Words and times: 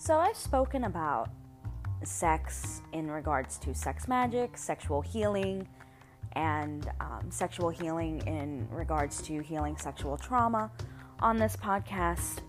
So, 0.00 0.16
I've 0.18 0.36
spoken 0.36 0.84
about 0.84 1.28
sex 2.04 2.82
in 2.92 3.10
regards 3.10 3.58
to 3.58 3.74
sex 3.74 4.06
magic, 4.06 4.56
sexual 4.56 5.00
healing, 5.00 5.66
and 6.32 6.88
um, 7.00 7.26
sexual 7.30 7.68
healing 7.68 8.20
in 8.28 8.68
regards 8.70 9.20
to 9.22 9.40
healing 9.40 9.76
sexual 9.76 10.16
trauma 10.16 10.70
on 11.18 11.36
this 11.36 11.56
podcast. 11.56 12.42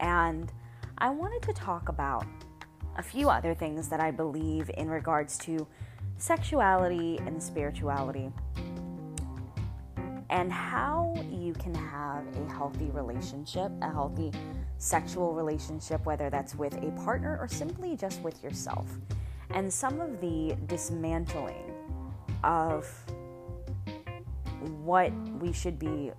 And 0.00 0.52
I 0.98 1.08
wanted 1.08 1.40
to 1.44 1.54
talk 1.54 1.88
about 1.88 2.26
a 2.98 3.02
few 3.02 3.30
other 3.30 3.54
things 3.54 3.88
that 3.88 4.00
I 4.00 4.10
believe 4.10 4.70
in 4.76 4.90
regards 4.90 5.38
to 5.38 5.66
sexuality 6.18 7.18
and 7.26 7.42
spirituality 7.42 8.30
and 10.28 10.52
how 10.52 11.14
you 11.30 11.54
can 11.54 11.74
have 11.74 12.24
a 12.36 12.52
healthy 12.52 12.90
relationship, 12.90 13.72
a 13.80 13.88
healthy 13.88 14.32
sexual 14.84 15.32
relationship, 15.32 16.04
whether 16.04 16.28
that's 16.28 16.54
with 16.54 16.74
a 16.82 16.90
partner 17.04 17.38
or 17.40 17.48
simply 17.48 17.96
just 17.96 18.20
with 18.20 18.42
yourself. 18.44 18.86
And 19.50 19.72
some 19.72 20.00
of 20.00 20.20
the 20.20 20.56
dismantling 20.66 21.72
of 22.42 22.86
what 24.84 25.10
we 25.40 25.52
should 25.52 25.78
be 25.78 26.12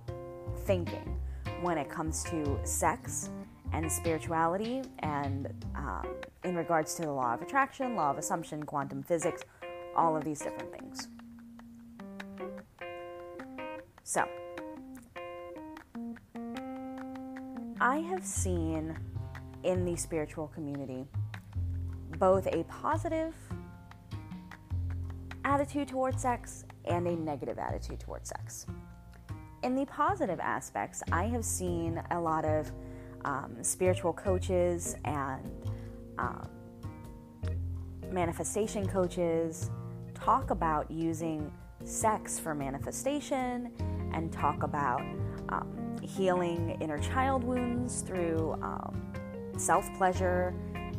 thinking 0.64 1.20
when 1.60 1.78
it 1.78 1.88
comes 1.88 2.24
to 2.24 2.58
sex 2.64 3.30
and 3.72 3.90
spirituality 3.90 4.82
and 4.98 5.52
um, 5.76 6.06
in 6.42 6.56
regards 6.56 6.94
to 6.94 7.02
the 7.02 7.12
law 7.12 7.34
of 7.34 7.42
attraction, 7.42 7.94
law 7.94 8.10
of 8.10 8.18
assumption, 8.18 8.64
quantum 8.64 9.02
physics, 9.02 9.44
all 9.94 10.16
of 10.16 10.24
these 10.24 10.40
different 10.40 10.72
things. 10.72 11.08
So, 14.02 14.28
I 17.80 17.98
have 17.98 18.24
seen 18.24 18.96
in 19.62 19.84
the 19.84 19.96
spiritual 19.96 20.48
community 20.48 21.06
both 22.18 22.46
a 22.46 22.64
positive 22.64 23.34
attitude 25.44 25.88
towards 25.88 26.22
sex 26.22 26.64
and 26.86 27.06
a 27.06 27.14
negative 27.14 27.58
attitude 27.58 28.00
towards 28.00 28.30
sex. 28.30 28.66
In 29.62 29.74
the 29.74 29.84
positive 29.84 30.40
aspects, 30.40 31.02
I 31.12 31.24
have 31.24 31.44
seen 31.44 32.02
a 32.10 32.18
lot 32.18 32.46
of 32.46 32.72
um, 33.26 33.56
spiritual 33.60 34.14
coaches 34.14 34.96
and 35.04 35.70
um, 36.18 36.48
manifestation 38.10 38.88
coaches 38.88 39.70
talk 40.14 40.50
about 40.50 40.90
using 40.90 41.52
sex 41.84 42.38
for 42.38 42.54
manifestation 42.54 43.70
and 44.14 44.32
talk 44.32 44.62
about 44.62 45.02
um, 45.48 45.96
healing 46.02 46.76
inner 46.80 46.98
child 46.98 47.44
wounds 47.44 48.02
through 48.02 48.56
um, 48.62 49.12
self 49.56 49.92
pleasure 49.96 50.54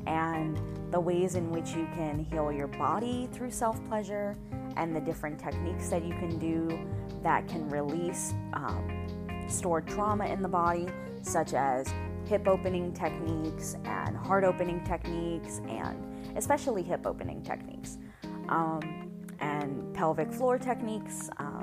and 0.06 0.60
the 0.92 1.00
ways 1.00 1.36
in 1.36 1.50
which 1.52 1.72
you 1.72 1.88
can 1.96 2.26
heal 2.32 2.52
your 2.52 2.68
body 2.68 3.28
through 3.32 3.52
self 3.52 3.84
pleasure 3.88 4.38
and 4.78 4.96
the 4.96 5.02
different 5.02 5.40
techniques 5.40 5.90
that 5.90 6.04
you 6.06 6.14
can 6.14 6.38
do 6.40 6.80
that 7.24 7.48
can 7.48 7.68
release 7.70 8.34
um, 8.54 9.08
stored 9.48 9.88
trauma 9.88 10.26
in 10.26 10.42
the 10.42 10.48
body, 10.48 10.88
such 11.22 11.54
as 11.54 11.94
hip 12.26 12.48
opening 12.48 12.94
techniques 12.94 13.76
and 13.86 14.16
heart 14.16 14.44
opening 14.44 14.84
techniques, 14.84 15.62
and 15.68 16.38
especially 16.38 16.84
hip 16.84 17.06
opening 17.06 17.42
techniques, 17.42 17.98
um, 18.50 19.12
and 19.40 19.94
pelvic 19.94 20.32
floor 20.32 20.58
techniques. 20.58 21.30
Um, 21.38 21.57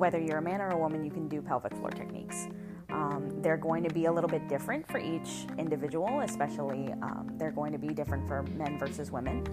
whether 0.00 0.18
you're 0.18 0.38
a 0.38 0.42
man 0.42 0.62
or 0.62 0.70
a 0.70 0.78
woman, 0.78 1.04
you 1.04 1.10
can 1.10 1.28
do 1.28 1.42
pelvic 1.42 1.74
floor 1.74 1.90
techniques. 1.90 2.48
Um, 2.88 3.28
they're 3.42 3.58
going 3.58 3.84
to 3.84 3.92
be 3.92 4.06
a 4.06 4.12
little 4.12 4.30
bit 4.30 4.48
different 4.48 4.90
for 4.90 4.98
each 4.98 5.44
individual, 5.58 6.20
especially 6.20 6.90
um, 7.02 7.30
they're 7.36 7.50
going 7.50 7.70
to 7.72 7.78
be 7.78 7.88
different 7.88 8.26
for 8.26 8.42
men 8.44 8.78
versus 8.78 9.10
women. 9.10 9.44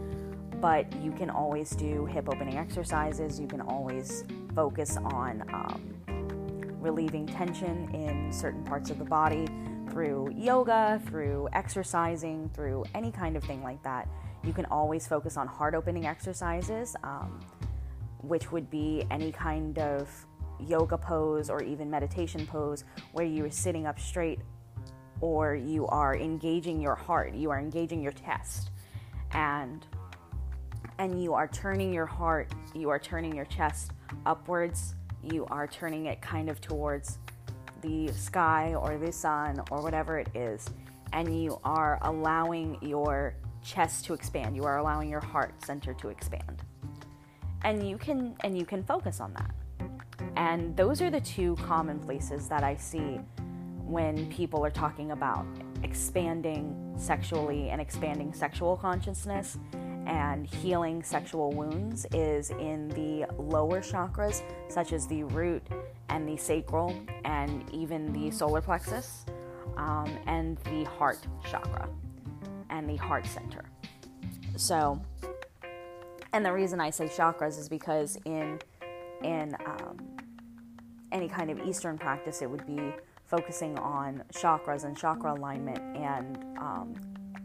But 0.62 0.86
you 1.04 1.12
can 1.12 1.30
always 1.30 1.72
do 1.72 2.06
hip 2.06 2.30
opening 2.30 2.58
exercises. 2.58 3.42
You 3.42 3.48
can 3.48 3.60
always 3.60 4.24
focus 4.56 4.96
on 4.96 5.44
um, 5.54 6.78
relieving 6.80 7.28
tension 7.28 7.94
in 7.94 8.32
certain 8.32 8.64
parts 8.64 8.90
of 8.90 9.00
the 9.00 9.06
body 9.06 9.48
through 9.90 10.34
yoga, 10.34 11.02
through 11.08 11.50
exercising, 11.52 12.50
through 12.54 12.86
any 12.96 13.12
kind 13.12 13.36
of 13.36 13.44
thing 13.44 13.62
like 13.64 13.84
that. 13.84 14.08
You 14.46 14.54
can 14.54 14.66
always 14.68 15.06
focus 15.10 15.36
on 15.36 15.46
heart 15.46 15.76
opening 15.76 16.06
exercises, 16.06 16.96
um, 17.04 17.42
which 18.20 18.50
would 18.54 18.70
be 18.70 19.06
any 19.12 19.34
kind 19.34 19.78
of 19.78 20.10
yoga 20.60 20.98
pose 20.98 21.50
or 21.50 21.62
even 21.64 21.90
meditation 21.90 22.46
pose 22.48 22.84
where 23.12 23.26
you 23.26 23.46
are 23.46 23.52
sitting 23.52 23.86
up 23.86 24.00
straight 24.00 24.40
or 25.22 25.56
you 25.56 25.88
are 25.88 26.16
engaging 26.16 26.80
your 26.80 26.96
heart, 26.96 27.34
you 27.34 27.50
are 27.50 27.60
engaging 27.60 28.02
your 28.02 28.12
chest. 28.12 28.70
And 29.32 29.86
and 31.00 31.22
you 31.22 31.34
are 31.34 31.48
turning 31.48 31.94
your 31.94 32.06
heart, 32.06 32.52
you 32.74 32.90
are 32.90 32.98
turning 32.98 33.36
your 33.36 33.46
chest 33.46 33.92
upwards, 34.26 34.96
you 35.22 35.46
are 35.48 35.68
turning 35.68 36.08
it 36.08 36.22
kind 36.22 36.50
of 36.50 36.60
towards 36.60 37.20
the 37.82 38.08
sky 38.14 38.74
or 38.74 38.98
the 38.98 39.12
sun 39.12 39.62
or 39.70 39.82
whatever 39.82 40.18
it 40.18 40.30
is, 40.36 40.68
and 41.14 41.44
you 41.44 41.60
are 41.64 42.00
allowing 42.02 42.78
your 42.82 43.36
chest 43.64 44.06
to 44.06 44.14
expand. 44.14 44.56
You 44.56 44.64
are 44.64 44.78
allowing 44.78 45.10
your 45.10 45.20
heart 45.20 45.54
center 45.64 45.94
to 45.96 46.10
expand. 46.10 46.64
And 47.64 47.88
you 47.88 47.98
can 47.98 48.36
and 48.44 48.58
you 48.58 48.66
can 48.66 48.84
focus 48.84 49.20
on 49.20 49.34
that. 49.34 49.52
And 50.38 50.78
those 50.78 51.02
are 51.02 51.10
the 51.10 51.20
two 51.20 51.56
common 51.56 52.00
places 52.00 52.48
that 52.48 52.64
I 52.64 52.76
see 52.76 53.20
when 53.84 54.30
people 54.32 54.64
are 54.64 54.70
talking 54.70 55.10
about 55.12 55.48
expanding 55.82 56.94
sexually 56.96 57.72
and 57.72 57.82
expanding 57.82 58.32
sexual 58.34 58.78
consciousness 58.78 59.58
and 60.06 60.46
healing 60.46 61.02
sexual 61.02 61.52
wounds 61.52 62.06
is 62.14 62.52
in 62.52 62.88
the 62.90 63.26
lower 63.42 63.82
chakras, 63.82 64.44
such 64.70 64.94
as 64.94 65.08
the 65.08 65.24
root 65.24 65.64
and 66.10 66.30
the 66.30 66.38
sacral, 66.38 66.96
and 67.26 67.68
even 67.74 68.14
the 68.14 68.30
solar 68.30 68.62
plexus, 68.62 69.26
um, 69.76 70.20
and 70.28 70.60
the 70.66 70.84
heart 70.84 71.20
chakra 71.50 71.90
and 72.70 72.88
the 72.88 72.96
heart 72.96 73.26
center. 73.26 73.66
So, 74.56 75.02
and 76.32 76.46
the 76.46 76.54
reason 76.54 76.80
I 76.80 76.92
say 76.92 77.08
chakras 77.08 77.58
is 77.58 77.68
because 77.68 78.20
in 78.24 78.60
in 79.24 79.56
um, 79.66 80.17
any 81.12 81.28
kind 81.28 81.50
of 81.50 81.60
Eastern 81.68 81.98
practice, 81.98 82.42
it 82.42 82.50
would 82.50 82.66
be 82.66 82.94
focusing 83.26 83.78
on 83.80 84.24
chakras 84.34 84.86
and 84.86 84.98
chakra 84.98 85.34
alignment 85.34 85.80
and 85.80 86.38
um, 86.58 86.96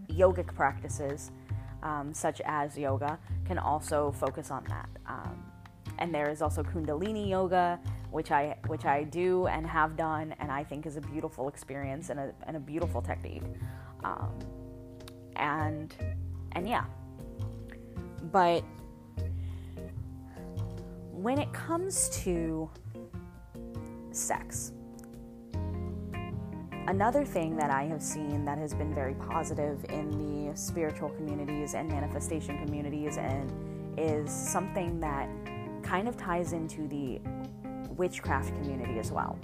yogic 0.09 0.47
practices 0.55 1.31
um, 1.83 2.15
such 2.15 2.41
as 2.45 2.79
yoga, 2.79 3.19
can 3.45 3.59
also 3.59 4.13
focus 4.13 4.51
on 4.51 4.65
that. 4.69 4.89
Um, 5.07 5.43
and 5.99 6.15
there 6.15 6.31
is 6.31 6.43
also 6.43 6.63
Kundalini 6.63 7.29
yoga, 7.29 7.79
which 8.11 8.31
I 8.31 8.57
which 8.67 8.85
I 8.85 9.05
do 9.05 9.47
and 9.47 9.67
have 9.67 9.97
done, 9.97 10.35
and 10.39 10.51
I 10.51 10.65
think 10.65 10.87
is 10.87 10.97
a 10.97 11.01
beautiful 11.01 11.49
experience 11.49 12.11
and 12.11 12.21
a, 12.21 12.33
and 12.47 12.57
a 12.57 12.61
beautiful 12.61 13.03
technique. 13.03 13.43
Um, 14.05 14.39
and 15.37 15.95
and 16.53 16.69
yeah, 16.69 16.85
but 18.31 18.63
when 21.11 21.39
it 21.39 21.53
comes 21.53 22.09
to 22.25 22.69
sex, 24.17 24.73
Another 26.89 27.25
thing 27.25 27.57
that 27.57 27.71
I 27.71 27.85
have 27.85 28.03
seen 28.03 28.45
that 28.45 28.59
has 28.59 28.75
been 28.75 28.93
very 28.93 29.15
positive 29.15 29.85
in 29.89 30.11
the 30.11 30.57
spiritual 30.57 31.11
communities 31.11 31.75
and 31.75 31.89
manifestation 31.89 32.59
communities 32.59 33.19
and 33.19 33.53
is 33.97 34.29
something 34.33 34.99
that 34.99 35.29
kind 35.85 36.09
of 36.09 36.17
ties 36.17 36.53
into 36.53 36.89
the 36.89 37.21
witchcraft 37.97 38.53
community 38.57 38.99
as 38.99 39.13
well. 39.13 39.39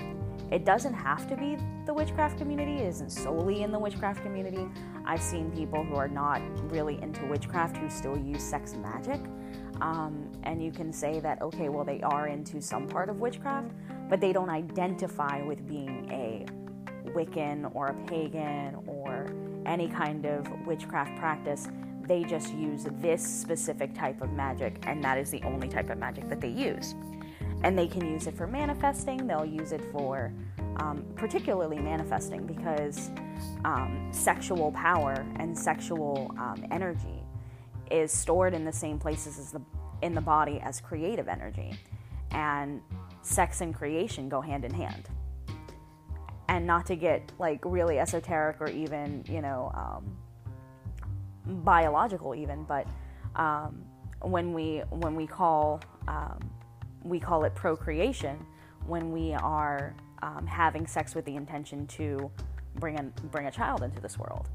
It 0.50 0.64
doesn't 0.64 0.94
have 0.94 1.28
to 1.28 1.36
be 1.36 1.56
the 1.86 1.94
witchcraft 1.94 2.38
community, 2.38 2.78
it 2.82 2.88
isn't 2.88 3.10
solely 3.10 3.62
in 3.62 3.70
the 3.70 3.78
witchcraft 3.78 4.22
community. 4.22 4.68
I've 5.04 5.22
seen 5.22 5.52
people 5.52 5.84
who 5.84 5.94
are 5.94 6.08
not 6.08 6.42
really 6.72 7.00
into 7.02 7.24
witchcraft 7.26 7.76
who 7.76 7.88
still 7.88 8.18
use 8.18 8.42
sex 8.42 8.74
magic. 8.74 9.20
Um, 9.80 10.28
and 10.42 10.62
you 10.62 10.72
can 10.72 10.92
say 10.92 11.20
that, 11.20 11.40
okay, 11.40 11.68
well, 11.68 11.84
they 11.84 12.00
are 12.02 12.26
into 12.26 12.60
some 12.60 12.88
part 12.88 13.08
of 13.08 13.20
witchcraft, 13.20 13.70
but 14.08 14.20
they 14.20 14.32
don't 14.32 14.50
identify 14.50 15.42
with 15.42 15.66
being 15.66 16.08
a 16.10 16.46
Wiccan 17.10 17.74
or 17.74 17.88
a 17.88 17.94
pagan 18.06 18.76
or 18.86 19.26
any 19.66 19.88
kind 19.88 20.26
of 20.26 20.46
witchcraft 20.66 21.16
practice. 21.18 21.68
They 22.02 22.24
just 22.24 22.54
use 22.54 22.86
this 23.00 23.22
specific 23.22 23.94
type 23.94 24.22
of 24.22 24.32
magic, 24.32 24.82
and 24.86 25.02
that 25.04 25.18
is 25.18 25.30
the 25.30 25.42
only 25.42 25.68
type 25.68 25.90
of 25.90 25.98
magic 25.98 26.28
that 26.28 26.40
they 26.40 26.48
use. 26.48 26.94
And 27.62 27.76
they 27.76 27.86
can 27.86 28.06
use 28.06 28.26
it 28.26 28.36
for 28.36 28.46
manifesting, 28.46 29.26
they'll 29.26 29.44
use 29.44 29.72
it 29.72 29.82
for 29.92 30.32
um, 30.76 31.04
particularly 31.16 31.78
manifesting 31.78 32.46
because 32.46 33.10
um, 33.64 34.08
sexual 34.12 34.72
power 34.72 35.26
and 35.36 35.56
sexual 35.56 36.34
um, 36.38 36.64
energy 36.70 37.22
is 37.90 38.12
stored 38.12 38.54
in 38.54 38.64
the 38.64 38.72
same 38.72 38.98
places 38.98 39.38
as 39.38 39.52
the 39.52 39.60
in 40.02 40.14
the 40.14 40.20
body 40.20 40.60
as 40.62 40.80
creative 40.80 41.26
energy 41.26 41.76
and 42.30 42.80
sex 43.28 43.60
and 43.60 43.74
creation 43.74 44.28
go 44.28 44.40
hand 44.40 44.64
in 44.64 44.72
hand 44.72 45.08
and 46.48 46.66
not 46.66 46.86
to 46.86 46.96
get 46.96 47.30
like 47.38 47.60
really 47.64 47.98
esoteric 47.98 48.60
or 48.60 48.68
even 48.68 49.24
you 49.28 49.42
know 49.42 49.70
um, 49.74 50.16
biological 51.64 52.34
even, 52.34 52.64
but 52.64 52.86
um, 53.36 53.82
when 54.22 54.52
we 54.52 54.78
when 54.90 55.14
we 55.14 55.26
call 55.26 55.80
um, 56.06 56.38
we 57.02 57.20
call 57.20 57.44
it 57.44 57.54
procreation 57.54 58.44
when 58.86 59.12
we 59.12 59.32
are 59.34 59.94
um, 60.22 60.46
having 60.46 60.86
sex 60.86 61.14
with 61.14 61.24
the 61.24 61.36
intention 61.36 61.86
to 61.86 62.30
bring 62.76 62.98
a, 62.98 63.02
bring 63.28 63.46
a 63.46 63.50
child 63.50 63.82
into 63.82 64.00
this 64.00 64.18
world. 64.18 64.48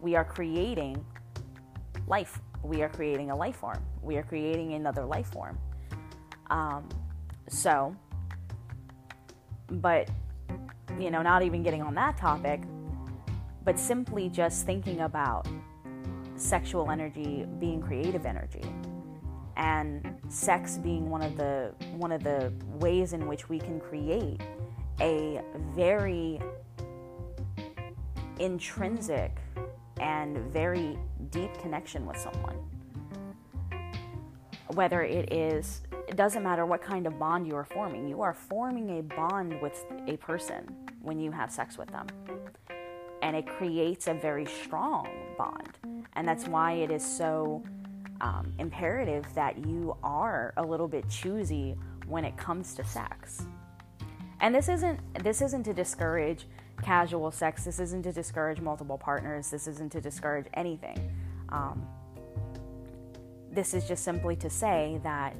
We 0.00 0.14
are 0.14 0.24
creating 0.24 1.04
life. 2.06 2.40
We 2.62 2.82
are 2.82 2.88
creating 2.88 3.30
a 3.30 3.36
life 3.36 3.56
form. 3.56 3.82
We 4.02 4.16
are 4.16 4.22
creating 4.22 4.74
another 4.74 5.04
life 5.04 5.28
form. 5.28 5.58
Um, 6.50 6.88
so, 7.48 7.96
but, 9.70 10.08
you 10.98 11.10
know, 11.10 11.22
not 11.22 11.42
even 11.42 11.62
getting 11.62 11.82
on 11.82 11.94
that 11.94 12.16
topic, 12.16 12.62
but 13.64 13.78
simply 13.78 14.28
just 14.28 14.66
thinking 14.66 15.00
about 15.00 15.46
sexual 16.36 16.90
energy 16.90 17.46
being 17.58 17.82
creative 17.82 18.24
energy 18.24 18.64
and 19.56 20.16
sex 20.28 20.78
being 20.78 21.10
one 21.10 21.20
of 21.20 21.36
the 21.36 21.74
one 21.96 22.12
of 22.12 22.22
the 22.22 22.52
ways 22.74 23.12
in 23.12 23.26
which 23.26 23.48
we 23.48 23.58
can 23.58 23.80
create 23.80 24.40
a 25.00 25.40
very 25.74 26.40
intrinsic 28.38 29.36
and 30.00 30.38
very 30.52 30.96
deep 31.30 31.52
connection 31.60 32.06
with 32.06 32.16
someone 32.16 32.56
whether 34.74 35.02
it 35.02 35.32
is 35.32 35.82
it 36.08 36.16
doesn't 36.16 36.42
matter 36.42 36.64
what 36.64 36.82
kind 36.82 37.06
of 37.06 37.18
bond 37.18 37.46
you 37.46 37.54
are 37.54 37.64
forming 37.64 38.08
you 38.08 38.22
are 38.22 38.34
forming 38.34 38.98
a 38.98 39.02
bond 39.02 39.60
with 39.60 39.84
a 40.06 40.16
person 40.18 40.66
when 41.02 41.18
you 41.18 41.30
have 41.30 41.50
sex 41.50 41.78
with 41.78 41.88
them 41.88 42.06
and 43.22 43.36
it 43.36 43.46
creates 43.46 44.06
a 44.06 44.14
very 44.14 44.46
strong 44.46 45.08
bond 45.36 45.78
and 46.14 46.26
that's 46.26 46.46
why 46.46 46.72
it 46.72 46.90
is 46.90 47.04
so 47.04 47.62
um, 48.20 48.52
imperative 48.58 49.24
that 49.34 49.64
you 49.66 49.96
are 50.02 50.52
a 50.56 50.62
little 50.62 50.88
bit 50.88 51.08
choosy 51.08 51.76
when 52.06 52.24
it 52.24 52.36
comes 52.36 52.74
to 52.74 52.84
sex. 52.84 53.46
And 54.40 54.54
this 54.54 54.68
isn't 54.68 55.00
this 55.22 55.42
isn't 55.42 55.64
to 55.64 55.74
discourage 55.74 56.46
casual 56.82 57.30
sex. 57.30 57.64
This 57.64 57.80
isn't 57.80 58.02
to 58.02 58.12
discourage 58.12 58.60
multiple 58.60 58.98
partners. 58.98 59.50
This 59.50 59.66
isn't 59.66 59.90
to 59.92 60.00
discourage 60.00 60.46
anything. 60.54 61.12
Um, 61.48 61.86
this 63.52 63.74
is 63.74 63.86
just 63.86 64.04
simply 64.04 64.36
to 64.36 64.50
say 64.50 65.00
that 65.02 65.34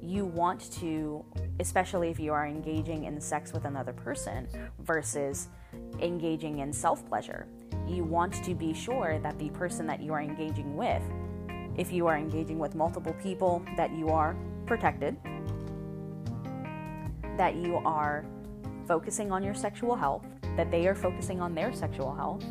you 0.00 0.24
want 0.24 0.72
to, 0.72 1.24
especially 1.60 2.10
if 2.10 2.18
you 2.18 2.32
are 2.32 2.46
engaging 2.46 3.04
in 3.04 3.20
sex 3.20 3.52
with 3.52 3.64
another 3.64 3.92
person 3.92 4.48
versus 4.80 5.48
engaging 6.00 6.58
in 6.58 6.72
self 6.72 7.06
pleasure, 7.08 7.46
you 7.86 8.04
want 8.04 8.32
to 8.44 8.54
be 8.54 8.74
sure 8.74 9.18
that 9.20 9.38
the 9.38 9.48
person 9.50 9.86
that 9.86 10.02
you 10.02 10.12
are 10.12 10.20
engaging 10.20 10.76
with 10.76 11.02
if 11.76 11.92
you 11.92 12.06
are 12.06 12.16
engaging 12.16 12.58
with 12.58 12.74
multiple 12.74 13.14
people, 13.22 13.62
that 13.76 13.90
you 13.92 14.08
are 14.08 14.36
protected, 14.66 15.16
that 17.36 17.54
you 17.56 17.76
are 17.84 18.24
focusing 18.86 19.32
on 19.32 19.42
your 19.42 19.54
sexual 19.54 19.96
health, 19.96 20.24
that 20.56 20.70
they 20.70 20.86
are 20.86 20.94
focusing 20.94 21.40
on 21.40 21.54
their 21.54 21.72
sexual 21.72 22.14
health. 22.14 22.44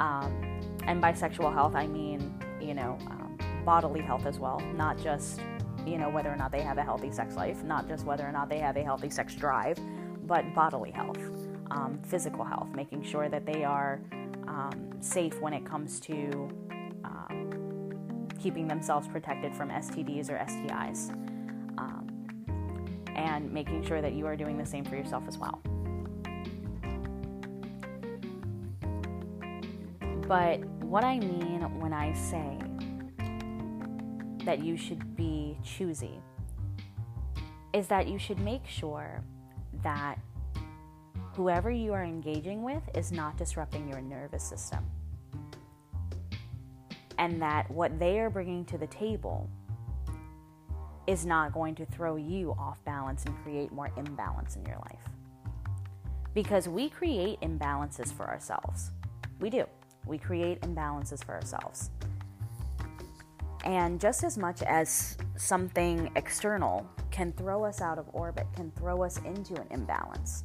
Um, 0.00 0.60
and 0.86 1.00
by 1.00 1.12
sexual 1.12 1.50
health, 1.50 1.74
I 1.76 1.86
mean, 1.86 2.34
you 2.60 2.74
know, 2.74 2.98
um, 3.06 3.23
bodily 3.64 4.00
health 4.00 4.26
as 4.26 4.38
well, 4.38 4.60
not 4.74 4.98
just, 4.98 5.40
you 5.86 5.98
know, 5.98 6.10
whether 6.10 6.30
or 6.30 6.36
not 6.36 6.52
they 6.52 6.62
have 6.62 6.78
a 6.78 6.82
healthy 6.82 7.10
sex 7.10 7.34
life, 7.36 7.62
not 7.64 7.88
just 7.88 8.04
whether 8.04 8.26
or 8.26 8.32
not 8.32 8.48
they 8.48 8.58
have 8.58 8.76
a 8.76 8.82
healthy 8.82 9.10
sex 9.10 9.34
drive, 9.34 9.78
but 10.26 10.44
bodily 10.54 10.90
health, 10.90 11.18
um, 11.70 11.98
physical 12.04 12.44
health, 12.44 12.68
making 12.74 13.02
sure 13.02 13.28
that 13.28 13.46
they 13.46 13.64
are 13.64 14.00
um, 14.46 14.90
safe 15.00 15.40
when 15.40 15.52
it 15.52 15.64
comes 15.64 16.00
to 16.00 16.50
keeping 18.44 18.68
themselves 18.68 19.08
protected 19.08 19.54
from 19.56 19.70
STDs 19.70 20.28
or 20.28 20.36
STIs. 20.36 21.10
Um, 21.78 22.06
and 23.16 23.50
making 23.50 23.82
sure 23.86 24.02
that 24.02 24.12
you 24.12 24.26
are 24.26 24.36
doing 24.36 24.58
the 24.58 24.66
same 24.66 24.84
for 24.84 24.96
yourself 24.96 25.24
as 25.26 25.38
well. 25.38 25.62
But 30.28 30.62
what 30.84 31.04
I 31.04 31.18
mean 31.20 31.62
when 31.80 31.94
I 31.94 32.12
say 32.12 32.58
that 34.44 34.62
you 34.62 34.76
should 34.76 35.16
be 35.16 35.58
choosy 35.62 36.20
is 37.72 37.86
that 37.88 38.06
you 38.06 38.18
should 38.18 38.38
make 38.38 38.66
sure 38.66 39.22
that 39.82 40.18
whoever 41.34 41.70
you 41.70 41.92
are 41.92 42.04
engaging 42.04 42.62
with 42.62 42.82
is 42.94 43.10
not 43.10 43.36
disrupting 43.36 43.88
your 43.88 44.00
nervous 44.00 44.44
system 44.44 44.84
and 47.18 47.40
that 47.40 47.70
what 47.70 47.98
they 47.98 48.18
are 48.20 48.30
bringing 48.30 48.64
to 48.66 48.78
the 48.78 48.86
table 48.86 49.48
is 51.06 51.26
not 51.26 51.52
going 51.52 51.74
to 51.74 51.84
throw 51.86 52.16
you 52.16 52.54
off 52.58 52.82
balance 52.84 53.24
and 53.24 53.36
create 53.42 53.72
more 53.72 53.90
imbalance 53.96 54.56
in 54.56 54.64
your 54.64 54.76
life. 54.76 55.00
Because 56.32 56.68
we 56.68 56.88
create 56.88 57.40
imbalances 57.40 58.12
for 58.12 58.26
ourselves. 58.26 58.90
We 59.38 59.50
do. 59.50 59.64
We 60.06 60.18
create 60.18 60.60
imbalances 60.62 61.22
for 61.22 61.32
ourselves. 61.34 61.90
And 63.64 63.98
just 63.98 64.24
as 64.24 64.36
much 64.36 64.62
as 64.62 65.16
something 65.36 66.10
external 66.16 66.86
can 67.10 67.32
throw 67.32 67.64
us 67.64 67.80
out 67.80 67.98
of 67.98 68.06
orbit, 68.12 68.46
can 68.54 68.70
throw 68.72 69.02
us 69.02 69.18
into 69.24 69.54
an 69.54 69.66
imbalance, 69.70 70.44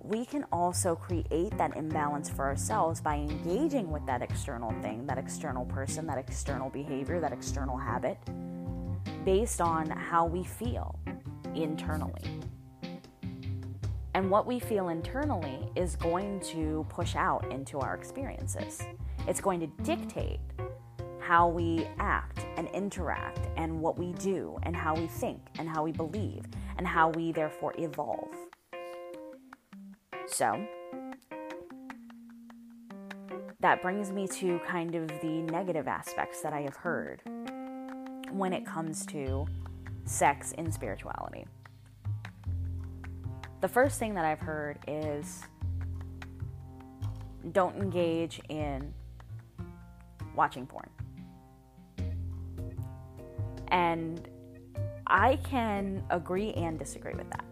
we 0.00 0.24
can 0.24 0.44
also 0.52 0.94
create 0.96 1.56
that 1.58 1.76
imbalance 1.76 2.28
for 2.28 2.44
ourselves 2.44 3.00
by 3.00 3.16
engaging 3.16 3.90
with 3.90 4.04
that 4.06 4.20
external 4.22 4.72
thing, 4.82 5.06
that 5.06 5.18
external 5.18 5.64
person, 5.66 6.06
that 6.06 6.18
external 6.18 6.70
behavior, 6.70 7.20
that 7.20 7.32
external 7.32 7.76
habit, 7.76 8.18
based 9.24 9.60
on 9.60 9.88
how 9.90 10.26
we 10.26 10.42
feel 10.44 10.98
internally. 11.54 12.22
And 14.14 14.30
what 14.30 14.46
we 14.46 14.58
feel 14.58 14.88
internally 14.90 15.70
is 15.74 15.96
going 15.96 16.40
to 16.40 16.84
push 16.88 17.16
out 17.16 17.50
into 17.50 17.78
our 17.78 17.94
experiences. 17.94 18.82
It's 19.26 19.40
going 19.40 19.60
to 19.60 19.66
dictate 19.84 20.40
how 21.32 21.48
we 21.48 21.88
act 21.98 22.44
and 22.58 22.68
interact, 22.74 23.48
and 23.56 23.80
what 23.80 23.98
we 23.98 24.12
do, 24.18 24.54
and 24.64 24.76
how 24.76 24.94
we 24.94 25.06
think, 25.06 25.40
and 25.58 25.66
how 25.66 25.82
we 25.82 25.90
believe, 25.90 26.44
and 26.76 26.86
how 26.86 27.08
we 27.08 27.32
therefore 27.32 27.72
evolve. 27.78 28.28
So, 30.26 30.62
that 33.60 33.80
brings 33.80 34.12
me 34.12 34.28
to 34.28 34.60
kind 34.68 34.94
of 34.94 35.08
the 35.22 35.40
negative 35.50 35.88
aspects 35.88 36.42
that 36.42 36.52
I 36.52 36.60
have 36.60 36.76
heard 36.76 37.22
when 38.30 38.52
it 38.52 38.66
comes 38.66 39.06
to 39.06 39.46
sex 40.04 40.52
in 40.52 40.70
spirituality. 40.70 41.46
The 43.62 43.68
first 43.68 43.98
thing 43.98 44.12
that 44.16 44.26
I've 44.26 44.40
heard 44.40 44.80
is 44.86 45.40
don't 47.52 47.76
engage 47.76 48.38
in 48.50 48.92
watching 50.36 50.66
porn. 50.66 50.90
And 53.72 54.28
I 55.08 55.36
can 55.42 56.04
agree 56.10 56.52
and 56.52 56.78
disagree 56.78 57.14
with 57.14 57.28
that. 57.30 57.44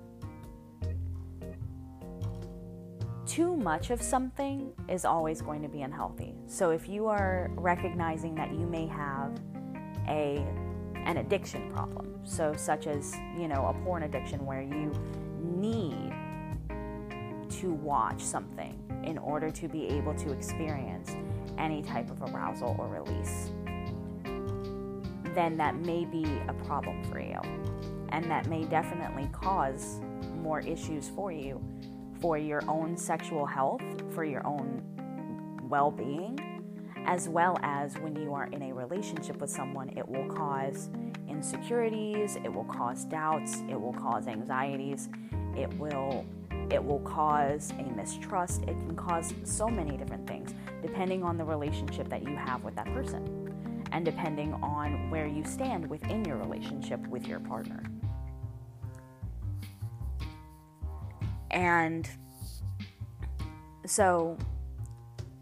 too 3.31 3.55
much 3.55 3.91
of 3.91 4.03
something 4.03 4.73
is 4.89 5.05
always 5.05 5.41
going 5.41 5.63
to 5.63 5.69
be 5.69 5.83
unhealthy. 5.83 6.35
So 6.49 6.71
if 6.71 6.89
you 6.89 7.07
are 7.07 7.49
recognizing 7.55 8.35
that 8.35 8.51
you 8.51 8.67
may 8.67 8.89
have 8.89 9.41
a 10.09 10.45
an 11.07 11.17
addiction 11.19 11.73
problem, 11.73 12.21
so 12.25 12.55
such 12.57 12.87
as, 12.87 13.15
you 13.39 13.49
know, 13.49 13.67
a 13.67 13.85
porn 13.85 14.03
addiction 14.03 14.45
where 14.45 14.61
you 14.61 14.93
need 15.43 16.13
to 17.51 17.73
watch 17.73 18.21
something 18.21 18.77
in 19.05 19.17
order 19.17 19.51
to 19.51 19.69
be 19.69 19.87
able 19.87 20.15
to 20.15 20.33
experience 20.33 21.17
any 21.57 21.83
type 21.83 22.11
of 22.11 22.21
arousal 22.35 22.77
or 22.79 22.89
release, 22.89 23.51
then 25.35 25.57
that 25.57 25.77
may 25.77 26.05
be 26.05 26.25
a 26.49 26.53
problem 26.65 27.03
for 27.05 27.21
you. 27.21 27.41
And 28.11 28.25
that 28.31 28.47
may 28.49 28.65
definitely 28.65 29.29
cause 29.33 30.01
more 30.43 30.61
issues 30.61 31.09
for 31.09 31.31
you 31.31 31.63
for 32.21 32.37
your 32.37 32.63
own 32.69 32.97
sexual 32.97 33.47
health, 33.47 33.83
for 34.13 34.25
your 34.25 34.47
own 34.47 34.83
well 35.69 35.91
being, 35.91 36.39
as 37.07 37.29
well 37.29 37.59
as 37.63 37.97
when 37.99 38.15
you 38.15 38.35
are 38.35 38.47
in 38.53 38.63
a 38.63 38.75
relationship 38.75 39.41
with 39.41 39.51
someone, 39.51 39.89
it 39.97 40.07
will 40.07 40.27
cause 40.29 40.91
insecurities, 41.29 42.37
it 42.37 42.53
will 42.53 42.65
cause 42.65 43.05
doubts, 43.05 43.63
it 43.71 43.81
will 43.81 43.95
cause 43.95 44.27
anxieties, 44.27 45.09
it 45.57 45.73
will 45.79 46.27
it 46.71 46.85
will 46.85 47.01
cause 47.01 47.73
a 47.81 47.83
mistrust. 47.97 48.63
It 48.63 48.75
can 48.75 48.95
cause 48.95 49.35
so 49.43 49.69
many 49.69 49.97
different 49.97 50.25
things 50.29 50.55
depending 50.83 51.25
on 51.25 51.37
the 51.37 51.45
relationship 51.45 52.09
that 52.11 52.23
you 52.23 52.37
have 52.37 52.63
with 52.63 52.77
that 52.77 52.87
person 52.87 53.40
and 53.93 54.05
depending 54.05 54.55
on 54.55 55.11
where 55.11 55.27
you 55.27 55.45
stand 55.45 55.89
within 55.89 56.25
your 56.25 56.37
relationship 56.37 57.05
with 57.09 57.27
your 57.27 57.41
partner. 57.41 57.83
And 61.51 62.09
so 63.87 64.39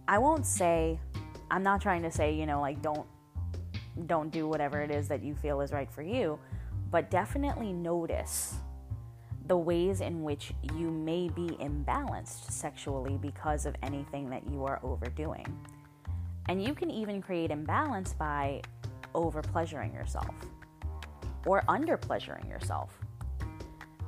I 0.06 0.18
won't 0.18 0.46
say 0.46 0.98
I'm 1.50 1.62
not 1.62 1.80
trying 1.80 2.02
to 2.02 2.10
say, 2.10 2.34
you 2.34 2.46
know, 2.46 2.60
like 2.60 2.80
don't 2.82 3.06
don't 4.06 4.30
do 4.30 4.46
whatever 4.46 4.80
it 4.80 4.90
is 4.90 5.08
that 5.08 5.22
you 5.22 5.34
feel 5.34 5.60
is 5.60 5.72
right 5.72 5.90
for 5.90 6.02
you, 6.02 6.38
but 6.90 7.10
definitely 7.10 7.72
notice 7.72 8.54
the 9.46 9.56
ways 9.56 10.00
in 10.00 10.22
which 10.22 10.52
you 10.76 10.90
may 10.90 11.28
be 11.30 11.48
imbalanced 11.60 12.50
sexually 12.50 13.16
because 13.16 13.66
of 13.66 13.74
anything 13.82 14.28
that 14.30 14.46
you 14.48 14.64
are 14.64 14.78
overdoing. 14.82 15.46
And 16.48 16.62
you 16.62 16.74
can 16.74 16.90
even 16.90 17.20
create 17.20 17.50
imbalance 17.50 18.14
by 18.14 18.62
over 19.14 19.42
pleasuring 19.42 19.92
yourself 19.92 20.34
or 21.46 21.62
under 21.68 21.96
pleasuring 21.96 22.46
yourself. 22.48 22.98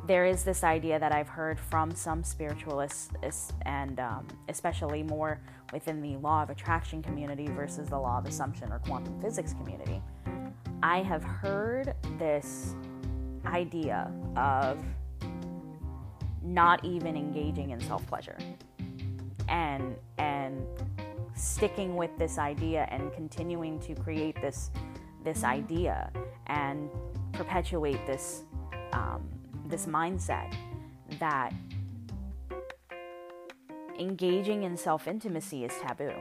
There 0.07 0.25
is 0.25 0.43
this 0.43 0.65
idea 0.65 0.99
that 0.99 1.13
I've 1.13 1.29
heard 1.29 1.61
from 1.61 1.95
some 1.95 2.25
spiritualists, 2.25 3.53
and 3.63 4.01
um, 4.01 4.27
especially 4.49 5.03
more 5.03 5.41
within 5.73 6.01
the 6.01 6.17
law 6.17 6.43
of 6.43 6.51
attraction 6.51 7.03
community 7.03 7.47
versus 7.47 7.89
the 7.89 7.99
law 7.99 8.19
of 8.19 8.27
assumption 8.27 8.73
or 8.73 8.79
quantum 8.81 9.21
physics 9.21 9.53
community. 9.53 10.03
I 10.83 11.03
have 11.03 11.23
heard 11.23 11.95
this 12.19 12.75
idea 13.47 14.11
of 14.37 14.83
not 16.43 16.85
even 16.85 17.17
engaging 17.17 17.71
in 17.71 17.81
self 17.81 18.07
pleasure 18.07 18.39
and 19.49 19.97
and 20.19 20.67
sticking 21.41 21.97
with 21.97 22.11
this 22.19 22.39
idea 22.39 22.87
and 22.91 23.13
continuing 23.13 23.79
to 23.81 23.95
create 23.95 24.41
this 24.41 24.71
this 25.25 25.45
idea 25.45 26.11
and 26.47 26.91
perpetuate 27.33 28.05
this 28.07 28.43
um, 28.93 29.29
this 29.67 29.87
mindset 29.87 30.55
that 31.19 31.53
engaging 33.99 34.65
in 34.65 34.77
self 34.77 35.07
intimacy 35.07 35.65
is 35.65 35.73
taboo. 35.81 36.13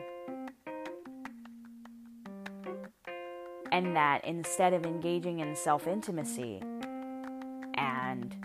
And 3.71 3.95
that 3.95 4.25
instead 4.25 4.73
of 4.73 4.85
engaging 4.85 5.39
in 5.39 5.55
self 5.55 5.87
intimacy 5.87 6.61
and 7.75 8.35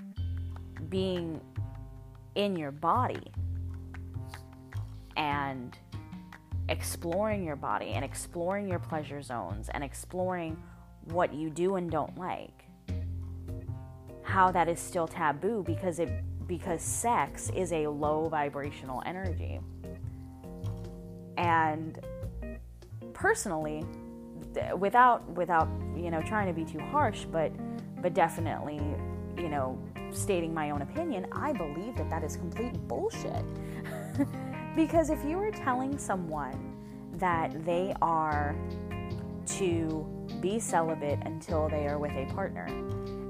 being 0.89 1.41
in 2.35 2.57
your 2.57 2.71
body 2.71 3.33
and 5.17 5.77
exploring 6.69 7.45
your 7.45 7.57
body 7.57 7.91
and 7.91 8.05
exploring 8.05 8.69
your 8.69 8.79
pleasure 8.79 9.23
zones 9.23 9.69
and 9.71 9.85
exploring 9.85 10.57
what 11.05 11.35
you 11.35 11.51
do 11.51 11.77
and 11.77 11.91
don't 11.91 12.17
like 12.17 12.65
how 14.23 14.51
that 14.51 14.69
is 14.69 14.81
still 14.81 15.07
taboo 15.07 15.63
because 15.67 15.99
it 15.99 16.09
because 16.47 16.83
sex 16.83 17.51
is 17.55 17.73
a 17.73 17.87
low 17.87 18.29
vibrational 18.29 19.03
energy 19.05 19.61
and 21.37 22.01
personally 23.13 23.85
without 24.79 25.29
without 25.31 25.69
you 25.95 26.11
know 26.11 26.23
trying 26.23 26.47
to 26.47 26.53
be 26.53 26.65
too 26.65 26.79
harsh 26.79 27.25
but 27.27 27.53
but 28.01 28.15
definitely 28.15 28.81
you 29.37 29.49
know 29.49 29.79
stating 30.15 30.55
my 30.55 30.71
own 30.71 30.83
opinion, 30.83 31.27
I 31.33 31.53
believe 31.53 31.97
that 31.97 32.09
that 32.11 32.23
is 32.23 32.37
complete 32.37 32.75
bullshit. 32.89 33.45
because 34.77 35.11
if 35.11 35.25
you 35.25 35.39
are 35.39 35.51
telling 35.51 35.99
someone 35.99 36.77
that 37.15 37.65
they 37.65 37.95
are 38.03 38.57
to 39.47 40.07
be 40.41 40.59
celibate 40.59 41.19
until 41.25 41.69
they 41.69 41.87
are 41.87 41.99
with 41.99 42.13
a 42.13 42.27
partner, 42.35 42.67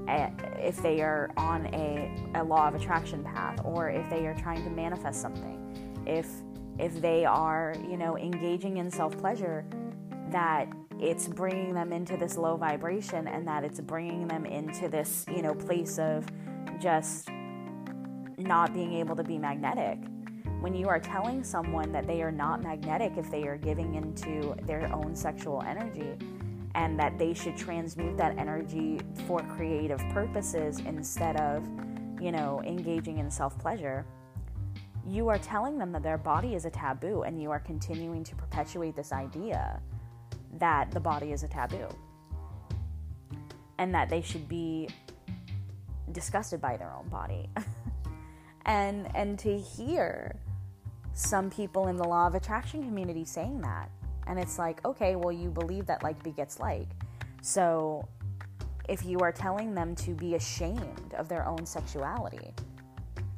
eh, 0.07 0.29
if 0.57 0.81
they 0.81 1.01
are 1.01 1.31
on 1.37 1.67
a, 1.67 2.11
a 2.35 2.43
law 2.43 2.67
of 2.67 2.75
attraction 2.75 3.23
path, 3.23 3.59
or 3.63 3.89
if 3.89 4.09
they 4.09 4.25
are 4.27 4.35
trying 4.35 4.63
to 4.63 4.69
manifest 4.69 5.21
something, 5.21 5.61
if 6.05 6.27
if 6.77 7.01
they 7.01 7.23
are, 7.23 7.73
you 7.89 7.95
know, 7.95 8.17
engaging 8.17 8.77
in 8.77 8.91
self 8.91 9.17
pleasure, 9.17 9.65
that 10.29 10.67
it's 10.99 11.27
bringing 11.27 11.73
them 11.73 11.93
into 11.93 12.17
this 12.17 12.37
low 12.37 12.57
vibration 12.57 13.27
and 13.27 13.47
that 13.47 13.63
it's 13.63 13.79
bringing 13.79 14.27
them 14.27 14.45
into 14.45 14.89
this, 14.89 15.25
you 15.33 15.41
know, 15.41 15.53
place 15.53 15.99
of 15.99 16.25
just 16.79 17.29
not 18.37 18.73
being 18.73 18.93
able 18.93 19.15
to 19.15 19.23
be 19.23 19.37
magnetic. 19.37 19.99
When 20.65 20.73
you 20.73 20.89
are 20.89 20.99
telling 20.99 21.43
someone 21.43 21.91
that 21.91 22.07
they 22.07 22.23
are 22.23 22.31
not 22.31 22.63
magnetic 22.63 23.17
if 23.17 23.29
they 23.29 23.43
are 23.43 23.55
giving 23.55 23.93
into 23.93 24.55
their 24.63 24.91
own 24.91 25.15
sexual 25.15 25.61
energy 25.61 26.17
and 26.73 26.99
that 26.99 27.19
they 27.19 27.35
should 27.35 27.55
transmute 27.55 28.17
that 28.17 28.35
energy 28.39 28.99
for 29.27 29.41
creative 29.41 29.99
purposes 30.09 30.79
instead 30.79 31.39
of, 31.39 31.63
you 32.19 32.31
know, 32.31 32.63
engaging 32.65 33.19
in 33.19 33.29
self 33.29 33.59
pleasure, 33.59 34.07
you 35.07 35.27
are 35.27 35.37
telling 35.37 35.77
them 35.77 35.91
that 35.91 36.01
their 36.01 36.17
body 36.17 36.55
is 36.55 36.65
a 36.65 36.71
taboo 36.71 37.21
and 37.21 37.39
you 37.39 37.51
are 37.51 37.59
continuing 37.59 38.23
to 38.23 38.35
perpetuate 38.35 38.95
this 38.95 39.11
idea 39.11 39.79
that 40.57 40.89
the 40.89 40.99
body 40.99 41.31
is 41.31 41.43
a 41.43 41.47
taboo 41.47 41.87
and 43.77 43.93
that 43.93 44.09
they 44.09 44.23
should 44.23 44.49
be 44.49 44.89
disgusted 46.11 46.59
by 46.59 46.75
their 46.75 46.91
own 46.91 47.07
body. 47.09 47.51
and 48.65 49.15
and 49.15 49.37
to 49.37 49.59
hear 49.59 50.35
some 51.15 51.49
people 51.49 51.87
in 51.87 51.95
the 51.95 52.07
law 52.07 52.27
of 52.27 52.35
attraction 52.35 52.83
community 52.83 53.25
saying 53.25 53.61
that. 53.61 53.89
And 54.27 54.39
it's 54.39 54.59
like 54.59 54.85
okay 54.85 55.15
well 55.15 55.31
you 55.31 55.49
believe 55.49 55.87
that 55.87 56.03
like 56.03 56.21
begets 56.23 56.59
like. 56.59 56.87
So 57.41 58.07
if 58.87 59.03
you 59.03 59.19
are 59.19 59.31
telling 59.31 59.73
them 59.73 59.95
to 59.95 60.11
be 60.11 60.35
ashamed 60.35 61.15
of 61.17 61.27
their 61.27 61.47
own 61.47 61.65
sexuality 61.65 62.53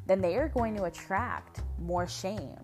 then 0.08 0.22
they 0.22 0.36
are 0.38 0.48
going 0.50 0.76
to 0.76 0.86
attract 0.86 1.62
more 1.80 2.08
shame 2.08 2.56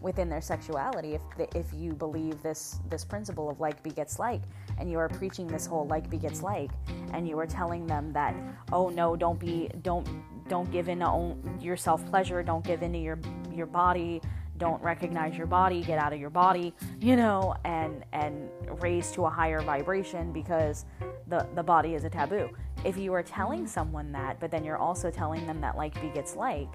within 0.00 0.28
their 0.28 0.42
sexuality 0.42 1.14
if 1.14 1.22
the, 1.38 1.58
if 1.58 1.66
you 1.72 1.92
believe 1.94 2.42
this 2.42 2.78
this 2.90 3.04
principle 3.04 3.48
of 3.48 3.58
like 3.58 3.82
begets 3.82 4.18
like 4.18 4.42
and 4.78 4.90
you 4.90 4.98
are 4.98 5.08
preaching 5.08 5.46
this 5.46 5.64
whole 5.64 5.86
like 5.86 6.10
begets 6.10 6.42
like 6.42 6.70
and 7.14 7.26
you 7.26 7.38
are 7.38 7.46
telling 7.46 7.86
them 7.86 8.12
that 8.12 8.34
oh 8.70 8.90
no 8.90 9.16
don't 9.16 9.40
be 9.40 9.70
don't 9.82 10.06
don't 10.46 10.70
give 10.70 10.90
in 10.90 10.98
to 10.98 11.34
your 11.58 11.76
self 11.76 12.04
pleasure 12.10 12.42
don't 12.42 12.64
give 12.64 12.82
in 12.82 12.92
to 12.92 12.98
your 12.98 13.18
your 13.50 13.66
body 13.66 14.20
don't 14.58 14.82
recognize 14.82 15.36
your 15.36 15.46
body 15.46 15.82
get 15.82 15.98
out 15.98 16.12
of 16.12 16.20
your 16.20 16.30
body 16.30 16.72
you 17.00 17.16
know 17.16 17.54
and 17.64 18.04
and 18.12 18.48
raise 18.80 19.10
to 19.10 19.24
a 19.24 19.30
higher 19.30 19.60
vibration 19.60 20.32
because 20.32 20.84
the 21.28 21.46
the 21.54 21.62
body 21.62 21.94
is 21.94 22.04
a 22.04 22.10
taboo. 22.10 22.48
If 22.84 22.96
you 22.96 23.12
are 23.14 23.22
telling 23.22 23.66
someone 23.66 24.12
that 24.12 24.40
but 24.40 24.50
then 24.50 24.64
you're 24.64 24.78
also 24.78 25.10
telling 25.10 25.46
them 25.46 25.60
that 25.60 25.76
like 25.76 26.00
begets 26.00 26.36
like 26.36 26.68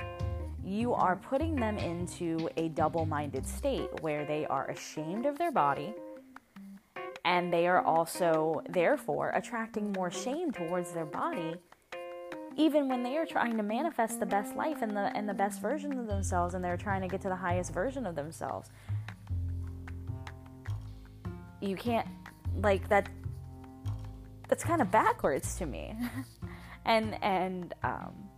you 0.64 0.94
are 0.94 1.16
putting 1.16 1.56
them 1.56 1.78
into 1.78 2.50
a 2.58 2.70
double 2.70 3.06
minded 3.06 3.46
state 3.46 3.90
where 4.02 4.26
they 4.26 4.46
are 4.48 4.70
ashamed 4.70 5.26
of 5.26 5.38
their 5.38 5.52
body 5.52 5.94
and 7.26 7.52
they 7.54 7.68
are 7.68 7.82
also, 7.82 8.62
therefore, 8.70 9.32
attracting 9.36 9.92
more 9.92 10.10
shame 10.10 10.52
towards 10.52 10.92
their 10.94 11.06
body, 11.06 11.56
even 12.58 12.90
when 12.90 13.04
they 13.04 13.18
are 13.18 13.26
trying 13.26 13.58
to 13.58 13.64
manifest 13.64 14.20
the 14.20 14.26
best 14.26 14.56
life 14.56 14.82
and 14.82 14.96
the, 14.96 15.16
and 15.16 15.28
the 15.28 15.34
best 15.34 15.62
version 15.62 15.98
of 15.98 16.08
themselves 16.08 16.54
and 16.54 16.64
they're 16.64 16.78
trying 16.78 17.02
to 17.02 17.08
get 17.08 17.22
to 17.22 17.30
the 17.30 17.36
highest 17.36 17.74
version 17.74 18.06
of 18.06 18.16
themselves. 18.16 18.70
You 21.62 21.76
can't, 21.76 22.08
like, 22.62 22.88
that. 22.90 23.10
That's 24.48 24.64
kind 24.64 24.82
of 24.82 24.90
backwards 24.90 25.58
to 25.58 25.66
me. 25.66 25.96
and, 26.86 27.22
and, 27.24 27.74
um, 27.84 28.30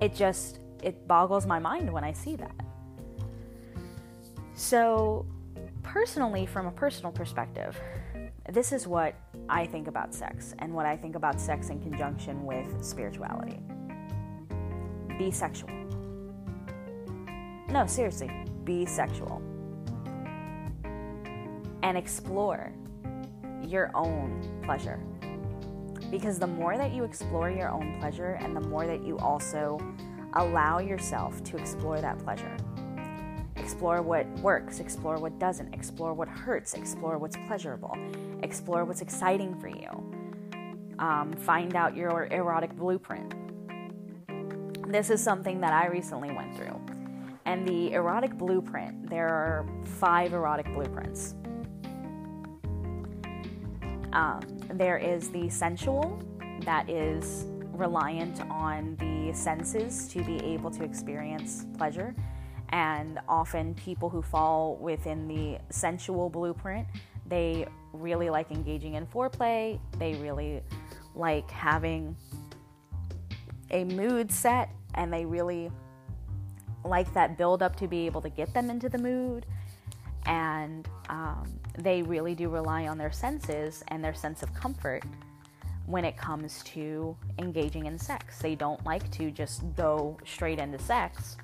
it 0.00 0.14
just 0.14 0.60
it 0.82 1.08
boggles 1.08 1.46
my 1.46 1.58
mind 1.58 1.92
when 1.92 2.04
I 2.04 2.12
see 2.12 2.36
that. 2.36 2.54
So, 4.54 5.26
personally, 5.82 6.46
from 6.46 6.66
a 6.66 6.70
personal 6.70 7.12
perspective, 7.12 7.78
this 8.48 8.72
is 8.72 8.86
what 8.86 9.14
I 9.48 9.64
think 9.66 9.88
about 9.88 10.14
sex 10.14 10.54
and 10.58 10.74
what 10.74 10.84
I 10.84 10.96
think 10.96 11.14
about 11.14 11.40
sex 11.40 11.70
in 11.70 11.80
conjunction 11.80 12.44
with 12.44 12.84
spirituality. 12.84 13.58
Be 15.18 15.30
sexual. 15.30 15.70
No, 17.70 17.86
seriously, 17.86 18.30
be 18.64 18.84
sexual. 18.84 19.42
And 21.82 21.96
explore 21.96 22.72
your 23.62 23.90
own 23.94 24.60
pleasure. 24.62 25.00
Because 26.10 26.38
the 26.38 26.46
more 26.46 26.76
that 26.76 26.92
you 26.92 27.04
explore 27.04 27.50
your 27.50 27.70
own 27.70 27.98
pleasure 28.00 28.38
and 28.40 28.54
the 28.54 28.60
more 28.60 28.86
that 28.86 29.04
you 29.04 29.18
also 29.18 29.78
allow 30.34 30.78
yourself 30.78 31.42
to 31.44 31.56
explore 31.56 32.00
that 32.00 32.18
pleasure, 32.18 32.56
explore 33.56 34.02
what 34.02 34.26
works, 34.40 34.80
explore 34.80 35.18
what 35.18 35.38
doesn't, 35.38 35.74
explore 35.74 36.14
what 36.14 36.28
hurts, 36.28 36.74
explore 36.74 37.18
what's 37.18 37.36
pleasurable, 37.46 37.96
explore 38.42 38.84
what's 38.84 39.00
exciting 39.00 39.58
for 39.60 39.68
you, 39.68 39.88
um, 40.98 41.32
find 41.32 41.76
out 41.76 41.96
your 41.96 42.26
erotic 42.26 42.74
blueprint. 42.76 43.34
This 44.90 45.10
is 45.10 45.22
something 45.22 45.60
that 45.60 45.72
I 45.72 45.86
recently 45.86 46.30
went 46.30 46.56
through. 46.56 46.80
And 47.44 47.66
the 47.66 47.92
erotic 47.92 48.36
blueprint, 48.36 49.08
there 49.08 49.28
are 49.28 49.66
five 49.84 50.32
erotic 50.32 50.66
blueprints. 50.72 51.34
Um, 54.12 54.40
there 54.72 54.98
is 54.98 55.30
the 55.30 55.48
sensual, 55.48 56.22
that 56.62 56.88
is 56.90 57.46
reliant 57.72 58.40
on 58.50 58.96
the 58.96 59.32
senses 59.34 60.08
to 60.08 60.22
be 60.24 60.36
able 60.44 60.70
to 60.72 60.84
experience 60.84 61.66
pleasure. 61.76 62.14
And 62.70 63.18
often, 63.28 63.74
people 63.74 64.10
who 64.10 64.20
fall 64.20 64.76
within 64.76 65.26
the 65.26 65.58
sensual 65.70 66.28
blueprint, 66.28 66.86
they 67.26 67.66
really 67.92 68.30
like 68.30 68.50
engaging 68.50 68.94
in 68.94 69.06
foreplay. 69.06 69.78
They 69.98 70.14
really 70.14 70.62
like 71.14 71.50
having 71.50 72.16
a 73.70 73.84
mood 73.84 74.30
set, 74.30 74.70
and 74.94 75.12
they 75.12 75.24
really 75.24 75.70
like 76.84 77.12
that 77.14 77.36
build 77.36 77.62
up 77.62 77.76
to 77.76 77.86
be 77.86 78.06
able 78.06 78.20
to 78.22 78.30
get 78.30 78.52
them 78.54 78.70
into 78.70 78.88
the 78.88 78.98
mood. 78.98 79.46
And 80.26 80.88
um, 81.08 81.58
they 81.78 82.02
really 82.02 82.34
do 82.34 82.48
rely 82.48 82.86
on 82.86 82.98
their 82.98 83.12
senses 83.12 83.82
and 83.88 84.04
their 84.04 84.14
sense 84.14 84.42
of 84.42 84.52
comfort 84.54 85.04
when 85.86 86.04
it 86.04 86.16
comes 86.16 86.62
to 86.64 87.16
engaging 87.38 87.86
in 87.86 87.98
sex. 87.98 88.38
They 88.38 88.54
don't 88.54 88.84
like 88.84 89.10
to 89.12 89.30
just 89.30 89.62
go 89.74 90.18
straight 90.26 90.58
into 90.58 90.78
sex. 90.78 91.38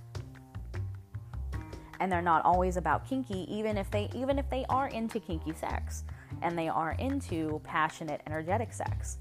And 2.00 2.10
they're 2.10 2.22
not 2.22 2.44
always 2.44 2.76
about 2.76 3.08
kinky 3.08 3.46
even 3.52 3.76
if 3.76 3.90
they 3.90 4.10
even 4.14 4.38
if 4.38 4.48
they 4.50 4.64
are 4.68 4.88
into 4.88 5.20
kinky 5.20 5.52
sex 5.54 6.04
and 6.42 6.58
they 6.58 6.68
are 6.68 6.92
into 6.98 7.60
passionate 7.64 8.20
energetic 8.26 8.72
sex. 8.72 9.18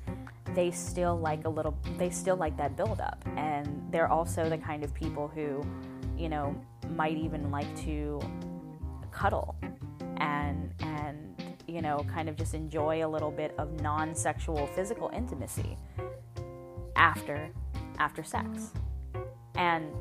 They 0.53 0.72
still 0.72 1.18
like 1.18 1.46
a 1.46 1.50
little 1.50 1.77
they 1.98 2.10
still 2.10 2.36
like 2.36 2.58
that 2.58 2.75
build 2.75 3.00
up 3.00 3.24
and 3.38 3.88
they're 3.92 4.12
also 4.12 4.50
the 4.50 4.58
kind 4.58 4.84
of 4.84 4.94
people 4.94 5.27
who, 5.27 5.63
you 6.18 6.30
know, 6.30 6.56
might 6.89 7.18
even 7.18 7.51
like 7.51 7.74
to 7.84 8.20
cuddle 9.12 9.56
and 10.18 10.74
and 10.80 11.34
you 11.68 11.82
know, 11.82 12.06
kind 12.13 12.30
of 12.30 12.36
just 12.36 12.53
enjoy 12.53 13.06
a 13.06 13.08
little 13.08 13.32
bit 13.32 13.56
of 13.58 13.82
non-sexual 13.82 14.68
physical 14.68 15.10
intimacy 15.13 15.77
after 16.96 17.50
after 18.00 18.24
sex. 18.24 18.72
And 19.56 19.92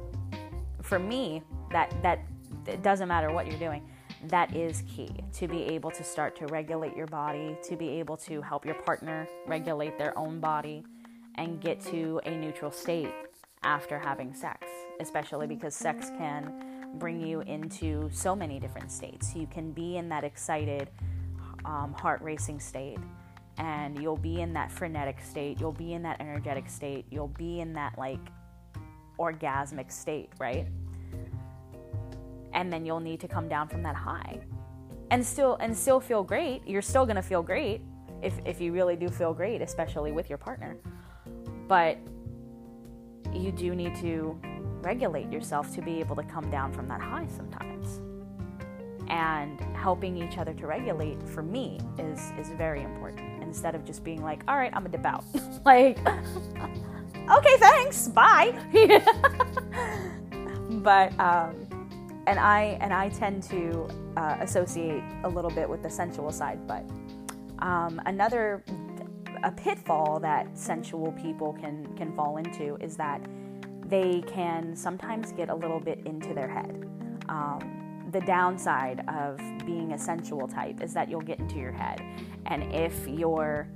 for 0.83 0.99
me, 0.99 1.43
that 1.71 1.95
that 2.03 2.21
it 2.67 2.83
doesn't 2.83 3.09
matter 3.09 3.33
what 3.33 3.47
you're 3.47 3.59
doing. 3.59 3.83
That 4.29 4.55
is 4.55 4.83
key 4.89 5.11
to 5.35 5.49
be 5.49 5.63
able 5.65 5.91
to 5.91 6.05
start 6.05 6.37
to 6.37 6.47
regulate 6.47 6.97
your 6.97 7.07
body, 7.07 7.57
to 7.65 7.77
be 7.77 7.89
able 7.89 8.17
to 8.19 8.41
help 8.41 8.65
your 8.65 8.75
partner 8.77 9.27
regulate 9.47 9.99
their 9.99 10.17
own 10.17 10.39
body 10.41 10.85
and 11.37 11.61
get 11.61 11.81
to 11.87 12.21
a 12.25 12.31
neutral 12.31 12.71
state 12.71 13.13
after 13.65 13.99
having 13.99 14.35
sex, 14.35 14.67
especially 15.01 15.47
because 15.47 15.75
sex 15.75 16.11
can 16.19 16.97
bring 16.99 17.21
you 17.21 17.41
into 17.43 18.09
so 18.13 18.37
many 18.37 18.61
different 18.61 18.93
states. 18.93 19.35
You 19.35 19.47
can 19.47 19.73
be 19.73 19.97
in 19.97 20.09
that 20.11 20.25
excited, 20.25 20.91
um, 21.65 21.95
heart 21.95 22.21
racing 22.23 22.61
state 22.61 22.99
and 23.59 24.01
you'll 24.01 24.17
be 24.17 24.41
in 24.41 24.53
that 24.53 24.71
frenetic 24.71 25.21
state 25.21 25.61
you'll 25.61 25.73
be 25.73 25.93
in 25.93 26.03
that 26.03 26.21
energetic 26.21 26.69
state 26.69 27.05
you'll 27.11 27.29
be 27.29 27.61
in 27.61 27.73
that 27.73 27.97
like 27.99 28.21
orgasmic 29.19 29.93
state 29.93 30.31
right 30.39 30.67
and 32.55 32.73
then 32.73 32.85
you'll 32.85 33.01
need 33.01 33.21
to 33.21 33.29
come 33.29 33.49
down 33.49 33.69
from 33.69 33.83
that 33.83 33.97
high. 33.97 34.41
And 35.11 35.25
still 35.25 35.57
and 35.61 35.77
still 35.77 36.01
feel 36.01 36.23
great. 36.23 36.67
You're 36.67 36.83
still 36.83 37.05
going 37.05 37.17
to 37.17 37.23
feel 37.23 37.43
great 37.43 37.83
if, 38.23 38.35
if 38.47 38.61
you 38.61 38.73
really 38.73 38.97
do 38.97 39.09
feel 39.09 39.35
great 39.35 39.61
especially 39.61 40.13
with 40.13 40.29
your 40.29 40.39
partner. 40.39 40.77
But 41.69 41.99
you 43.33 43.53
do 43.53 43.75
need 43.75 43.95
to 43.97 44.39
regulate 44.83 45.31
yourself 45.31 45.75
to 45.75 45.83
be 45.83 46.01
able 46.01 46.17
to 46.17 46.23
come 46.25 46.51
down 46.51 46.73
from 46.73 46.89
that 46.89 47.01
high 47.01 47.27
sometimes. 47.29 48.01
And 49.09 49.61
helping 49.77 50.17
each 50.17 50.39
other 50.39 50.55
to 50.55 50.67
regulate 50.67 51.23
for 51.29 51.43
me 51.43 51.79
is 51.99 52.33
is 52.39 52.49
very 52.51 52.83
important. 52.83 53.43
Instead 53.43 53.75
of 53.75 53.85
just 53.85 54.03
being 54.03 54.23
like 54.23 54.43
all 54.49 54.57
right 54.57 54.71
i'm 54.75 54.87
a 54.87 54.89
dip 54.89 55.05
out. 55.05 55.25
Like 55.65 55.99
okay 57.31 57.57
thanks. 57.59 58.09
Bye. 58.09 58.55
But 60.83 61.19
um 61.21 61.62
and 62.33 62.41
i 62.41 62.79
and 62.81 62.93
i 62.93 63.09
tend 63.11 63.43
to 63.43 63.87
uh, 64.17 64.37
associate 64.41 65.05
a 65.25 65.29
little 65.29 65.51
bit 65.51 65.69
with 65.69 65.83
the 65.83 65.91
sensual 65.91 66.33
side 66.33 66.67
but 66.67 66.85
um, 67.59 68.01
another 68.07 68.65
a 69.45 69.53
pitfall 69.53 70.19
that 70.19 70.47
sensual 70.59 71.13
people 71.13 71.53
can 71.53 71.87
can 71.97 72.13
fall 72.17 72.39
into 72.39 72.77
is 72.77 72.97
that 72.97 73.21
they 73.87 74.23
can 74.27 74.75
sometimes 74.75 75.33
get 75.33 75.49
a 75.49 75.55
little 75.55 75.81
bit 75.81 76.01
into 76.07 76.33
their 76.33 76.49
head 76.49 76.89
um, 77.29 77.83
the 78.13 78.21
downside 78.21 79.05
of 79.09 79.39
being 79.65 79.93
a 79.93 79.99
sensual 79.99 80.47
type 80.47 80.83
is 80.83 80.93
that 80.93 81.09
you'll 81.09 81.23
get 81.23 81.39
into 81.41 81.57
your 81.57 81.73
head. 81.73 82.01
And 82.47 82.73
if 82.73 83.09
your 83.09 83.67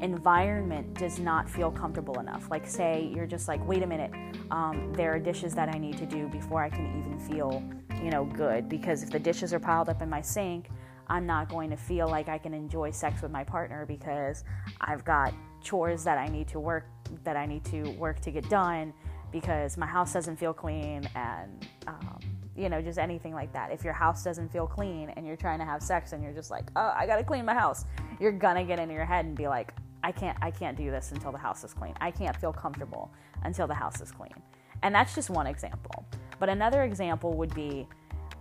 environment 0.00 0.94
does 0.94 1.18
not 1.18 1.48
feel 1.48 1.70
comfortable 1.70 2.18
enough, 2.18 2.50
like 2.50 2.66
say 2.66 3.10
you're 3.14 3.26
just 3.26 3.48
like, 3.48 3.64
wait 3.66 3.82
a 3.82 3.86
minute, 3.86 4.10
um, 4.50 4.92
there 4.96 5.14
are 5.14 5.18
dishes 5.18 5.54
that 5.54 5.68
I 5.68 5.78
need 5.78 5.98
to 5.98 6.06
do 6.06 6.26
before 6.28 6.62
I 6.62 6.70
can 6.70 6.98
even 6.98 7.18
feel, 7.18 7.62
you 8.02 8.10
know, 8.10 8.24
good. 8.24 8.68
Because 8.68 9.02
if 9.02 9.10
the 9.10 9.18
dishes 9.18 9.54
are 9.54 9.60
piled 9.60 9.88
up 9.88 10.02
in 10.02 10.10
my 10.10 10.20
sink, 10.20 10.68
I'm 11.08 11.26
not 11.26 11.48
going 11.48 11.70
to 11.70 11.76
feel 11.76 12.08
like 12.08 12.28
I 12.28 12.38
can 12.38 12.54
enjoy 12.54 12.90
sex 12.90 13.22
with 13.22 13.30
my 13.30 13.44
partner 13.44 13.86
because 13.86 14.44
I've 14.80 15.04
got 15.04 15.34
chores 15.62 16.04
that 16.04 16.18
I 16.18 16.26
need 16.26 16.48
to 16.48 16.60
work 16.60 16.86
that 17.24 17.36
I 17.36 17.46
need 17.46 17.64
to 17.66 17.90
work 17.92 18.20
to 18.20 18.30
get 18.30 18.48
done 18.48 18.92
because 19.30 19.76
my 19.76 19.86
house 19.86 20.12
doesn't 20.12 20.36
feel 20.36 20.54
clean 20.54 21.08
and 21.14 21.66
um, 21.86 22.18
you 22.56 22.68
know, 22.68 22.82
just 22.82 22.98
anything 22.98 23.34
like 23.34 23.52
that. 23.52 23.70
If 23.72 23.84
your 23.84 23.92
house 23.92 24.22
doesn't 24.24 24.50
feel 24.50 24.66
clean 24.66 25.10
and 25.10 25.26
you're 25.26 25.36
trying 25.36 25.58
to 25.58 25.64
have 25.64 25.82
sex 25.82 26.12
and 26.12 26.22
you're 26.22 26.32
just 26.32 26.50
like, 26.50 26.64
oh, 26.76 26.92
I 26.94 27.06
gotta 27.06 27.24
clean 27.24 27.44
my 27.44 27.54
house, 27.54 27.84
you're 28.20 28.32
gonna 28.32 28.64
get 28.64 28.78
into 28.78 28.94
your 28.94 29.04
head 29.04 29.24
and 29.24 29.36
be 29.36 29.48
like, 29.48 29.72
I 30.04 30.12
can't, 30.12 30.36
I 30.42 30.50
can't 30.50 30.76
do 30.76 30.90
this 30.90 31.12
until 31.12 31.32
the 31.32 31.38
house 31.38 31.64
is 31.64 31.72
clean. 31.72 31.94
I 32.00 32.10
can't 32.10 32.36
feel 32.36 32.52
comfortable 32.52 33.10
until 33.44 33.66
the 33.66 33.74
house 33.74 34.00
is 34.00 34.10
clean. 34.10 34.34
And 34.82 34.94
that's 34.94 35.14
just 35.14 35.30
one 35.30 35.46
example. 35.46 36.06
But 36.38 36.48
another 36.48 36.82
example 36.82 37.34
would 37.34 37.54
be 37.54 37.86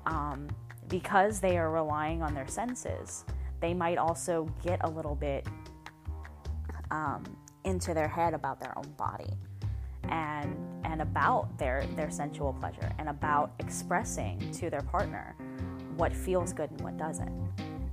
um, 0.05 0.47
because 0.87 1.39
they 1.39 1.57
are 1.57 1.71
relying 1.71 2.21
on 2.21 2.33
their 2.33 2.47
senses, 2.47 3.25
they 3.59 3.73
might 3.73 3.97
also 3.97 4.49
get 4.63 4.79
a 4.83 4.89
little 4.89 5.15
bit 5.15 5.47
um, 6.89 7.23
into 7.63 7.93
their 7.93 8.07
head 8.07 8.33
about 8.33 8.59
their 8.59 8.77
own 8.77 8.91
body 8.97 9.29
and 10.09 10.55
and 10.83 11.01
about 11.01 11.57
their 11.57 11.85
their 11.95 12.09
sensual 12.09 12.53
pleasure 12.53 12.91
and 12.97 13.07
about 13.07 13.51
expressing 13.59 14.39
to 14.51 14.69
their 14.69 14.81
partner 14.81 15.35
what 15.95 16.13
feels 16.13 16.53
good 16.53 16.69
and 16.71 16.81
what 16.81 16.97
doesn't 16.97 17.31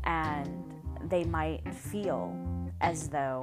and 0.04 0.74
they 1.04 1.22
might 1.24 1.62
feel 1.72 2.34
as 2.80 3.08
though 3.08 3.42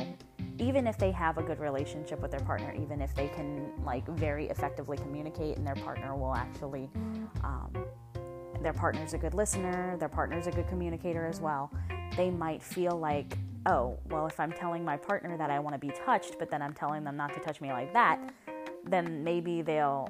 even 0.58 0.88
if 0.88 0.98
they 0.98 1.12
have 1.12 1.38
a 1.38 1.44
good 1.44 1.60
relationship 1.60 2.20
with 2.22 2.32
their 2.32 2.40
partner 2.42 2.74
even 2.74 3.02
if 3.02 3.14
they 3.16 3.28
can 3.28 3.72
like 3.84 4.08
very 4.10 4.48
effectively 4.50 4.98
communicate 4.98 5.58
and 5.58 5.66
their 5.66 5.76
partner 5.76 6.16
will 6.16 6.34
actually 6.34 6.90
um, 7.44 7.72
their 8.62 8.74
partner's 8.74 9.14
a 9.14 9.18
good 9.18 9.34
listener 9.34 9.98
their 9.98 10.10
partner's 10.10 10.48
a 10.48 10.52
good 10.52 10.68
communicator 10.68 11.26
as 11.26 11.40
well 11.40 11.72
they 12.16 12.30
might 12.30 12.62
feel 12.62 12.98
like 12.98 13.38
oh 13.66 13.98
well 14.10 14.28
if 14.28 14.40
i'm 14.40 14.52
telling 14.52 14.84
my 14.84 14.96
partner 14.96 15.38
that 15.38 15.50
i 15.50 15.60
want 15.60 15.74
to 15.74 15.80
be 15.80 15.94
touched 16.06 16.38
but 16.40 16.50
then 16.50 16.62
i'm 16.62 16.74
telling 16.74 17.04
them 17.04 17.18
not 17.18 17.34
to 17.34 17.40
touch 17.40 17.62
me 17.62 17.72
like 17.72 17.92
that 17.94 18.20
then 18.86 19.24
maybe 19.24 19.62
they'll 19.62 20.10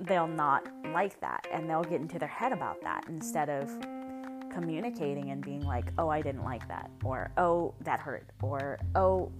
they'll 0.00 0.26
not 0.26 0.66
like 0.92 1.18
that 1.20 1.46
and 1.52 1.68
they'll 1.68 1.82
get 1.82 2.00
into 2.00 2.18
their 2.18 2.28
head 2.28 2.52
about 2.52 2.80
that 2.82 3.04
instead 3.08 3.48
of 3.48 3.70
communicating 4.54 5.30
and 5.30 5.44
being 5.44 5.62
like, 5.62 5.92
"Oh, 5.98 6.08
I 6.08 6.22
didn't 6.22 6.44
like 6.44 6.66
that," 6.68 6.90
or 7.02 7.32
"Oh, 7.36 7.74
that 7.80 8.00
hurt," 8.00 8.30
or 8.42 8.78
"Oh, 8.94 9.32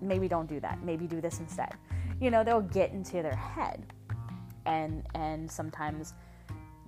maybe 0.00 0.28
don't 0.28 0.48
do 0.48 0.60
that. 0.60 0.82
Maybe 0.82 1.06
do 1.06 1.20
this 1.20 1.40
instead." 1.40 1.74
You 2.20 2.30
know, 2.30 2.42
they'll 2.42 2.60
get 2.60 2.92
into 2.92 3.22
their 3.22 3.36
head 3.36 3.92
and 4.66 5.02
and 5.14 5.50
sometimes 5.50 6.14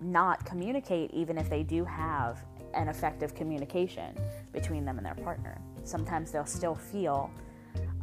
not 0.00 0.44
communicate 0.44 1.10
even 1.12 1.36
if 1.36 1.50
they 1.50 1.62
do 1.62 1.84
have 1.84 2.42
an 2.74 2.88
effective 2.88 3.34
communication 3.34 4.16
between 4.52 4.84
them 4.84 4.96
and 4.96 5.06
their 5.06 5.14
partner. 5.14 5.60
Sometimes 5.84 6.30
they'll 6.30 6.46
still 6.46 6.74
feel 6.74 7.30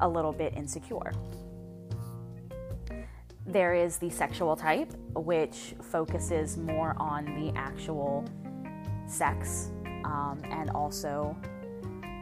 a 0.02 0.08
little 0.08 0.34
bit 0.34 0.54
insecure. 0.56 1.12
There 3.46 3.74
is 3.74 3.98
the 3.98 4.10
sexual 4.10 4.56
type, 4.56 4.94
which 5.16 5.74
focuses 5.82 6.58
more 6.58 6.96
on 6.98 7.26
the 7.26 7.58
actual 7.58 8.26
sex 9.08 9.70
um, 10.04 10.42
and 10.46 10.70
also 10.72 11.36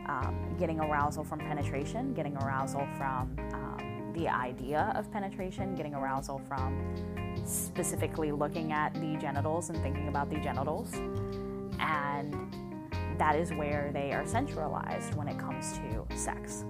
um, 0.07 0.55
getting 0.59 0.79
arousal 0.79 1.23
from 1.23 1.39
penetration, 1.39 2.13
getting 2.13 2.35
arousal 2.37 2.87
from 2.97 3.35
um, 3.53 4.11
the 4.13 4.27
idea 4.27 4.93
of 4.95 5.11
penetration, 5.11 5.75
getting 5.75 5.93
arousal 5.93 6.39
from 6.47 6.95
specifically 7.45 8.31
looking 8.31 8.71
at 8.71 8.93
the 8.95 9.17
genitals 9.17 9.69
and 9.69 9.81
thinking 9.81 10.07
about 10.07 10.29
the 10.29 10.39
genitals. 10.39 10.93
And 11.79 12.33
that 13.17 13.35
is 13.35 13.51
where 13.53 13.91
they 13.93 14.11
are 14.11 14.25
centralized 14.25 15.15
when 15.15 15.27
it 15.27 15.37
comes 15.37 15.73
to 15.73 16.05
sex. 16.17 16.65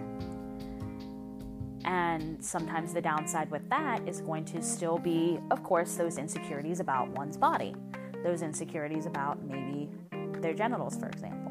And 1.86 2.44
sometimes 2.44 2.94
the 2.94 3.02
downside 3.02 3.52
with 3.52 3.70
that 3.70 4.08
is 4.08 4.20
going 4.22 4.46
to 4.46 4.62
still 4.62 4.98
be, 4.98 5.40
of 5.52 5.62
course, 5.64 5.96
those 5.96 6.18
insecurities 6.18 6.80
about 6.80 7.10
one's 7.10 7.38
body, 7.38 7.76
those 8.24 8.42
insecurities 8.42 9.06
about 9.06 9.44
maybe 9.44 9.90
their 10.42 10.54
genitals, 10.54 10.98
for 10.98 11.08
example. 11.08 11.45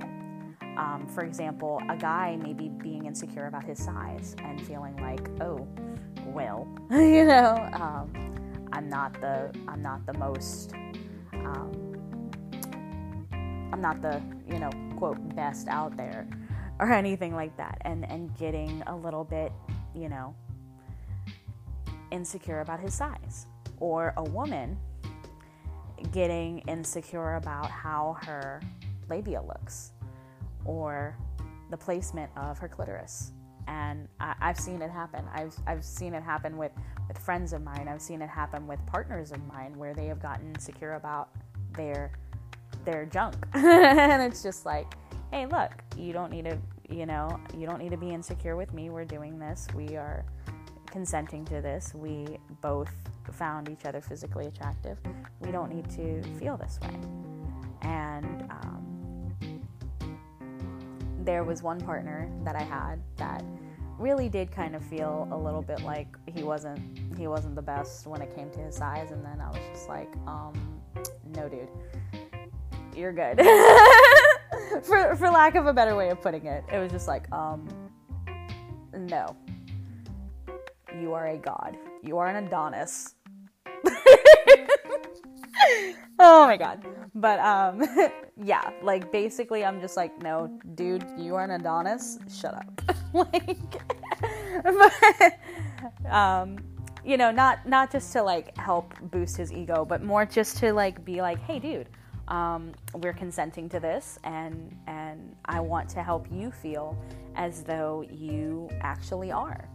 Um, 0.77 1.07
for 1.07 1.25
example, 1.25 1.81
a 1.89 1.97
guy 1.97 2.37
maybe 2.43 2.69
being 2.69 3.07
insecure 3.07 3.47
about 3.47 3.65
his 3.65 3.83
size 3.83 4.35
and 4.39 4.61
feeling 4.67 4.97
like, 4.97 5.29
oh, 5.41 5.67
well, 6.27 6.67
you 6.91 7.25
know, 7.25 7.69
um, 7.75 8.13
I'm 8.73 8.89
not 8.89 9.21
the 9.21 9.53
I'm 9.69 9.83
not 9.83 10.05
the 10.05 10.15
most 10.15 10.75
um, 11.33 11.73
I'm 13.73 13.81
not 13.81 14.03
the 14.03 14.21
you 14.49 14.59
know 14.59 14.71
quote 14.97 15.37
best 15.37 15.69
out 15.69 15.97
there 15.97 16.29
or 16.81 16.93
anything 16.93 17.35
like 17.35 17.57
that, 17.57 17.79
and 17.83 18.09
and 18.11 18.37
getting 18.37 18.83
a 18.87 18.97
little 18.97 19.25
bit 19.25 19.53
you 19.95 20.09
know 20.09 20.35
insecure 22.11 22.61
about 22.61 22.81
his 22.81 22.95
size, 22.95 23.47
or 23.79 24.13
a 24.17 24.25
woman 24.25 24.77
getting 26.13 26.59
insecure 26.69 27.37
about 27.37 27.71
how 27.71 28.17
her 28.23 28.61
labia 29.09 29.41
looks, 29.43 29.93
or 30.65 31.17
the 31.71 31.77
placement 31.77 32.31
of 32.37 32.59
her 32.59 32.69
clitoris 32.69 33.33
and 33.67 34.09
I, 34.21 34.35
have 34.41 34.59
seen 34.59 34.83
it 34.83 34.91
happen. 34.91 35.25
I've, 35.33 35.55
I've 35.67 35.85
seen 35.85 36.15
it 36.15 36.23
happen 36.23 36.57
with, 36.57 36.73
with 37.09 37.19
friends 37.19 37.53
of 37.53 37.63
mine. 37.63 37.89
I've 37.89 38.03
seen 38.03 38.23
it 38.23 38.29
happen 38.29 38.67
with 38.67 38.85
partners 38.87 39.33
of 39.33 39.45
mine 39.47 39.77
where 39.77 39.95
they 39.95 40.07
have 40.07 40.21
gotten 40.21 40.49
insecure 40.49 40.95
about 40.95 41.31
their 41.73 42.13
their 42.85 43.07
junk, 43.07 43.35
and 43.55 44.21
it's 44.21 44.43
just 44.43 44.67
like, 44.67 44.95
hey, 45.33 45.47
look, 45.47 45.71
you 45.97 46.13
don't 46.13 46.31
need 46.31 46.45
to, 46.45 46.59
you 46.91 47.07
know, 47.07 47.41
you 47.57 47.67
don't 47.67 47.79
need 47.79 47.91
to 47.91 47.97
be 47.97 48.11
insecure 48.11 48.57
with 48.57 48.75
me. 48.75 48.91
We're 48.91 49.07
doing 49.07 49.39
this. 49.39 49.67
We 49.75 49.97
are 49.97 50.25
consenting 50.87 51.45
to 51.47 51.63
this. 51.63 51.95
We 51.95 52.39
both 52.61 52.91
found 53.33 53.71
each 53.71 53.87
other 53.87 54.03
physically 54.03 54.47
attractive. 54.47 54.99
We 55.41 55.51
don't 55.51 55.75
need 55.75 55.89
to 55.93 56.23
feel 56.39 56.57
this 56.59 56.79
way. 56.83 56.99
And 57.83 58.44
there 61.25 61.43
was 61.43 61.63
one 61.63 61.81
partner 61.81 62.31
that 62.45 62.55
I 62.55 62.63
had 62.63 63.01
that 63.17 63.43
really 63.99 64.29
did 64.29 64.51
kind 64.51 64.75
of 64.77 64.85
feel 64.85 65.29
a 65.33 65.37
little 65.37 65.63
bit 65.63 65.83
like 65.83 66.09
he 66.27 66.43
wasn't 66.43 66.81
he 67.17 67.27
wasn't 67.27 67.55
the 67.55 67.63
best 67.63 68.07
when 68.07 68.21
it 68.21 68.35
came 68.35 68.51
to 68.51 68.61
his 68.61 68.77
size. 68.77 69.11
And 69.11 69.25
then 69.25 69.41
I 69.41 69.49
was 69.49 69.61
just 69.73 69.89
like 69.89 70.13
um 70.27 70.53
no 71.35 71.49
dude 71.49 71.69
you're 72.95 73.13
good. 73.13 73.41
For 74.85 75.15
for 75.17 75.31
lack 75.31 75.55
of 75.55 75.67
a 75.67 75.73
better 75.73 75.95
way 75.97 76.11
of 76.11 76.21
putting 76.21 76.47
it 76.47 76.65
it 76.73 76.79
was 76.79 76.91
just 76.91 77.07
like 77.07 77.31
um 77.33 77.69
no 78.93 79.37
you 81.01 81.13
are 81.13 81.29
a 81.29 81.37
god. 81.37 81.77
You 82.03 82.19
are 82.19 82.29
an 82.29 82.45
Adonis. 82.45 83.15
Oh 86.17 86.47
my 86.47 86.57
god 86.57 86.85
but 87.15 87.39
um 87.41 87.83
yeah 88.43 88.71
like 88.83 89.13
basically 89.13 89.65
i'm 89.65 89.81
just 89.81 89.97
like 89.97 90.21
no 90.23 90.49
dude 90.75 91.05
you 91.17 91.35
are 91.35 91.45
an 91.45 91.53
adonis? 91.53 92.19
Shut 92.33 92.55
up. 92.55 92.83
Like 93.15 93.81
but, 94.65 95.39
um 96.11 96.59
you 97.05 97.17
know 97.17 97.31
not 97.31 97.65
not 97.69 97.93
just 97.93 98.13
to 98.15 98.23
like 98.23 98.57
help 98.59 98.93
boost 99.13 99.37
his 99.37 99.53
ego 99.53 99.85
but 99.85 100.03
more 100.03 100.27
just 100.27 100.57
to 100.59 100.73
like 100.73 101.05
be 101.05 101.21
like 101.21 101.39
hey 101.39 101.59
dude 101.61 101.89
um, 102.27 102.73
we're 102.95 103.13
consenting 103.13 103.69
to 103.69 103.79
this 103.79 104.19
and 104.25 104.75
and 104.87 105.37
i 105.45 105.61
want 105.61 105.89
to 105.91 106.03
help 106.03 106.27
you 106.33 106.51
feel 106.51 106.99
as 107.37 107.63
though 107.63 108.05
you 108.11 108.69
actually 108.81 109.31
are 109.31 109.69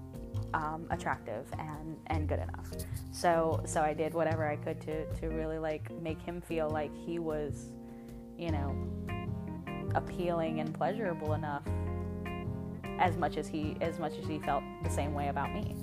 um, 0.54 0.86
attractive 0.90 1.46
and, 1.58 1.98
and 2.08 2.28
good 2.28 2.40
enough. 2.40 2.72
So 3.12 3.62
so 3.66 3.82
I 3.82 3.94
did 3.94 4.14
whatever 4.14 4.48
I 4.48 4.56
could 4.56 4.80
to, 4.82 5.06
to 5.16 5.28
really 5.28 5.60
like 5.60 5.90
make 6.02 6.22
him 6.22 6.42
feel 6.42 6.70
like 6.70 6.92
he 6.96 7.20
was, 7.20 7.72
you 8.38 8.52
know, 8.52 8.76
appealing 9.96 10.60
and 10.60 10.74
pleasurable 10.74 11.34
enough 11.34 11.64
as 13.00 13.18
much 13.18 13.38
as 13.38 13.48
he 13.48 13.78
as 13.82 14.00
much 14.00 14.18
as 14.18 14.28
he 14.28 14.40
felt 14.40 14.64
the 14.84 14.90
same 14.90 15.14
way 15.14 15.30
about 15.30 15.54
me. 15.54 15.76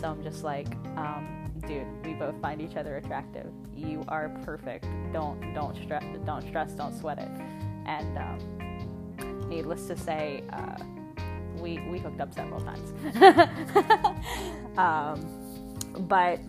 So 0.00 0.08
I'm 0.08 0.22
just 0.22 0.44
like, 0.44 0.68
um, 0.96 1.50
dude, 1.66 1.86
we 2.04 2.14
both 2.14 2.40
find 2.40 2.60
each 2.60 2.76
other 2.76 2.96
attractive. 2.96 3.52
You 3.74 4.04
are 4.08 4.28
perfect. 4.44 4.86
Don't 5.12 5.54
don't 5.54 5.76
stress 5.76 6.04
don't 6.24 6.42
stress 6.42 6.72
don't 6.72 6.98
sweat 6.98 7.18
it. 7.18 7.30
And 7.86 8.18
um, 8.18 9.48
needless 9.48 9.86
to 9.86 9.96
say. 9.96 10.44
Uh, 10.52 10.76
we 11.62 11.80
we 11.88 11.98
hooked 11.98 12.20
up 12.20 12.34
several 12.34 12.60
times. 12.60 12.92
um, 14.76 16.06
but 16.08 16.40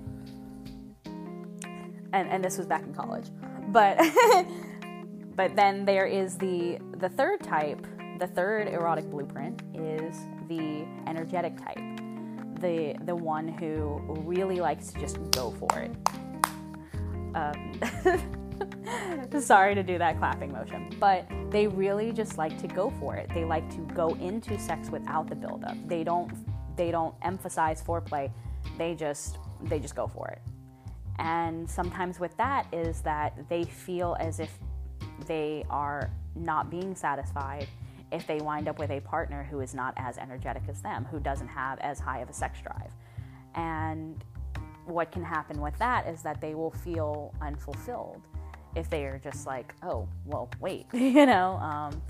and 2.13 2.29
and 2.29 2.43
this 2.43 2.57
was 2.57 2.67
back 2.67 2.83
in 2.83 2.93
college. 2.93 3.27
But 3.69 3.99
but 5.35 5.55
then 5.55 5.85
there 5.85 6.05
is 6.05 6.37
the 6.37 6.79
the 6.97 7.09
third 7.09 7.41
type. 7.41 7.85
The 8.19 8.27
third 8.27 8.67
erotic 8.67 9.09
blueprint 9.09 9.61
is 9.73 10.15
the 10.47 10.85
energetic 11.07 11.57
type. 11.57 11.99
The 12.59 12.95
the 13.05 13.15
one 13.15 13.47
who 13.47 14.01
really 14.25 14.59
likes 14.59 14.91
to 14.93 14.99
just 14.99 15.17
go 15.31 15.51
for 15.51 15.79
it. 15.79 15.91
Um, 17.35 17.79
Sorry 19.39 19.75
to 19.75 19.83
do 19.83 19.97
that 19.97 20.17
clapping 20.17 20.51
motion, 20.51 20.95
but 20.99 21.27
they 21.49 21.67
really 21.67 22.11
just 22.11 22.37
like 22.37 22.57
to 22.59 22.67
go 22.67 22.91
for 22.99 23.15
it. 23.15 23.29
They 23.33 23.45
like 23.45 23.69
to 23.71 23.81
go 23.93 24.09
into 24.15 24.59
sex 24.59 24.89
without 24.89 25.27
the 25.27 25.35
buildup. 25.35 25.75
They 25.87 26.03
don't 26.03 26.31
they 26.75 26.91
don't 26.91 27.15
emphasize 27.21 27.81
foreplay. 27.81 28.31
They 28.77 28.95
just 28.95 29.37
they 29.63 29.79
just 29.79 29.95
go 29.95 30.07
for 30.07 30.29
it. 30.29 30.41
And 31.19 31.69
sometimes 31.69 32.19
with 32.19 32.35
that 32.37 32.67
is 32.73 33.01
that 33.01 33.47
they 33.49 33.63
feel 33.63 34.17
as 34.19 34.39
if 34.39 34.51
they 35.27 35.63
are 35.69 36.09
not 36.35 36.69
being 36.69 36.95
satisfied 36.95 37.67
if 38.11 38.27
they 38.27 38.37
wind 38.37 38.67
up 38.67 38.77
with 38.77 38.91
a 38.91 38.99
partner 39.01 39.43
who 39.49 39.59
is 39.59 39.73
not 39.73 39.93
as 39.97 40.17
energetic 40.19 40.63
as 40.69 40.81
them, 40.81 41.03
who 41.05 41.19
doesn't 41.19 41.47
have 41.47 41.79
as 41.79 41.99
high 41.99 42.19
of 42.19 42.29
a 42.29 42.33
sex 42.33 42.59
drive. 42.61 42.91
And 43.55 44.23
what 44.85 45.11
can 45.11 45.23
happen 45.23 45.59
with 45.59 45.77
that 45.79 46.07
is 46.07 46.21
that 46.21 46.39
they 46.39 46.53
will 46.53 46.71
feel 46.71 47.33
unfulfilled 47.41 48.21
if 48.75 48.89
they 48.89 49.05
are 49.05 49.19
just 49.23 49.45
like, 49.45 49.73
oh, 49.83 50.07
well, 50.25 50.49
wait, 50.59 50.85
you 50.93 51.25
know, 51.25 51.57
um, 51.57 52.01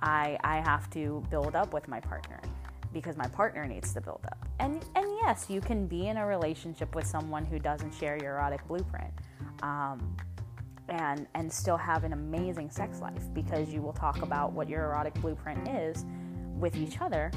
I, 0.00 0.38
I 0.44 0.60
have 0.60 0.88
to 0.90 1.24
build 1.30 1.54
up 1.54 1.72
with 1.72 1.88
my 1.88 2.00
partner 2.00 2.40
because 2.92 3.16
my 3.16 3.26
partner 3.28 3.66
needs 3.66 3.92
to 3.92 4.00
build 4.00 4.20
up. 4.26 4.48
And, 4.60 4.84
and 4.96 5.06
yes, 5.22 5.46
you 5.48 5.60
can 5.60 5.86
be 5.86 6.08
in 6.08 6.16
a 6.16 6.26
relationship 6.26 6.94
with 6.94 7.06
someone 7.06 7.44
who 7.44 7.58
doesn't 7.58 7.92
share 7.94 8.18
your 8.22 8.36
erotic 8.36 8.66
blueprint 8.66 9.12
um, 9.62 10.16
and, 10.88 11.26
and 11.34 11.52
still 11.52 11.76
have 11.76 12.04
an 12.04 12.12
amazing 12.12 12.70
sex 12.70 13.00
life 13.00 13.22
because 13.34 13.68
you 13.68 13.82
will 13.82 13.92
talk 13.92 14.22
about 14.22 14.52
what 14.52 14.68
your 14.68 14.84
erotic 14.84 15.14
blueprint 15.14 15.68
is 15.68 16.06
with 16.58 16.76
each 16.76 17.00
other 17.00 17.30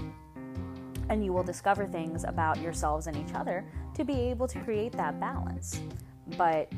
and 1.10 1.25
you 1.25 1.34
will 1.34 1.43
discover 1.43 1.86
things 1.86 2.23
about 2.23 2.62
yourselves 2.62 3.07
and 3.07 3.17
each 3.17 3.36
other 3.36 3.65
to 3.93 4.05
be 4.05 4.13
able 4.13 4.47
to 4.47 4.60
create 4.62 4.93
that 4.93 5.19
balance. 5.19 5.81
But 6.38 6.71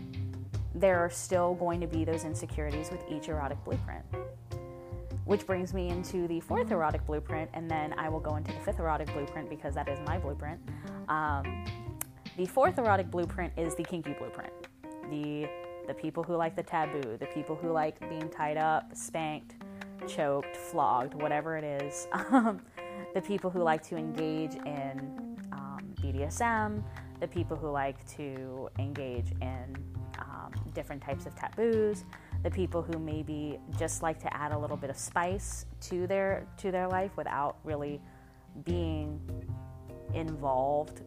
there 0.75 0.99
are 0.99 1.09
still 1.09 1.55
going 1.55 1.79
to 1.81 1.87
be 1.87 2.03
those 2.03 2.23
insecurities 2.23 2.89
with 2.91 3.03
each 3.09 3.29
erotic 3.29 3.63
blueprint. 3.63 4.03
Which 5.25 5.45
brings 5.45 5.73
me 5.73 5.89
into 5.89 6.27
the 6.27 6.41
fourth 6.41 6.71
erotic 6.71 7.05
blueprint, 7.05 7.49
and 7.53 7.69
then 7.69 7.93
I 7.97 8.09
will 8.09 8.19
go 8.19 8.35
into 8.35 8.51
the 8.51 8.59
fifth 8.59 8.79
erotic 8.79 9.11
blueprint 9.13 9.49
because 9.49 9.73
that 9.75 9.87
is 9.87 9.99
my 10.05 10.17
blueprint. 10.17 10.59
Um, 11.07 11.65
the 12.35 12.45
fourth 12.45 12.77
erotic 12.77 13.09
blueprint 13.09 13.53
is 13.55 13.75
the 13.75 13.83
kinky 13.83 14.13
blueprint. 14.13 14.51
The 15.09 15.47
the 15.87 15.93
people 15.93 16.23
who 16.23 16.35
like 16.35 16.55
the 16.55 16.63
taboo, 16.63 17.17
the 17.17 17.25
people 17.27 17.55
who 17.55 17.71
like 17.71 17.99
being 18.09 18.29
tied 18.29 18.57
up, 18.57 18.95
spanked, 18.95 19.55
choked, 20.07 20.55
flogged, 20.55 21.13
whatever 21.13 21.57
it 21.57 21.63
is. 21.63 22.07
Um, 22.31 22.61
the 23.13 23.21
people 23.21 23.49
who 23.49 23.61
like 23.61 23.83
to 23.83 23.95
engage 23.95 24.55
in 24.55 25.37
um, 25.51 25.79
BDSM, 26.01 26.83
the 27.19 27.27
people 27.27 27.55
who 27.55 27.69
like 27.69 28.03
to 28.15 28.69
engage 28.79 29.31
in 29.41 29.75
um, 30.43 30.51
different 30.73 31.01
types 31.01 31.25
of 31.25 31.35
taboos, 31.35 32.03
the 32.43 32.51
people 32.51 32.81
who 32.81 32.99
maybe 32.99 33.59
just 33.77 34.01
like 34.01 34.19
to 34.19 34.35
add 34.35 34.51
a 34.51 34.57
little 34.57 34.77
bit 34.77 34.89
of 34.89 34.97
spice 34.97 35.65
to 35.81 36.07
their 36.07 36.45
to 36.57 36.71
their 36.71 36.87
life 36.87 37.11
without 37.15 37.57
really 37.63 38.01
being 38.65 39.19
involved 40.13 41.01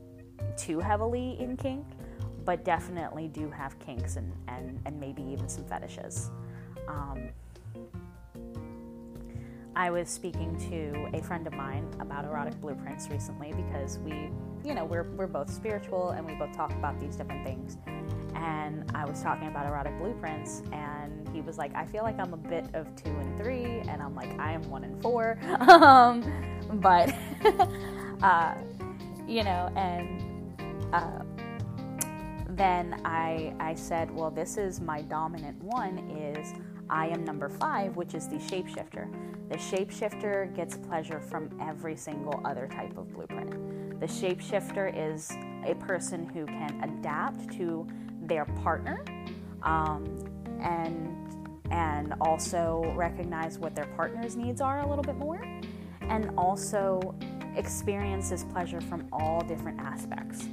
too 0.57 0.81
heavily 0.81 1.37
in 1.38 1.57
kink, 1.57 1.87
but 2.44 2.64
definitely 2.64 3.29
do 3.29 3.51
have 3.51 3.79
kinks 3.79 4.16
and, 4.16 4.33
and, 4.49 4.81
and 4.85 4.99
maybe 4.99 5.22
even 5.22 5.49
some 5.49 5.64
fetishes. 5.64 6.31
Um, 6.88 7.31
I 9.75 9.90
was 9.90 10.09
speaking 10.09 10.57
to 10.70 11.16
a 11.16 11.22
friend 11.22 11.46
of 11.46 11.53
mine 11.53 11.88
about 12.01 12.25
erotic 12.25 12.59
blueprints 12.61 13.09
recently 13.11 13.53
because 13.53 13.99
we, 13.99 14.31
you 14.64 14.75
know, 14.75 14.87
we're, 14.87 15.05
we're 15.11 15.27
both 15.27 15.53
spiritual 15.53 16.11
and 16.11 16.27
we 16.27 16.35
both 16.35 16.57
talk 16.57 16.72
about 16.72 16.99
these 16.99 17.14
different 17.14 17.44
things 17.44 17.77
and 18.37 18.90
I 18.94 19.05
was 19.05 19.22
talking 19.22 19.49
about 19.49 19.66
erotic 19.66 19.99
blueprints, 19.99 20.62
and 20.72 21.29
he 21.33 21.40
was 21.40 21.59
like, 21.59 21.75
I 21.75 21.85
feel 21.87 22.03
like 22.03 22.18
I'm 22.18 22.33
a 22.33 22.38
bit 22.38 22.66
of 22.75 22.94
two 22.96 23.11
and 23.11 23.37
three, 23.38 23.64
and 23.64 24.03
I'm 24.03 24.14
like, 24.14 24.38
I 24.38 24.53
am 24.53 24.62
one 24.70 24.85
and 24.85 25.01
four. 25.03 25.38
um, 25.68 26.22
but, 26.75 27.14
uh, 28.22 28.55
you 29.27 29.42
know, 29.42 29.72
and 29.77 30.22
uh, 30.92 31.22
then 32.51 33.01
I, 33.05 33.55
I 33.59 33.75
said, 33.75 34.11
well, 34.11 34.31
this 34.31 34.57
is 34.57 34.81
my 34.81 35.03
dominant 35.03 35.62
one 35.62 35.99
is 36.11 36.55
I 36.88 37.09
am 37.09 37.25
number 37.25 37.49
five, 37.49 37.96
which 37.96 38.14
is 38.14 38.29
the 38.29 38.37
shapeshifter. 38.37 39.11
The 39.49 39.57
shapeshifter 39.57 40.55
gets 40.55 40.77
pleasure 40.77 41.20
from 41.20 41.51
every 41.61 41.96
single 41.96 42.40
other 42.44 42.68
type 42.68 42.96
of 42.96 43.12
blueprint. 43.12 44.01
The 44.01 44.07
shapeshifter 44.07 44.92
is 44.94 45.31
a 45.64 45.75
person 45.75 46.27
who 46.27 46.46
can 46.46 46.81
adapt 46.83 47.53
to 47.59 47.87
their 48.27 48.45
partner. 48.45 49.05
Um, 49.62 50.05
and 50.61 51.17
and 51.71 52.15
also 52.21 52.93
recognize 52.95 53.59
what 53.59 53.75
their 53.75 53.87
partner's 53.97 54.37
needs 54.37 54.61
are 54.61 54.81
a 54.81 54.89
little 54.89 55.03
bit 55.03 55.17
more 55.17 55.43
and 56.03 56.31
also 56.39 57.15
experience 57.57 58.31
this 58.31 58.45
pleasure 58.45 58.81
from 58.81 59.09
all 59.12 59.43
different 59.43 59.81
aspects. 59.81 60.47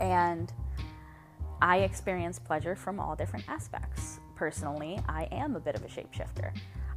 And 0.00 0.52
I 1.62 1.78
experience 1.78 2.38
pleasure 2.38 2.76
from 2.76 3.00
all 3.00 3.16
different 3.16 3.48
aspects. 3.48 4.20
Personally, 4.34 5.00
I 5.08 5.26
am 5.32 5.56
a 5.56 5.60
bit 5.60 5.74
of 5.74 5.84
a 5.84 5.88
shapeshifter. 5.88 6.52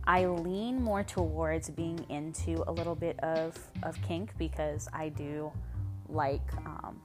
I 0.05 0.25
lean 0.25 0.81
more 0.83 1.03
towards 1.03 1.69
being 1.69 2.05
into 2.09 2.63
a 2.67 2.71
little 2.71 2.95
bit 2.95 3.19
of, 3.19 3.57
of 3.83 3.99
kink 4.01 4.31
because 4.37 4.87
I 4.93 5.09
do 5.09 5.51
like 6.09 6.41
um, 6.65 6.99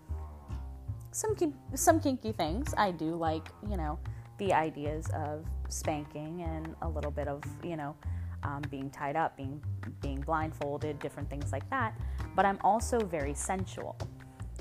some 1.16 1.34
some 1.74 1.98
kinky 1.98 2.32
things. 2.32 2.74
I 2.76 2.90
do 2.90 3.14
like 3.14 3.48
you 3.68 3.76
know 3.76 3.98
the 4.38 4.52
ideas 4.52 5.08
of 5.14 5.46
spanking 5.68 6.42
and 6.42 6.74
a 6.82 6.88
little 6.88 7.10
bit 7.10 7.26
of 7.26 7.42
you 7.64 7.76
know 7.76 7.96
um, 8.42 8.62
being 8.70 8.90
tied 8.90 9.16
up, 9.16 9.36
being 9.36 9.62
being 10.02 10.20
blindfolded, 10.20 10.98
different 10.98 11.30
things 11.30 11.52
like 11.52 11.68
that. 11.70 11.98
But 12.34 12.44
I'm 12.44 12.58
also 12.62 12.98
very 12.98 13.34
sensual. 13.34 13.96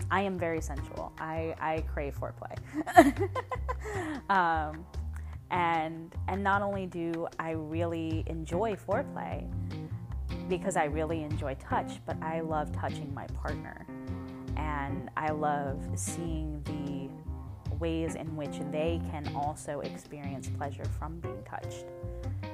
I 0.10 0.22
am 0.22 0.38
very 0.38 0.62
sensual. 0.62 1.14
I, 1.18 1.56
I 1.60 1.82
crave 1.82 2.18
foreplay. 2.20 2.56
um, 4.30 4.86
and 5.52 6.14
and 6.28 6.44
not 6.44 6.62
only 6.62 6.86
do 6.86 7.28
I 7.38 7.52
really 7.52 8.24
enjoy 8.28 8.76
foreplay 8.76 9.46
because 10.48 10.78
I 10.78 10.86
really 10.86 11.24
enjoy 11.24 11.56
touch, 11.56 12.00
but 12.06 12.22
I 12.22 12.40
love 12.42 12.72
touching 12.72 13.14
my 13.14 13.28
partner. 13.28 13.86
And 14.58 15.10
I 15.18 15.32
love 15.32 15.80
seeing 15.96 16.62
the 16.64 17.76
ways 17.76 18.16
in 18.16 18.36
which 18.36 18.60
they 18.72 19.02
can 19.12 19.36
also 19.36 19.82
experience 19.82 20.50
pleasure 20.50 20.86
from 20.98 21.20
being 21.20 21.44
touched. 21.44 21.86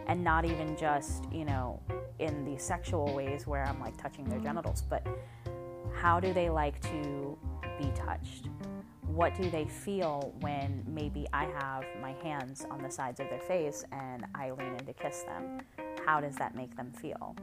And 0.07 0.23
not 0.23 0.45
even 0.45 0.75
just, 0.75 1.25
you 1.31 1.45
know, 1.45 1.79
in 2.19 2.45
the 2.45 2.59
sexual 2.59 3.13
ways 3.13 3.47
where 3.47 3.63
I'm 3.65 3.79
like 3.79 3.97
touching 3.97 4.25
their 4.25 4.39
genitals, 4.39 4.83
but 4.89 5.05
how 5.93 6.19
do 6.19 6.33
they 6.33 6.49
like 6.49 6.79
to 6.81 7.37
be 7.79 7.91
touched? 7.95 8.47
What 9.07 9.35
do 9.35 9.49
they 9.49 9.65
feel 9.65 10.33
when 10.39 10.83
maybe 10.87 11.27
I 11.33 11.45
have 11.45 11.83
my 12.01 12.13
hands 12.23 12.65
on 12.71 12.81
the 12.81 12.89
sides 12.89 13.19
of 13.19 13.29
their 13.29 13.41
face 13.41 13.83
and 13.91 14.25
I 14.35 14.51
lean 14.51 14.73
in 14.79 14.85
to 14.85 14.93
kiss 14.93 15.23
them? 15.23 15.59
How 16.05 16.21
does 16.21 16.35
that 16.37 16.55
make 16.55 16.75
them 16.75 16.91
feel? 16.93 17.35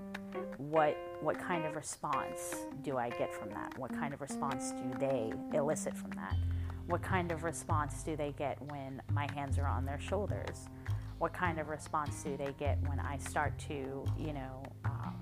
What 0.56 0.96
what 1.20 1.38
kind 1.38 1.64
of 1.64 1.74
response 1.76 2.54
do 2.82 2.96
I 2.96 3.10
get 3.10 3.34
from 3.34 3.50
that? 3.50 3.76
What 3.78 3.92
kind 3.92 4.14
of 4.14 4.20
response 4.20 4.72
do 4.72 4.98
they 4.98 5.32
elicit 5.52 5.96
from 5.96 6.10
that? 6.12 6.36
What 6.86 7.02
kind 7.02 7.32
of 7.32 7.44
response 7.44 8.02
do 8.02 8.16
they 8.16 8.32
get 8.32 8.60
when 8.70 9.02
my 9.12 9.28
hands 9.34 9.58
are 9.58 9.66
on 9.66 9.84
their 9.84 10.00
shoulders? 10.00 10.68
What 11.18 11.32
kind 11.32 11.58
of 11.58 11.68
response 11.68 12.22
do 12.22 12.36
they 12.36 12.54
get 12.58 12.78
when 12.88 13.00
I 13.00 13.18
start 13.18 13.58
to, 13.68 14.04
you 14.16 14.32
know, 14.32 14.62
um, 14.84 15.16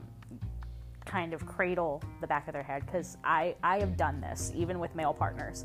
kind 1.04 1.32
of 1.32 1.44
cradle 1.46 2.02
the 2.20 2.26
back 2.26 2.46
of 2.46 2.52
their 2.52 2.62
head? 2.62 2.84
Because 2.84 3.16
I, 3.24 3.56
I 3.62 3.78
have 3.78 3.96
done 3.96 4.20
this 4.20 4.52
even 4.54 4.78
with 4.78 4.94
male 4.94 5.14
partners. 5.14 5.64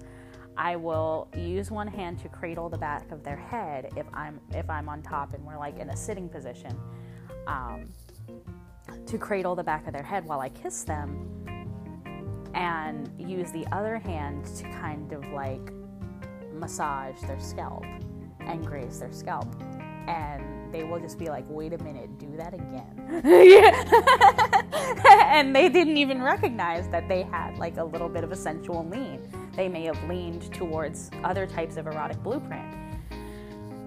I 0.57 0.75
will 0.75 1.27
use 1.35 1.69
one 1.69 1.87
hand 1.87 2.19
to 2.19 2.29
cradle 2.29 2.69
the 2.69 2.77
back 2.77 3.11
of 3.11 3.23
their 3.23 3.37
head 3.37 3.91
if 3.95 4.05
I'm 4.13 4.39
if 4.53 4.69
I'm 4.69 4.89
on 4.89 5.01
top 5.01 5.33
and 5.33 5.45
we're 5.45 5.57
like 5.57 5.77
in 5.79 5.89
a 5.89 5.97
sitting 5.97 6.27
position, 6.29 6.77
um, 7.47 7.89
to 9.05 9.17
cradle 9.17 9.55
the 9.55 9.63
back 9.63 9.87
of 9.87 9.93
their 9.93 10.03
head 10.03 10.25
while 10.25 10.39
I 10.39 10.49
kiss 10.49 10.83
them, 10.83 11.27
and 12.53 13.09
use 13.17 13.51
the 13.51 13.65
other 13.71 13.97
hand 13.97 14.45
to 14.57 14.63
kind 14.63 15.11
of 15.13 15.25
like 15.31 15.71
massage 16.53 17.19
their 17.21 17.39
scalp 17.39 17.85
and 18.39 18.65
graze 18.65 18.99
their 18.99 19.11
scalp. 19.11 19.47
And 20.07 20.73
they 20.73 20.83
will 20.83 20.99
just 20.99 21.19
be 21.19 21.27
like, 21.27 21.45
wait 21.47 21.73
a 21.73 21.77
minute, 21.83 22.17
do 22.17 22.35
that 22.37 22.53
again. 22.53 23.21
and 25.13 25.55
they 25.55 25.69
didn't 25.69 25.97
even 25.97 26.21
recognize 26.21 26.87
that 26.89 27.07
they 27.07 27.23
had 27.23 27.57
like 27.57 27.77
a 27.77 27.83
little 27.83 28.09
bit 28.09 28.23
of 28.23 28.31
a 28.31 28.35
sensual 28.35 28.87
lean. 28.87 29.21
They 29.55 29.67
may 29.67 29.83
have 29.83 30.01
leaned 30.09 30.53
towards 30.53 31.11
other 31.23 31.45
types 31.45 31.77
of 31.77 31.87
erotic 31.87 32.21
blueprint. 32.23 32.75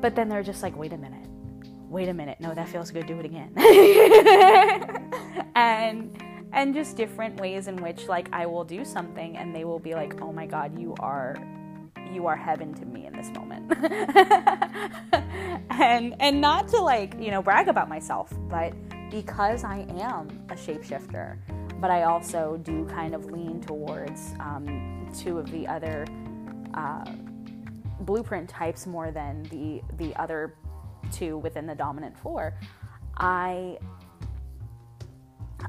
But 0.01 0.15
then 0.15 0.29
they're 0.29 0.43
just 0.43 0.63
like, 0.63 0.77
wait 0.77 0.93
a 0.93 0.99
minute, 0.99 1.27
wait 1.89 2.09
a 2.09 2.15
minute, 2.15 2.39
no, 2.39 2.55
that 2.55 2.69
feels 2.69 2.91
good, 2.91 3.07
do 3.07 3.19
it 3.19 3.25
again. 3.25 3.51
and 5.55 6.17
and 6.53 6.73
just 6.73 6.97
different 6.97 7.41
ways 7.41 7.67
in 7.67 7.77
which 7.77 8.07
like 8.07 8.29
I 8.33 8.47
will 8.47 8.65
do 8.65 8.85
something 8.85 9.37
and 9.37 9.55
they 9.55 9.65
will 9.65 9.81
be 9.81 9.95
like, 9.95 10.21
oh 10.21 10.33
my 10.33 10.47
god, 10.47 10.79
you 10.79 10.95
are 11.01 11.37
you 12.13 12.27
are 12.27 12.37
heaven 12.37 12.73
to 12.75 12.85
me 12.85 13.07
in 13.07 13.13
this 13.13 13.31
moment. 13.31 13.73
and 15.71 16.15
and 16.21 16.41
not 16.41 16.69
to 16.69 16.81
like, 16.81 17.15
you 17.21 17.31
know, 17.31 17.43
brag 17.43 17.69
about 17.69 17.89
myself, 17.89 18.33
but 18.49 18.73
because 19.11 19.65
I 19.65 19.87
am 19.99 20.29
a 20.49 20.55
shapeshifter, 20.55 21.37
but 21.81 21.91
I 21.91 22.05
also 22.05 22.59
do 22.63 22.85
kind 22.87 23.15
of 23.15 23.27
lean 23.27 23.61
towards 23.61 24.33
um, 24.41 25.09
two 25.17 25.39
of 25.39 25.51
the 25.51 25.67
other 25.67 26.07
uh, 26.75 27.05
blueprint 28.01 28.49
types 28.49 28.87
more 28.87 29.11
than 29.11 29.43
the 29.45 29.83
the 29.97 30.15
other 30.17 30.55
two 31.13 31.39
within 31.39 31.67
the 31.67 31.75
dominant 31.75 32.17
four. 32.19 32.55
I 33.17 33.79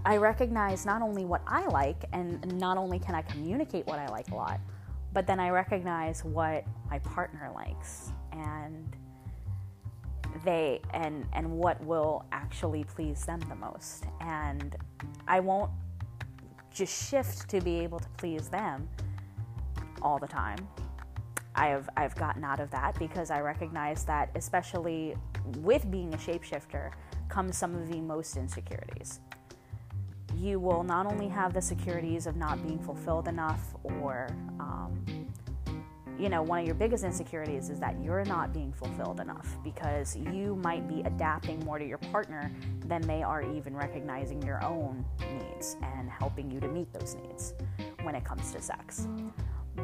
I 0.04 0.18
recognize 0.18 0.86
not 0.86 1.02
only 1.02 1.26
what 1.26 1.42
I 1.48 1.66
like, 1.68 2.06
and 2.14 2.60
not 2.60 2.78
only 2.78 3.00
can 3.00 3.16
I 3.16 3.22
communicate 3.22 3.86
what 3.88 4.00
I 4.00 4.08
like 4.08 4.30
a 4.32 4.36
lot, 4.36 4.60
but 5.14 5.26
then 5.26 5.40
I 5.40 5.50
recognize 5.50 6.26
what 6.26 6.66
my 6.90 7.00
partner 7.00 7.50
likes 7.56 8.12
and 8.34 8.96
they 10.44 10.82
and 10.94 11.26
and 11.32 11.50
what 11.50 11.82
will 11.86 12.26
actually 12.34 12.84
please 12.84 13.24
them 13.24 13.40
the 13.48 13.56
most 13.56 14.04
and 14.20 14.76
I 15.26 15.40
won't 15.40 15.72
just 16.70 17.10
shift 17.10 17.50
to 17.50 17.62
be 17.62 17.80
able 17.80 18.00
to 18.00 18.10
please 18.18 18.50
them 18.50 18.90
all 20.02 20.20
the 20.20 20.28
time. 20.28 20.58
I 21.56 21.68
have 21.68 21.90
I've 21.96 22.16
gotten 22.16 22.44
out 22.44 22.60
of 22.60 22.70
that 22.72 23.00
because 23.00 23.32
I 23.32 23.40
recognize 23.40 24.04
that 24.04 24.30
especially 24.36 25.16
with 25.60 25.90
being 25.90 26.14
a 26.14 26.18
shapeshifter 26.18 26.92
comes 27.30 27.58
some 27.58 27.74
of 27.74 27.90
the 27.90 28.02
most 28.02 28.36
insecurities 28.36 29.22
you 30.38 30.60
will 30.60 30.84
not 30.84 31.06
only 31.06 31.28
have 31.28 31.54
the 31.54 31.62
securities 31.62 32.28
of 32.28 32.36
not 32.36 32.62
being 32.66 32.80
fulfilled 32.80 33.28
enough 33.28 33.74
or 33.84 34.28
um, 34.60 35.06
you 36.18 36.30
know 36.30 36.42
one 36.42 36.60
of 36.60 36.66
your 36.66 36.76
biggest 36.76 37.04
insecurities 37.04 37.70
is 37.70 37.80
that 37.80 38.02
you're 38.02 38.24
not 38.26 38.54
being 38.54 38.72
fulfilled 38.72 39.20
enough 39.20 39.58
because 39.64 40.16
you 40.16 40.56
might 40.64 40.88
be 40.88 41.02
adapting 41.02 41.60
more 41.66 41.78
to 41.78 41.86
your 41.86 41.98
partner 41.98 42.52
than 42.86 43.02
they 43.02 43.22
are 43.22 43.42
even 43.42 43.76
recognizing 43.76 44.42
your 44.42 44.64
own 44.64 45.04
needs 45.20 45.76
and 45.82 46.10
helping 46.10 46.50
you 46.50 46.60
to 46.60 46.68
meet 46.68 46.92
those 46.94 47.16
needs 47.16 47.54
when 48.04 48.16
it 48.16 48.24
comes 48.24 48.52
to 48.52 48.62
sex. 48.62 49.08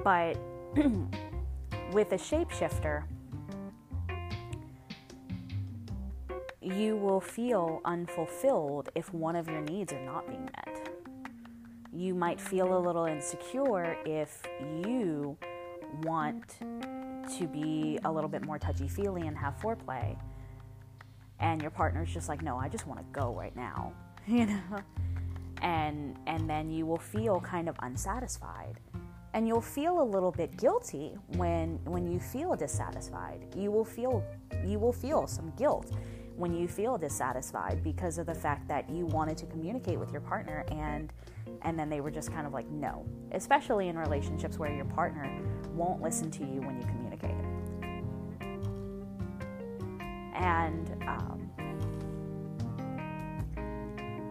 But 0.03 0.37
with 1.91 2.11
a 2.13 2.17
shapeshifter 2.17 3.03
you 6.61 6.95
will 6.95 7.19
feel 7.19 7.81
unfulfilled 7.85 8.89
if 8.93 9.11
one 9.13 9.35
of 9.35 9.49
your 9.49 9.61
needs 9.61 9.91
are 9.91 10.05
not 10.05 10.27
being 10.27 10.43
met. 10.43 10.89
You 11.91 12.13
might 12.13 12.39
feel 12.39 12.77
a 12.77 12.79
little 12.79 13.05
insecure 13.05 13.97
if 14.05 14.43
you 14.85 15.37
want 16.03 16.59
to 16.59 17.47
be 17.47 17.99
a 18.05 18.11
little 18.11 18.29
bit 18.29 18.45
more 18.45 18.59
touchy 18.59 18.87
feely 18.87 19.27
and 19.27 19.37
have 19.37 19.59
foreplay, 19.59 20.17
and 21.39 21.61
your 21.61 21.71
partner's 21.71 22.13
just 22.13 22.29
like, 22.29 22.43
no, 22.43 22.57
I 22.57 22.69
just 22.69 22.85
want 22.85 22.99
to 22.99 23.05
go 23.11 23.33
right 23.33 23.55
now, 23.55 23.93
you 24.27 24.45
know? 24.45 24.77
And, 25.63 26.17
and 26.27 26.49
then 26.49 26.69
you 26.69 26.85
will 26.85 26.99
feel 26.99 27.39
kind 27.39 27.69
of 27.69 27.75
unsatisfied 27.81 28.79
and 29.33 29.47
you'll 29.47 29.61
feel 29.61 30.01
a 30.01 30.03
little 30.03 30.31
bit 30.31 30.57
guilty 30.57 31.15
when 31.37 31.79
when 31.85 32.05
you 32.05 32.19
feel 32.19 32.53
dissatisfied 32.55 33.39
you 33.55 33.71
will 33.71 33.85
feel 33.85 34.23
you 34.65 34.77
will 34.77 34.91
feel 34.91 35.25
some 35.25 35.53
guilt 35.57 35.93
when 36.35 36.53
you 36.53 36.67
feel 36.67 36.97
dissatisfied 36.97 37.83
because 37.83 38.17
of 38.17 38.25
the 38.25 38.35
fact 38.35 38.67
that 38.67 38.89
you 38.89 39.05
wanted 39.07 39.37
to 39.37 39.45
communicate 39.45 39.99
with 39.99 40.11
your 40.11 40.21
partner 40.21 40.65
and 40.71 41.11
and 41.63 41.77
then 41.77 41.89
they 41.89 42.01
were 42.01 42.11
just 42.11 42.31
kind 42.31 42.47
of 42.47 42.53
like 42.53 42.67
no. 42.69 43.05
Especially 43.31 43.87
in 43.87 43.97
relationships 43.97 44.57
where 44.57 44.73
your 44.73 44.85
partner 44.85 45.29
won't 45.73 46.01
listen 46.01 46.31
to 46.31 46.43
you 46.43 46.61
when 46.61 46.77
you 46.77 46.87
communicate. 46.87 47.35
And 50.33 51.03
um, 51.07 51.51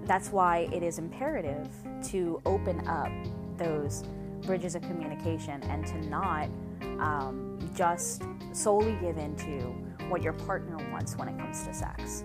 that's 0.07 0.31
why 0.31 0.69
it 0.73 0.83
is 0.83 0.99
imperative 0.99 1.69
to 2.09 2.43
open 2.45 2.87
up 2.89 3.13
those 3.57 4.03
bridges 4.43 4.75
of 4.75 4.83
communication 4.83 5.63
and 5.65 5.87
to 5.87 6.01
not 6.09 6.49
um, 6.99 7.59
just 7.77 8.25
solely 8.53 8.97
give 9.01 9.19
into 9.19 9.73
what 10.11 10.23
your 10.23 10.33
partner 10.33 10.77
wants 10.91 11.17
when 11.17 11.29
it 11.29 11.39
comes 11.39 11.65
to 11.65 11.73
sex, 11.73 12.25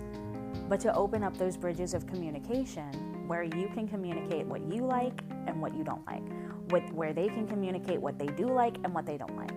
but 0.68 0.80
to 0.80 0.94
open 0.94 1.22
up 1.22 1.36
those 1.38 1.56
bridges 1.56 1.94
of 1.94 2.06
communication 2.06 2.92
where 3.28 3.44
you 3.44 3.68
can 3.72 3.86
communicate 3.88 4.44
what 4.46 4.60
you 4.70 4.84
like 4.84 5.22
and 5.46 5.60
what 5.62 5.74
you 5.74 5.84
don't 5.84 6.04
like, 6.06 6.22
with, 6.70 6.84
where 6.92 7.12
they 7.12 7.28
can 7.28 7.46
communicate 7.46 8.00
what 8.00 8.18
they 8.18 8.26
do 8.26 8.46
like 8.46 8.76
and 8.84 8.92
what 8.92 9.06
they 9.06 9.16
don't 9.16 9.36
like. 9.36 9.52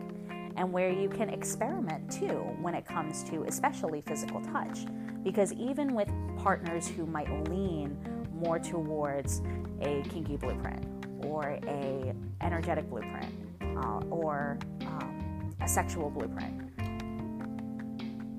and 0.59 0.71
where 0.73 0.89
you 0.91 1.07
can 1.07 1.29
experiment 1.29 2.11
too 2.11 2.39
when 2.61 2.75
it 2.75 2.85
comes 2.85 3.23
to 3.23 3.43
especially 3.43 4.01
physical 4.01 4.41
touch. 4.41 4.79
Because 5.23 5.53
even 5.53 5.95
with 5.95 6.09
partners 6.37 6.87
who 6.87 7.05
might 7.05 7.29
lean 7.49 7.97
more 8.33 8.59
towards 8.59 9.41
a 9.81 10.01
kinky 10.09 10.35
blueprint 10.35 10.85
or 11.23 11.57
a 11.65 12.13
energetic 12.41 12.89
blueprint 12.89 13.33
uh, 13.77 13.99
or 14.09 14.57
um, 14.81 15.55
a 15.61 15.67
sexual 15.67 16.09
blueprint, 16.09 16.68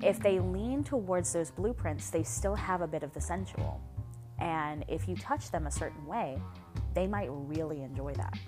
if 0.02 0.20
they 0.20 0.38
lean 0.38 0.84
towards 0.84 1.32
those 1.32 1.50
blueprints, 1.50 2.10
they 2.10 2.22
still 2.22 2.54
have 2.54 2.80
a 2.80 2.86
bit 2.86 3.02
of 3.02 3.12
the 3.12 3.20
sensual. 3.20 3.80
And 4.38 4.84
if 4.88 5.08
you 5.08 5.16
touch 5.16 5.50
them 5.50 5.66
a 5.66 5.70
certain 5.70 6.06
way, 6.06 6.40
they 6.94 7.06
might 7.06 7.28
really 7.30 7.82
enjoy 7.82 8.14
that. 8.14 8.38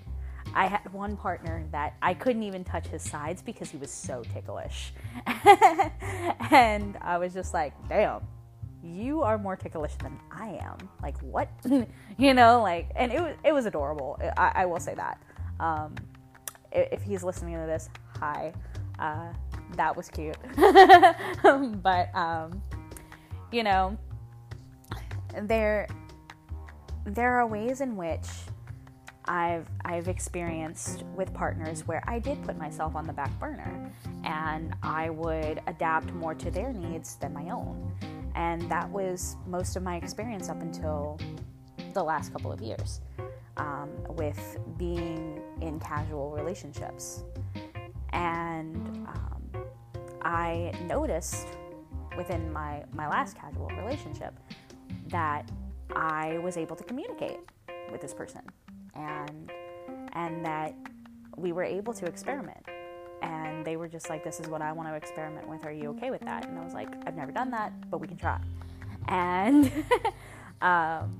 I 0.55 0.67
had 0.67 0.91
one 0.93 1.17
partner 1.17 1.65
that 1.71 1.95
I 2.01 2.13
couldn't 2.13 2.43
even 2.43 2.63
touch 2.63 2.87
his 2.87 3.01
sides 3.01 3.41
because 3.41 3.69
he 3.69 3.77
was 3.77 3.91
so 3.91 4.23
ticklish. 4.33 4.93
and 6.51 6.97
I 7.01 7.17
was 7.17 7.33
just 7.33 7.53
like, 7.53 7.73
damn, 7.87 8.21
you 8.83 9.21
are 9.21 9.37
more 9.37 9.55
ticklish 9.55 9.93
than 9.95 10.19
I 10.31 10.59
am. 10.61 10.77
Like, 11.01 11.17
what? 11.19 11.49
you 12.17 12.33
know, 12.33 12.61
like, 12.61 12.91
and 12.95 13.11
it 13.11 13.21
was, 13.21 13.35
it 13.43 13.53
was 13.53 13.65
adorable. 13.65 14.19
I, 14.37 14.51
I 14.55 14.65
will 14.65 14.79
say 14.79 14.93
that. 14.95 15.19
Um, 15.59 15.95
if 16.71 17.01
he's 17.01 17.23
listening 17.23 17.55
to 17.55 17.65
this, 17.65 17.89
hi. 18.19 18.53
Uh, 18.99 19.33
that 19.75 19.95
was 19.95 20.09
cute. 20.09 20.37
but, 21.83 22.15
um, 22.15 22.61
you 23.51 23.63
know, 23.63 23.97
there, 25.43 25.87
there 27.05 27.39
are 27.39 27.47
ways 27.47 27.81
in 27.81 27.95
which 27.95 28.27
I've 29.25 29.67
I've 29.85 30.07
experienced 30.07 31.03
with 31.15 31.33
partners 31.33 31.87
where 31.87 32.03
I 32.07 32.19
did 32.19 32.43
put 32.43 32.57
myself 32.57 32.95
on 32.95 33.05
the 33.05 33.13
back 33.13 33.37
burner 33.39 33.91
and 34.23 34.75
I 34.83 35.09
would 35.09 35.61
adapt 35.67 36.13
more 36.13 36.35
to 36.35 36.51
their 36.51 36.73
needs 36.73 37.15
than 37.15 37.33
my 37.33 37.49
own. 37.49 37.91
And 38.35 38.61
that 38.63 38.89
was 38.89 39.37
most 39.47 39.75
of 39.75 39.83
my 39.83 39.95
experience 39.95 40.49
up 40.49 40.61
until 40.61 41.19
the 41.93 42.03
last 42.03 42.33
couple 42.33 42.51
of 42.51 42.61
years 42.61 43.01
um, 43.57 43.89
with 44.09 44.57
being 44.77 45.41
in 45.61 45.79
casual 45.79 46.31
relationships. 46.31 47.23
And 48.11 49.07
I 50.33 50.71
noticed 50.87 51.45
within 52.17 52.51
my, 52.51 52.83
my 52.91 53.07
last 53.07 53.37
casual 53.37 53.67
relationship 53.67 54.33
that 55.09 55.47
I 55.95 56.39
was 56.39 56.57
able 56.57 56.75
to 56.75 56.83
communicate 56.83 57.37
with 57.91 58.01
this 58.01 58.15
person 58.15 58.41
and 58.95 59.51
and 60.13 60.43
that 60.43 60.73
we 61.37 61.51
were 61.51 61.63
able 61.63 61.93
to 61.93 62.05
experiment. 62.07 62.65
And 63.21 63.63
they 63.63 63.77
were 63.77 63.87
just 63.87 64.09
like 64.09 64.23
this 64.23 64.39
is 64.39 64.47
what 64.47 64.61
i 64.63 64.71
want 64.71 64.89
to 64.89 64.95
experiment 64.95 65.47
with. 65.47 65.65
Are 65.65 65.71
you 65.71 65.89
okay 65.91 66.09
with 66.09 66.21
that? 66.21 66.47
And 66.47 66.57
i 66.57 66.63
was 66.63 66.73
like 66.73 66.89
i've 67.05 67.15
never 67.15 67.31
done 67.31 67.51
that 67.51 67.71
but 67.91 67.99
we 67.99 68.07
can 68.07 68.17
try. 68.17 68.39
And 69.09 69.71
um, 70.63 71.19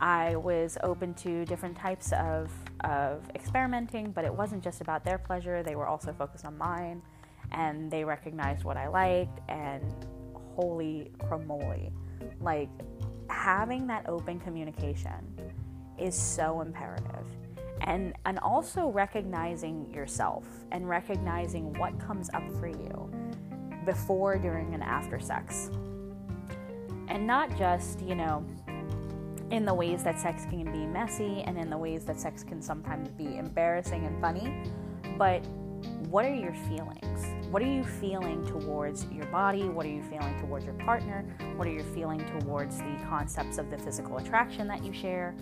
i 0.00 0.36
was 0.36 0.78
open 0.84 1.14
to 1.14 1.44
different 1.46 1.76
types 1.76 2.12
of, 2.12 2.52
of 2.84 3.28
experimenting 3.34 4.12
but 4.12 4.24
it 4.24 4.32
wasn't 4.32 4.62
just 4.62 4.80
about 4.80 5.04
their 5.04 5.18
pleasure. 5.18 5.64
They 5.64 5.74
were 5.74 5.88
also 5.88 6.12
focused 6.12 6.44
on 6.44 6.56
mine 6.56 7.02
and 7.52 7.90
they 7.90 8.04
recognized 8.04 8.64
what 8.64 8.76
i 8.76 8.88
liked 8.88 9.40
and 9.48 10.06
holy 10.56 11.10
cramoly 11.18 11.90
like 12.40 12.68
having 13.28 13.86
that 13.86 14.08
open 14.08 14.38
communication 14.38 15.34
is 15.98 16.14
so 16.14 16.60
imperative. 16.60 17.26
And, 17.80 18.14
and 18.26 18.38
also 18.38 18.88
recognizing 18.88 19.92
yourself 19.92 20.46
and 20.70 20.88
recognizing 20.88 21.72
what 21.78 21.98
comes 21.98 22.30
up 22.32 22.44
for 22.60 22.68
you 22.68 23.10
before, 23.84 24.38
during, 24.38 24.74
and 24.74 24.82
after 24.82 25.18
sex. 25.18 25.70
And 27.08 27.26
not 27.26 27.56
just, 27.58 28.00
you 28.00 28.14
know, 28.14 28.46
in 29.50 29.64
the 29.64 29.74
ways 29.74 30.04
that 30.04 30.20
sex 30.20 30.44
can 30.44 30.70
be 30.70 30.86
messy 30.86 31.42
and 31.42 31.58
in 31.58 31.68
the 31.68 31.76
ways 31.76 32.04
that 32.04 32.20
sex 32.20 32.44
can 32.44 32.62
sometimes 32.62 33.10
be 33.10 33.36
embarrassing 33.36 34.06
and 34.06 34.20
funny, 34.20 34.54
but 35.18 35.44
what 36.08 36.24
are 36.24 36.34
your 36.34 36.54
feelings? 36.54 37.41
What 37.52 37.62
are 37.62 37.72
you 37.72 37.84
feeling 37.84 38.44
towards 38.46 39.04
your 39.12 39.26
body? 39.26 39.68
What 39.68 39.86
are 39.86 39.90
you 39.90 40.02
feeling 40.02 40.36
towards 40.40 40.64
your 40.64 40.74
partner? 40.74 41.24
What 41.54 41.68
are 41.68 41.72
you 41.72 41.84
feeling 41.94 42.18
towards 42.40 42.78
the 42.78 42.96
concepts 43.08 43.58
of 43.58 43.70
the 43.70 43.78
physical 43.78 44.16
attraction 44.16 44.66
that 44.66 44.82
you 44.84 44.92
share? 44.92 45.36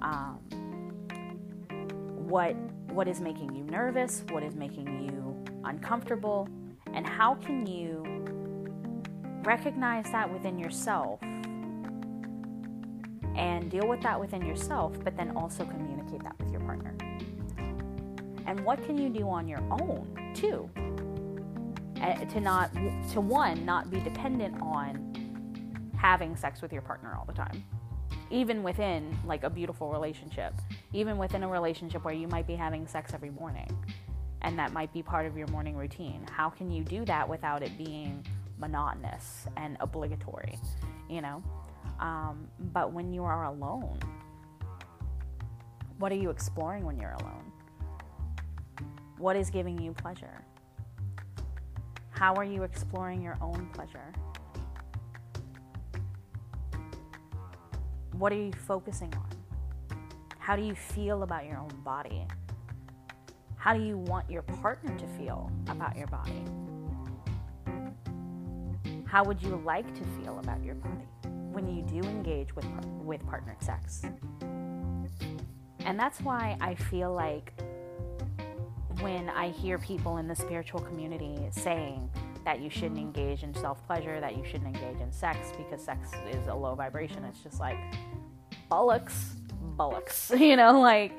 um, 0.00 0.38
what 2.28 2.54
what 2.92 3.08
is 3.08 3.20
making 3.20 3.54
you 3.54 3.64
nervous, 3.64 4.24
what 4.30 4.42
is 4.42 4.54
making 4.54 4.86
you 5.04 5.36
uncomfortable, 5.64 6.48
and 6.94 7.06
how 7.06 7.34
can 7.34 7.66
you 7.66 8.02
recognize 9.44 10.04
that 10.12 10.32
within 10.32 10.58
yourself 10.58 11.20
and 13.36 13.70
deal 13.70 13.86
with 13.86 14.00
that 14.00 14.18
within 14.18 14.42
yourself, 14.42 14.96
but 15.04 15.14
then 15.16 15.30
also 15.36 15.64
communicate 15.64 16.22
that 16.22 16.38
with 16.38 16.50
your 16.50 16.60
partner. 16.62 16.96
And 18.46 18.60
what 18.60 18.82
can 18.86 18.96
you 18.96 19.10
do 19.10 19.28
on 19.28 19.46
your 19.46 19.60
own 19.70 20.32
too? 20.34 20.70
Uh, 22.02 22.24
to 22.26 22.40
not 22.40 22.70
to 23.10 23.20
one 23.20 23.64
not 23.64 23.90
be 23.90 24.00
dependent 24.00 24.54
on 24.60 25.92
having 25.98 26.36
sex 26.36 26.60
with 26.60 26.72
your 26.72 26.82
partner 26.82 27.14
all 27.16 27.24
the 27.24 27.32
time 27.32 27.64
even 28.30 28.62
within 28.62 29.16
like 29.24 29.44
a 29.44 29.50
beautiful 29.50 29.90
relationship, 29.90 30.52
even 30.92 31.16
within 31.18 31.42
a 31.42 31.48
relationship 31.48 32.04
where 32.04 32.14
you 32.14 32.26
might 32.28 32.46
be 32.46 32.54
having 32.54 32.86
sex 32.86 33.14
every 33.14 33.30
morning 33.30 33.68
and 34.42 34.58
that 34.58 34.72
might 34.72 34.92
be 34.92 35.02
part 35.02 35.26
of 35.26 35.36
your 35.36 35.46
morning 35.48 35.76
routine. 35.76 36.24
How 36.30 36.48
can 36.48 36.70
you 36.70 36.84
do 36.84 37.04
that 37.04 37.28
without 37.28 37.62
it 37.62 37.76
being 37.78 38.24
monotonous 38.58 39.46
and 39.56 39.76
obligatory, 39.80 40.58
you 41.08 41.20
know? 41.20 41.42
Um, 42.00 42.48
but 42.72 42.92
when 42.92 43.12
you 43.12 43.24
are 43.24 43.44
alone, 43.44 43.98
what 45.98 46.12
are 46.12 46.16
you 46.16 46.30
exploring 46.30 46.84
when 46.84 46.98
you're 46.98 47.16
alone? 47.20 47.52
What 49.18 49.36
is 49.36 49.50
giving 49.50 49.80
you 49.80 49.92
pleasure? 49.92 50.44
How 52.16 52.32
are 52.36 52.44
you 52.44 52.62
exploring 52.62 53.20
your 53.20 53.36
own 53.42 53.68
pleasure? 53.74 54.10
What 58.12 58.32
are 58.32 58.36
you 58.36 58.52
focusing 58.52 59.12
on? 59.14 59.28
How 60.38 60.56
do 60.56 60.62
you 60.62 60.74
feel 60.74 61.24
about 61.24 61.44
your 61.44 61.58
own 61.58 61.68
body? 61.84 62.26
How 63.58 63.74
do 63.74 63.82
you 63.82 63.98
want 63.98 64.30
your 64.30 64.40
partner 64.40 64.96
to 64.96 65.06
feel 65.18 65.52
about 65.68 65.94
your 65.94 66.06
body? 66.06 66.42
How 69.04 69.22
would 69.22 69.42
you 69.42 69.60
like 69.62 69.86
to 69.94 70.02
feel 70.18 70.38
about 70.38 70.64
your 70.64 70.76
body 70.76 71.04
when 71.52 71.68
you 71.68 71.82
do 71.82 72.08
engage 72.08 72.56
with, 72.56 72.64
with 73.02 73.26
partner 73.26 73.56
sex? 73.60 74.06
And 75.80 75.98
that's 76.00 76.22
why 76.22 76.56
I 76.62 76.76
feel 76.76 77.12
like 77.12 77.52
when 79.00 79.28
I 79.30 79.50
hear 79.50 79.78
people 79.78 80.18
in 80.18 80.28
the 80.28 80.36
spiritual 80.36 80.80
community 80.80 81.36
saying 81.50 82.10
that 82.44 82.60
you 82.60 82.70
shouldn't 82.70 82.98
engage 82.98 83.42
in 83.42 83.54
self 83.54 83.84
pleasure, 83.86 84.20
that 84.20 84.36
you 84.36 84.44
shouldn't 84.44 84.74
engage 84.74 85.00
in 85.00 85.12
sex 85.12 85.52
because 85.56 85.82
sex 85.82 86.10
is 86.30 86.46
a 86.46 86.54
low 86.54 86.74
vibration, 86.74 87.24
it's 87.24 87.40
just 87.40 87.60
like, 87.60 87.76
bullocks, 88.68 89.34
bullocks. 89.76 90.32
You 90.38 90.56
know, 90.56 90.80
like 90.80 91.12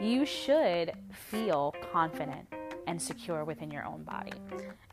you 0.00 0.24
should 0.24 0.92
feel 1.12 1.74
confident 1.92 2.46
and 2.86 3.00
secure 3.00 3.44
within 3.44 3.70
your 3.70 3.84
own 3.84 4.02
body. 4.02 4.32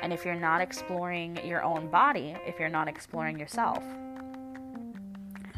And 0.02 0.12
if 0.12 0.26
you're 0.26 0.36
not 0.36 0.62
exploring 0.62 1.40
your 1.46 1.64
own 1.64 1.90
body, 1.90 2.36
if 2.46 2.60
you're 2.60 2.70
not 2.70 2.88
exploring 2.88 3.40
yourself, 3.40 3.84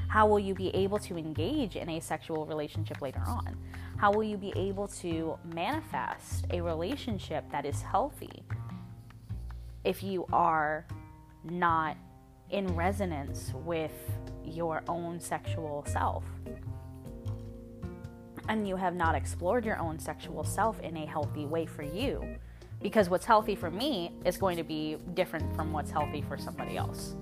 how 0.10 0.28
will 0.28 0.40
you 0.40 0.54
be 0.54 0.70
able 0.76 1.00
to 1.00 1.18
engage 1.18 1.78
in 1.78 1.90
a 1.90 2.00
sexual 2.02 2.46
relationship 2.46 3.02
later 3.02 3.24
on? 3.26 3.58
How 3.98 4.12
will 4.12 4.24
you 4.24 4.38
be 4.38 4.52
able 4.56 4.88
to 5.00 5.38
manifest 5.54 6.46
a 6.50 6.60
relationship 6.62 7.50
that 7.52 7.66
is 7.66 7.82
healthy 7.82 8.44
if 9.86 10.04
you 10.04 10.26
are 10.34 10.86
not 11.44 11.96
in 12.50 12.68
resonance 12.76 13.52
with 13.66 13.94
your 14.44 14.84
own 14.88 15.20
sexual 15.20 15.86
self. 15.88 16.24
And 18.48 18.68
you 18.68 18.76
have 18.76 18.96
not 18.96 19.14
explored 19.14 19.64
your 19.64 19.78
own 19.78 20.00
sexual 20.00 20.44
self 20.44 20.80
in 20.82 20.98
a 20.98 21.06
healthy 21.06 21.46
way 21.46 21.66
for 21.66 21.84
you. 21.84 22.24
Because 22.82 23.10
what's 23.10 23.26
healthy 23.26 23.56
for 23.56 23.70
me 23.70 24.12
is 24.26 24.38
going 24.38 24.58
to 24.58 24.64
be 24.64 24.98
different 25.14 25.56
from 25.56 25.72
what's 25.72 25.92
healthy 25.92 26.22
for 26.22 26.38
somebody 26.38 26.78
else. 26.78 27.16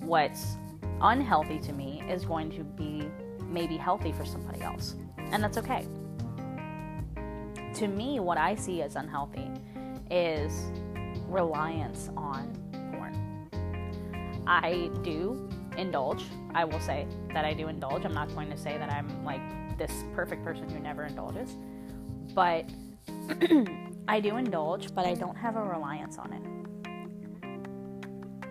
What's 0.00 0.56
unhealthy 1.00 1.58
to 1.60 1.72
me 1.72 2.02
is 2.08 2.24
going 2.24 2.50
to 2.52 2.64
be 2.64 3.08
maybe 3.42 3.76
healthy 3.76 4.12
for 4.12 4.24
somebody 4.24 4.60
else. 4.60 4.96
And 5.18 5.42
that's 5.42 5.58
okay. 5.58 5.86
To 7.74 7.88
me, 7.88 8.20
what 8.20 8.38
I 8.38 8.54
see 8.54 8.82
as 8.82 8.96
unhealthy 8.96 9.50
is 10.10 10.70
reliance 11.28 12.10
on 12.16 12.52
porn. 12.92 13.48
I 14.46 14.90
do 15.02 15.48
indulge. 15.76 16.24
I 16.54 16.64
will 16.64 16.80
say 16.80 17.06
that 17.32 17.44
I 17.44 17.52
do 17.52 17.68
indulge. 17.68 18.04
I'm 18.04 18.14
not 18.14 18.32
going 18.34 18.50
to 18.50 18.56
say 18.56 18.78
that 18.78 18.92
I'm 18.92 19.24
like 19.24 19.40
this 19.78 20.04
perfect 20.14 20.44
person 20.44 20.68
who 20.68 20.78
never 20.78 21.04
indulges. 21.04 21.56
But 22.34 22.66
I 24.08 24.20
do 24.20 24.36
indulge, 24.36 24.94
but 24.94 25.06
I 25.06 25.14
don't 25.14 25.36
have 25.36 25.56
a 25.56 25.62
reliance 25.62 26.18
on 26.18 26.32
it. 26.32 26.42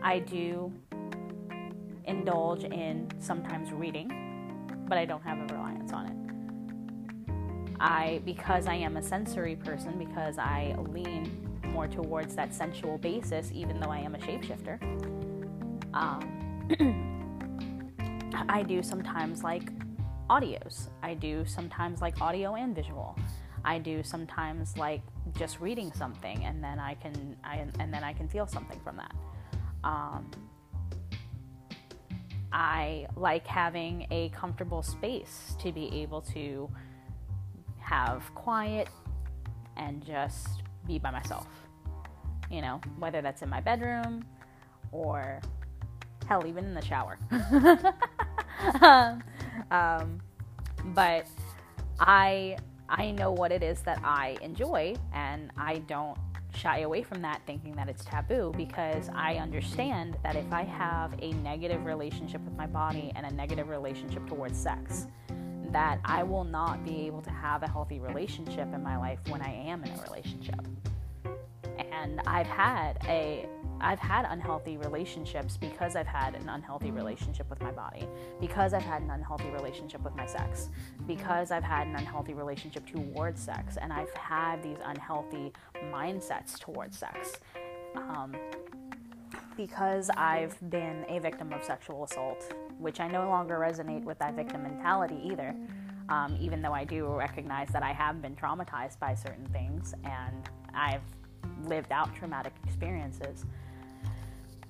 I 0.01 0.19
do 0.19 0.71
indulge 2.05 2.63
in 2.63 3.07
sometimes 3.19 3.71
reading, 3.71 4.09
but 4.87 4.97
I 4.97 5.05
don't 5.05 5.23
have 5.23 5.37
a 5.39 5.53
reliance 5.53 5.91
on 5.93 6.07
it. 6.07 6.23
I, 7.79 8.21
because 8.25 8.67
I 8.67 8.75
am 8.75 8.97
a 8.97 9.01
sensory 9.01 9.55
person, 9.55 9.97
because 9.97 10.37
I 10.37 10.75
lean 10.89 11.59
more 11.67 11.87
towards 11.87 12.35
that 12.35 12.53
sensual 12.53 12.97
basis, 12.97 13.51
even 13.53 13.79
though 13.79 13.89
I 13.89 13.99
am 13.99 14.15
a 14.15 14.19
shapeshifter, 14.19 14.81
um, 15.93 17.09
I 18.49 18.63
do 18.63 18.81
sometimes 18.83 19.43
like 19.43 19.69
audios. 20.29 20.89
I 21.01 21.13
do 21.13 21.45
sometimes 21.45 22.01
like 22.01 22.21
audio 22.21 22.55
and 22.55 22.75
visual. 22.75 23.17
I 23.65 23.79
do 23.79 24.03
sometimes 24.03 24.77
like 24.77 25.01
just 25.37 25.59
reading 25.59 25.91
something 25.93 26.43
and 26.45 26.63
then 26.63 26.79
I 26.79 26.95
can 26.95 27.37
I, 27.43 27.65
and 27.79 27.93
then 27.93 28.03
I 28.03 28.13
can 28.13 28.27
feel 28.27 28.47
something 28.47 28.79
from 28.83 28.97
that. 28.97 29.13
Um, 29.83 30.29
I 32.53 33.07
like 33.15 33.47
having 33.47 34.05
a 34.11 34.29
comfortable 34.29 34.83
space 34.83 35.55
to 35.59 35.71
be 35.71 35.89
able 36.01 36.21
to 36.33 36.69
have 37.79 38.23
quiet 38.35 38.87
and 39.75 40.05
just 40.05 40.61
be 40.85 40.99
by 40.99 41.09
myself. 41.09 41.47
You 42.51 42.61
know, 42.61 42.79
whether 42.99 43.21
that's 43.21 43.41
in 43.41 43.49
my 43.49 43.59
bedroom 43.59 44.23
or 44.91 45.41
hell, 46.27 46.45
even 46.45 46.65
in 46.65 46.73
the 46.75 46.85
shower. 46.85 47.17
um, 49.71 50.21
but 50.93 51.25
I 51.99 52.57
I 52.87 53.11
know 53.11 53.31
what 53.31 53.51
it 53.51 53.63
is 53.63 53.81
that 53.81 53.99
I 54.03 54.37
enjoy, 54.41 54.95
and 55.13 55.51
I 55.57 55.79
don't 55.79 56.17
shy 56.55 56.79
away 56.79 57.03
from 57.03 57.21
that 57.21 57.41
thinking 57.45 57.75
that 57.75 57.89
it's 57.89 58.03
taboo 58.05 58.53
because 58.55 59.09
I 59.13 59.35
understand 59.35 60.17
that 60.23 60.35
if 60.35 60.51
I 60.51 60.63
have 60.63 61.13
a 61.21 61.31
negative 61.33 61.85
relationship 61.85 62.41
with 62.41 62.55
my 62.55 62.67
body 62.67 63.11
and 63.15 63.25
a 63.25 63.33
negative 63.33 63.69
relationship 63.69 64.25
towards 64.27 64.57
sex, 64.57 65.07
that 65.71 65.99
I 66.05 66.23
will 66.23 66.43
not 66.43 66.83
be 66.85 67.07
able 67.07 67.21
to 67.21 67.31
have 67.31 67.63
a 67.63 67.67
healthy 67.67 67.99
relationship 67.99 68.73
in 68.73 68.83
my 68.83 68.97
life 68.97 69.19
when 69.29 69.41
I 69.41 69.51
am 69.51 69.83
in 69.83 69.91
a 69.91 70.01
relationship. 70.03 70.59
And 71.91 72.21
I've 72.27 72.47
had 72.47 72.99
a 73.07 73.47
I've 73.81 73.99
had 73.99 74.25
unhealthy 74.29 74.77
relationships 74.77 75.57
because 75.57 75.95
I've 75.95 76.07
had 76.07 76.35
an 76.35 76.47
unhealthy 76.47 76.91
relationship 76.91 77.49
with 77.49 77.61
my 77.61 77.71
body, 77.71 78.07
because 78.39 78.73
I've 78.73 78.83
had 78.83 79.01
an 79.01 79.09
unhealthy 79.09 79.49
relationship 79.49 80.01
with 80.01 80.15
my 80.15 80.25
sex, 80.25 80.69
because 81.05 81.51
I've 81.51 81.63
had 81.63 81.87
an 81.87 81.95
unhealthy 81.95 82.33
relationship 82.33 82.85
towards 82.85 83.41
sex, 83.41 83.77
and 83.77 83.91
I've 83.91 84.13
had 84.13 84.63
these 84.63 84.77
unhealthy 84.85 85.51
mindsets 85.91 86.57
towards 86.59 86.97
sex. 86.97 87.33
Um, 87.95 88.35
because 89.55 90.09
I've 90.17 90.57
been 90.69 91.05
a 91.07 91.19
victim 91.19 91.53
of 91.53 91.63
sexual 91.63 92.03
assault, 92.03 92.53
which 92.79 92.99
I 92.99 93.07
no 93.07 93.27
longer 93.29 93.59
resonate 93.59 94.03
with 94.03 94.17
that 94.19 94.35
victim 94.35 94.63
mentality 94.63 95.19
either, 95.23 95.55
um, 96.09 96.37
even 96.39 96.61
though 96.61 96.73
I 96.73 96.83
do 96.85 97.05
recognize 97.07 97.69
that 97.69 97.83
I 97.83 97.93
have 97.93 98.21
been 98.21 98.35
traumatized 98.35 98.99
by 98.99 99.13
certain 99.13 99.45
things 99.47 99.93
and 100.03 100.49
I've 100.73 101.01
lived 101.65 101.91
out 101.91 102.13
traumatic 102.15 102.53
experiences. 102.65 103.45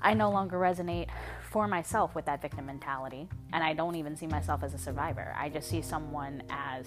I 0.04 0.14
no 0.14 0.30
longer 0.30 0.58
resonate 0.58 1.08
for 1.50 1.68
myself 1.68 2.14
with 2.14 2.26
that 2.26 2.42
victim 2.42 2.66
mentality, 2.66 3.28
and 3.54 3.64
I 3.64 3.74
don't 3.74 3.96
even 3.96 4.16
see 4.16 4.28
myself 4.28 4.64
as 4.64 4.74
a 4.74 4.78
survivor. 4.78 5.34
I 5.38 5.50
just 5.50 5.70
see 5.70 5.82
someone 5.82 6.44
as 6.50 6.86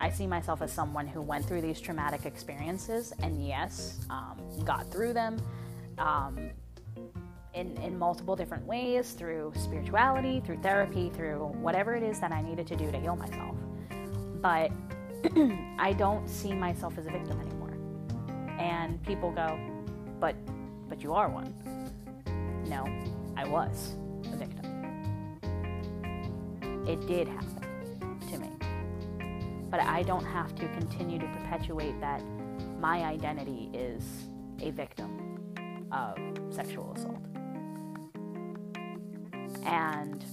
I 0.00 0.10
see 0.10 0.26
myself 0.26 0.62
as 0.62 0.72
someone 0.72 1.06
who 1.06 1.22
went 1.22 1.46
through 1.46 1.62
these 1.62 1.80
traumatic 1.80 2.26
experiences 2.26 3.12
and 3.22 3.46
yes, 3.46 4.00
um, 4.10 4.38
got 4.64 4.90
through 4.90 5.14
them 5.14 5.38
um, 5.98 6.50
in, 7.54 7.76
in 7.78 7.98
multiple 7.98 8.36
different 8.36 8.64
ways 8.66 9.12
through 9.12 9.52
spirituality, 9.56 10.42
through 10.44 10.58
therapy, 10.58 11.10
through 11.10 11.46
whatever 11.60 11.94
it 11.94 12.02
is 12.02 12.20
that 12.20 12.30
I 12.30 12.42
needed 12.42 12.66
to 12.68 12.76
do 12.76 12.90
to 12.92 12.98
heal 12.98 13.16
myself. 13.16 13.56
But 14.42 14.70
I 15.78 15.94
don't 15.94 16.28
see 16.28 16.52
myself 16.52 16.98
as 16.98 17.06
a 17.06 17.10
victim 17.10 17.40
anymore. 17.40 17.76
And 18.58 19.02
people 19.02 19.30
go, 19.30 19.58
but 20.20 20.36
but 20.88 21.02
you 21.02 21.12
are 21.14 21.28
one. 21.28 21.52
No, 22.68 22.84
I 23.36 23.46
was 23.46 23.94
a 24.32 24.36
victim. 24.36 24.66
It 26.86 27.06
did 27.06 27.28
happen 27.28 28.18
to 28.30 28.38
me. 28.38 28.50
But 29.70 29.80
I 29.80 30.02
don't 30.02 30.24
have 30.24 30.54
to 30.56 30.68
continue 30.68 31.18
to 31.18 31.26
perpetuate 31.26 32.00
that 32.00 32.22
my 32.80 33.04
identity 33.04 33.70
is 33.72 34.04
a 34.60 34.70
victim 34.70 35.38
of 35.92 36.16
sexual 36.50 36.92
assault. 36.92 37.22
And 39.64 40.24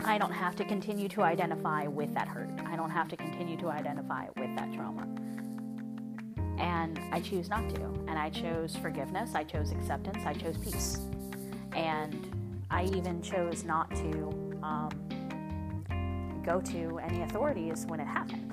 I 0.00 0.18
don't 0.18 0.32
have 0.32 0.56
to 0.56 0.64
continue 0.64 1.08
to 1.10 1.22
identify 1.22 1.86
with 1.86 2.12
that 2.14 2.28
hurt. 2.28 2.50
I 2.66 2.76
don't 2.76 2.90
have 2.90 3.08
to 3.08 3.16
continue 3.16 3.56
to 3.58 3.68
identify 3.68 4.26
with 4.36 4.54
that 4.56 4.72
trauma. 4.74 5.08
And 6.58 7.00
I 7.12 7.20
choose 7.20 7.48
not 7.48 7.68
to. 7.70 7.82
And 8.08 8.18
I 8.18 8.30
chose 8.30 8.76
forgiveness, 8.76 9.34
I 9.34 9.44
chose 9.44 9.70
acceptance, 9.72 10.18
I 10.26 10.34
chose 10.34 10.56
peace. 10.58 10.98
And 11.74 12.64
I 12.70 12.84
even 12.84 13.22
chose 13.22 13.64
not 13.64 13.90
to 13.96 14.58
um, 14.62 16.42
go 16.44 16.60
to 16.60 16.98
any 16.98 17.22
authorities 17.22 17.86
when 17.86 18.00
it 18.00 18.06
happened. 18.06 18.50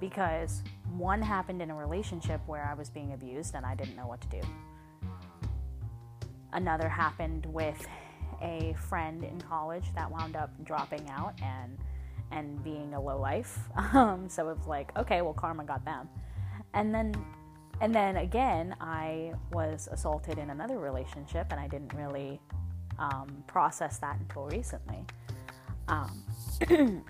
Because 0.00 0.62
one 0.96 1.22
happened 1.22 1.62
in 1.62 1.70
a 1.70 1.74
relationship 1.74 2.40
where 2.46 2.64
I 2.64 2.74
was 2.74 2.90
being 2.90 3.12
abused 3.12 3.54
and 3.54 3.64
I 3.64 3.74
didn't 3.74 3.96
know 3.96 4.06
what 4.06 4.20
to 4.22 4.28
do. 4.28 4.40
Another 6.52 6.88
happened 6.88 7.46
with 7.46 7.86
a 8.42 8.74
friend 8.88 9.24
in 9.24 9.40
college 9.40 9.84
that 9.94 10.10
wound 10.10 10.36
up 10.36 10.50
dropping 10.64 11.08
out 11.10 11.34
and 11.42 11.78
and 12.30 12.62
being 12.64 12.94
a 12.94 13.00
low 13.00 13.18
life. 13.18 13.58
Um, 13.92 14.26
so 14.28 14.48
it 14.48 14.56
was 14.56 14.66
like, 14.66 14.90
okay, 14.96 15.20
well, 15.20 15.34
karma 15.34 15.64
got 15.64 15.84
them. 15.84 16.08
And 16.72 16.94
then 16.94 17.12
and 17.82 17.92
then 17.92 18.18
again, 18.18 18.76
I 18.80 19.32
was 19.52 19.88
assaulted 19.90 20.38
in 20.38 20.50
another 20.50 20.78
relationship, 20.78 21.48
and 21.50 21.58
I 21.58 21.66
didn't 21.66 21.92
really 21.94 22.40
um, 22.96 23.42
process 23.48 23.98
that 23.98 24.20
until 24.20 24.46
recently. 24.46 25.04
Um, 25.88 26.22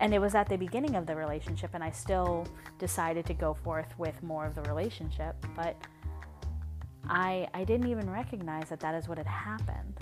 and 0.00 0.14
it 0.14 0.20
was 0.20 0.36
at 0.36 0.48
the 0.48 0.56
beginning 0.56 0.94
of 0.94 1.06
the 1.06 1.16
relationship, 1.16 1.70
and 1.74 1.82
I 1.82 1.90
still 1.90 2.46
decided 2.78 3.26
to 3.26 3.34
go 3.34 3.52
forth 3.52 3.98
with 3.98 4.22
more 4.22 4.46
of 4.46 4.54
the 4.54 4.62
relationship, 4.62 5.34
but 5.56 5.76
I, 7.08 7.48
I 7.52 7.64
didn't 7.64 7.88
even 7.88 8.08
recognize 8.08 8.68
that 8.68 8.78
that 8.78 8.94
is 8.94 9.08
what 9.08 9.18
had 9.18 9.26
happened. 9.26 9.98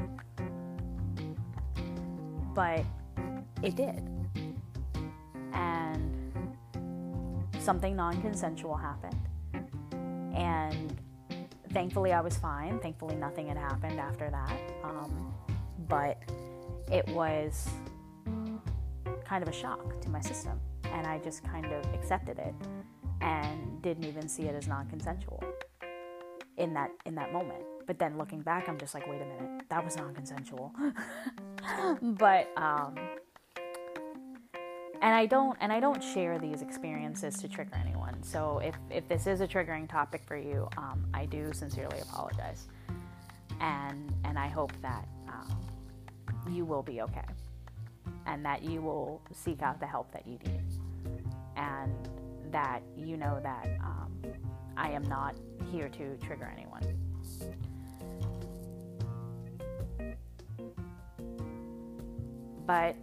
But 2.55 2.85
it 3.63 3.75
did. 3.75 4.07
And 5.55 6.55
something 7.59 7.97
non 7.97 8.21
consensual 8.21 8.77
happened 8.77 9.30
and 10.35 11.01
thankfully 11.73 12.13
I 12.13 12.21
was 12.21 12.37
fine. 12.37 12.79
Thankfully 12.81 13.17
nothing 13.17 13.49
had 13.49 13.57
happened 13.57 13.99
after 14.01 14.31
that. 14.31 14.61
Um, 14.85 15.35
but 15.89 16.19
it 16.91 17.07
was 17.09 17.69
kind 19.25 19.43
of 19.43 19.49
a 19.49 19.53
shock 19.53 20.01
to 20.01 20.09
my 20.11 20.21
system, 20.21 20.61
and 20.85 21.07
I 21.07 21.19
just 21.19 21.45
kind 21.45 21.67
of 21.67 21.85
accepted 21.95 22.39
it 22.39 22.55
and 23.21 23.83
didn't 23.83 24.05
even 24.05 24.29
see 24.29 24.45
it 24.45 24.55
as 24.55 24.67
non-consensual 24.67 25.43
in 26.57 26.75
that 26.75 26.91
in 27.07 27.15
that 27.15 27.33
moment. 27.33 27.65
But 27.87 27.99
then 27.99 28.17
looking 28.19 28.41
back, 28.41 28.69
I'm 28.69 28.79
just 28.79 28.95
like, 28.95 29.09
wait 29.09 29.21
a 29.21 29.25
minute, 29.25 29.65
that 29.69 29.85
was 29.85 29.97
non-consensual. 29.97 30.73
but 32.03 32.49
um, 32.57 32.95
and 35.03 35.15
I 35.15 35.27
don't 35.27 35.57
and 35.61 35.73
I 35.73 35.81
don't 35.81 36.03
share 36.03 36.39
these 36.39 36.63
experiences 36.63 37.37
to 37.39 37.49
trigger 37.49 37.75
anyone. 37.81 38.23
So 38.23 38.61
if 38.63 38.75
if 38.91 39.09
this 39.09 39.27
is 39.27 39.41
a 39.41 39.49
triggering 39.49 39.89
topic 39.89 40.23
for 40.27 40.37
you, 40.37 40.69
um, 40.77 41.07
I 41.15 41.27
do 41.27 41.53
sincerely 41.53 42.01
apologize, 42.01 42.69
and 43.61 44.13
and 44.25 44.39
I 44.39 44.49
hope 44.49 44.73
that 44.83 45.09
um, 45.29 45.61
you 46.51 46.65
will 46.65 46.83
be 46.83 47.01
okay, 47.03 47.25
and 48.27 48.45
that 48.45 48.63
you 48.63 48.83
will 48.83 49.23
seek 49.33 49.63
out 49.63 49.81
the 49.81 49.87
help 49.87 50.13
that 50.13 50.27
you 50.27 50.39
need, 50.45 50.63
and 51.57 52.09
that 52.51 52.83
you 52.97 53.17
know 53.17 53.41
that 53.43 53.69
um, 53.83 54.13
I 54.77 54.91
am 54.91 55.03
not 55.05 55.35
here 55.73 55.89
to 55.89 56.17
trigger 56.19 56.53
anyone. 56.55 56.83
But 62.67 62.95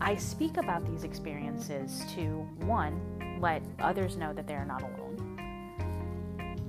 I 0.00 0.14
speak 0.16 0.56
about 0.58 0.84
these 0.86 1.04
experiences 1.04 2.04
to 2.14 2.46
one, 2.66 3.00
let 3.40 3.62
others 3.80 4.16
know 4.16 4.32
that 4.32 4.46
they 4.46 4.54
are 4.54 4.66
not 4.66 4.82
alone. 4.82 5.04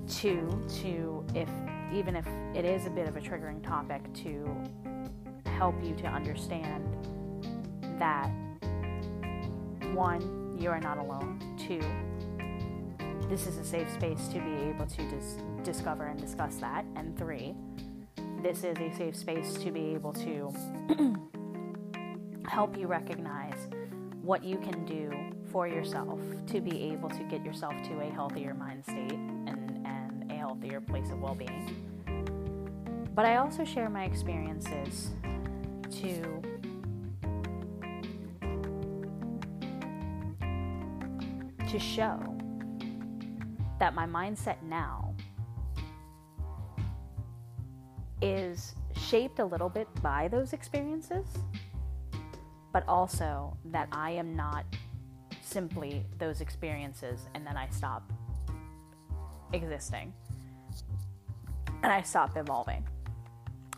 Two, 0.07 0.61
to 0.81 1.25
if 1.35 1.49
even 1.93 2.15
if 2.15 2.27
it 2.55 2.65
is 2.65 2.85
a 2.85 2.89
bit 2.89 3.07
of 3.07 3.15
a 3.15 3.21
triggering 3.21 3.63
topic, 3.63 4.01
to 4.13 4.49
help 5.45 5.75
you 5.83 5.95
to 5.95 6.07
understand 6.07 6.85
that 7.99 8.29
one, 9.93 10.55
you 10.59 10.69
are 10.69 10.79
not 10.79 10.97
alone. 10.97 11.39
Two, 11.57 11.81
this 13.29 13.47
is 13.47 13.57
a 13.57 13.63
safe 13.63 13.89
space 13.91 14.27
to 14.29 14.39
be 14.39 14.53
able 14.69 14.85
to 14.85 15.09
dis- 15.09 15.37
discover 15.63 16.05
and 16.05 16.19
discuss 16.19 16.55
that. 16.57 16.85
And 16.95 17.17
three, 17.17 17.55
this 18.41 18.63
is 18.63 18.77
a 18.77 18.95
safe 18.95 19.15
space 19.15 19.53
to 19.55 19.71
be 19.71 19.93
able 19.93 20.13
to 20.13 20.53
help 22.47 22.77
you 22.77 22.87
recognize 22.87 23.67
what 24.21 24.43
you 24.43 24.57
can 24.57 24.85
do 24.85 25.11
for 25.51 25.67
yourself 25.67 26.19
to 26.47 26.59
be 26.59 26.83
able 26.91 27.09
to 27.09 27.23
get 27.23 27.43
yourself 27.45 27.73
to 27.83 27.99
a 28.01 28.05
healthier 28.05 28.53
mind 28.53 28.83
state 28.83 29.13
and, 29.13 29.85
and 29.85 30.31
a 30.31 30.35
healthier 30.35 30.81
place 30.81 31.09
of 31.11 31.19
well 31.19 31.35
being. 31.35 31.85
But 33.13 33.25
I 33.25 33.37
also 33.37 33.63
share 33.63 33.89
my 33.89 34.03
experiences 34.03 35.11
to 36.01 36.41
to 41.69 41.79
show 41.79 42.37
that 43.79 43.93
my 43.93 44.05
mindset 44.05 44.61
now 44.63 45.13
is 48.21 48.75
shaped 48.95 49.39
a 49.39 49.45
little 49.45 49.69
bit 49.69 49.87
by 50.01 50.27
those 50.27 50.53
experiences, 50.53 51.25
but 52.77 52.87
also 52.87 53.57
that 53.65 53.87
I 53.91 54.11
am 54.11 54.35
not 54.35 54.63
simply 55.41 56.05
those 56.19 56.41
experiences 56.41 57.27
and 57.33 57.43
then 57.43 57.57
I 57.57 57.67
stop 57.69 58.13
existing 59.51 60.13
and 61.81 61.91
I 61.91 62.03
stop 62.03 62.37
evolving. 62.37 62.87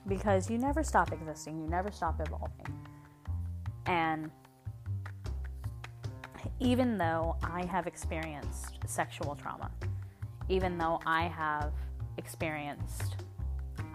Because 0.05 0.49
you 0.49 0.57
never 0.57 0.83
stop 0.83 1.13
existing, 1.13 1.61
you 1.61 1.67
never 1.69 1.93
stop 1.93 2.19
evolving. 2.19 2.67
And 3.85 4.29
even 6.59 6.97
though 6.97 7.37
I 7.41 7.63
have 7.67 7.87
experienced 7.87 8.79
sexual 8.85 9.33
trauma, 9.33 9.71
even 10.49 10.77
though 10.77 10.99
I 11.05 11.29
have 11.29 11.71
experienced 12.17 13.15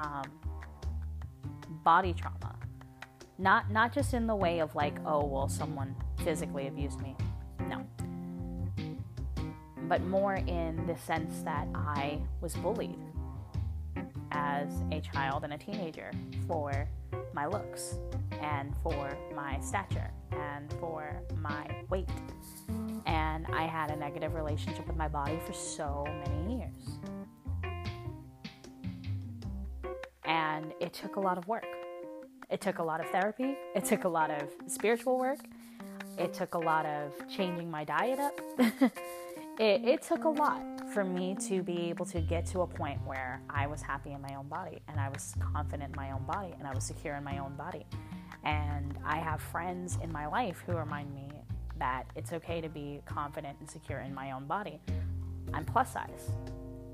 um, 0.01 0.25
body 1.85 2.15
trauma, 2.15 2.57
not 3.39 3.71
not 3.71 3.93
just 3.93 4.15
in 4.15 4.27
the 4.27 4.37
way 4.37 4.61
of 4.61 4.75
like, 4.75 4.99
oh 5.07 5.25
well, 5.25 5.49
someone 5.49 5.95
physically 6.25 6.69
abused 6.69 7.01
me, 7.01 7.17
no, 7.69 7.85
but 9.89 10.03
more 10.03 10.35
in 10.35 10.87
the 10.87 10.97
sense 10.97 11.43
that 11.43 11.67
I 11.75 12.19
was 12.41 12.55
bullied 12.55 12.99
as 14.33 14.69
a 14.91 15.01
child 15.01 15.45
and 15.45 15.53
a 15.53 15.59
teenager 15.59 16.11
for 16.49 16.89
my 17.33 17.47
looks 17.47 17.99
and 18.41 18.75
for 18.83 19.17
my 19.35 19.59
stature 19.61 20.11
and 20.33 20.73
for 20.81 21.23
my 21.37 21.67
weight. 21.89 22.09
And 23.07 23.47
I 23.53 23.67
had 23.67 23.91
a 23.91 23.97
negative 23.97 24.35
relationship 24.35 24.87
with 24.87 24.97
my 24.97 25.09
body 25.09 25.39
for 25.47 25.53
so 25.53 26.05
many 26.27 26.59
years. 26.59 26.99
And 30.25 30.73
it 30.81 30.93
took 30.93 31.17
a 31.17 31.21
lot 31.21 31.39
of 31.39 31.47
work. 31.47 31.65
It 32.51 32.61
took 32.61 32.79
a 32.79 32.83
lot 32.83 33.01
of 33.01 33.09
therapy. 33.11 33.57
It 33.75 33.85
took 33.85 34.05
a 34.05 34.09
lot 34.09 34.31
of 34.31 34.49
spiritual 34.67 35.19
work. 35.19 35.39
It 36.19 36.33
took 36.33 36.55
a 36.55 36.59
lot 36.59 36.87
of 36.87 37.13
changing 37.29 37.71
my 37.71 37.85
diet 37.85 38.19
up. 38.19 38.41
it, 39.59 39.85
it 39.85 40.03
took 40.03 40.25
a 40.25 40.29
lot 40.29 40.63
for 40.93 41.05
me 41.05 41.37
to 41.49 41.63
be 41.63 41.89
able 41.91 42.05
to 42.07 42.21
get 42.21 42.47
to 42.47 42.61
a 42.61 42.67
point 42.67 43.01
where 43.05 43.41
I 43.51 43.67
was 43.67 43.83
happy 43.83 44.13
in 44.13 44.21
my 44.21 44.35
own 44.37 44.49
body 44.49 44.81
and 44.89 45.01
I 45.01 45.09
was 45.09 45.35
confident 45.41 45.91
in 45.91 45.97
my 45.97 46.13
own 46.13 46.25
body 46.25 46.55
and 46.59 46.69
I 46.69 46.75
was 46.75 46.85
secure 46.85 47.17
in 47.17 47.25
my 47.25 47.39
own 47.39 47.57
body. 47.57 47.87
And 48.45 48.97
I 49.05 49.19
have 49.19 49.41
friends 49.41 49.99
in 50.03 50.13
my 50.13 50.27
life 50.27 50.63
who 50.67 50.77
remind 50.77 51.13
me 51.15 51.29
that 51.79 52.05
it's 52.15 52.33
okay 52.33 52.61
to 52.61 52.69
be 52.69 53.01
confident 53.07 53.57
and 53.59 53.69
secure 53.69 54.01
in 54.01 54.15
my 54.15 54.33
own 54.33 54.47
body. 54.47 54.81
I'm 55.53 55.65
plus 55.65 55.93
size 55.93 56.31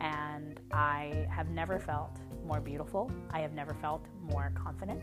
and 0.01 0.61
I 0.73 1.27
have 1.31 1.49
never 1.51 1.79
felt 1.79 2.17
more 2.47 2.61
beautiful. 2.61 3.11
I 3.31 3.41
have 3.41 3.53
never 3.53 3.75
felt 3.75 4.07
more 4.23 4.53
confident. 4.55 5.03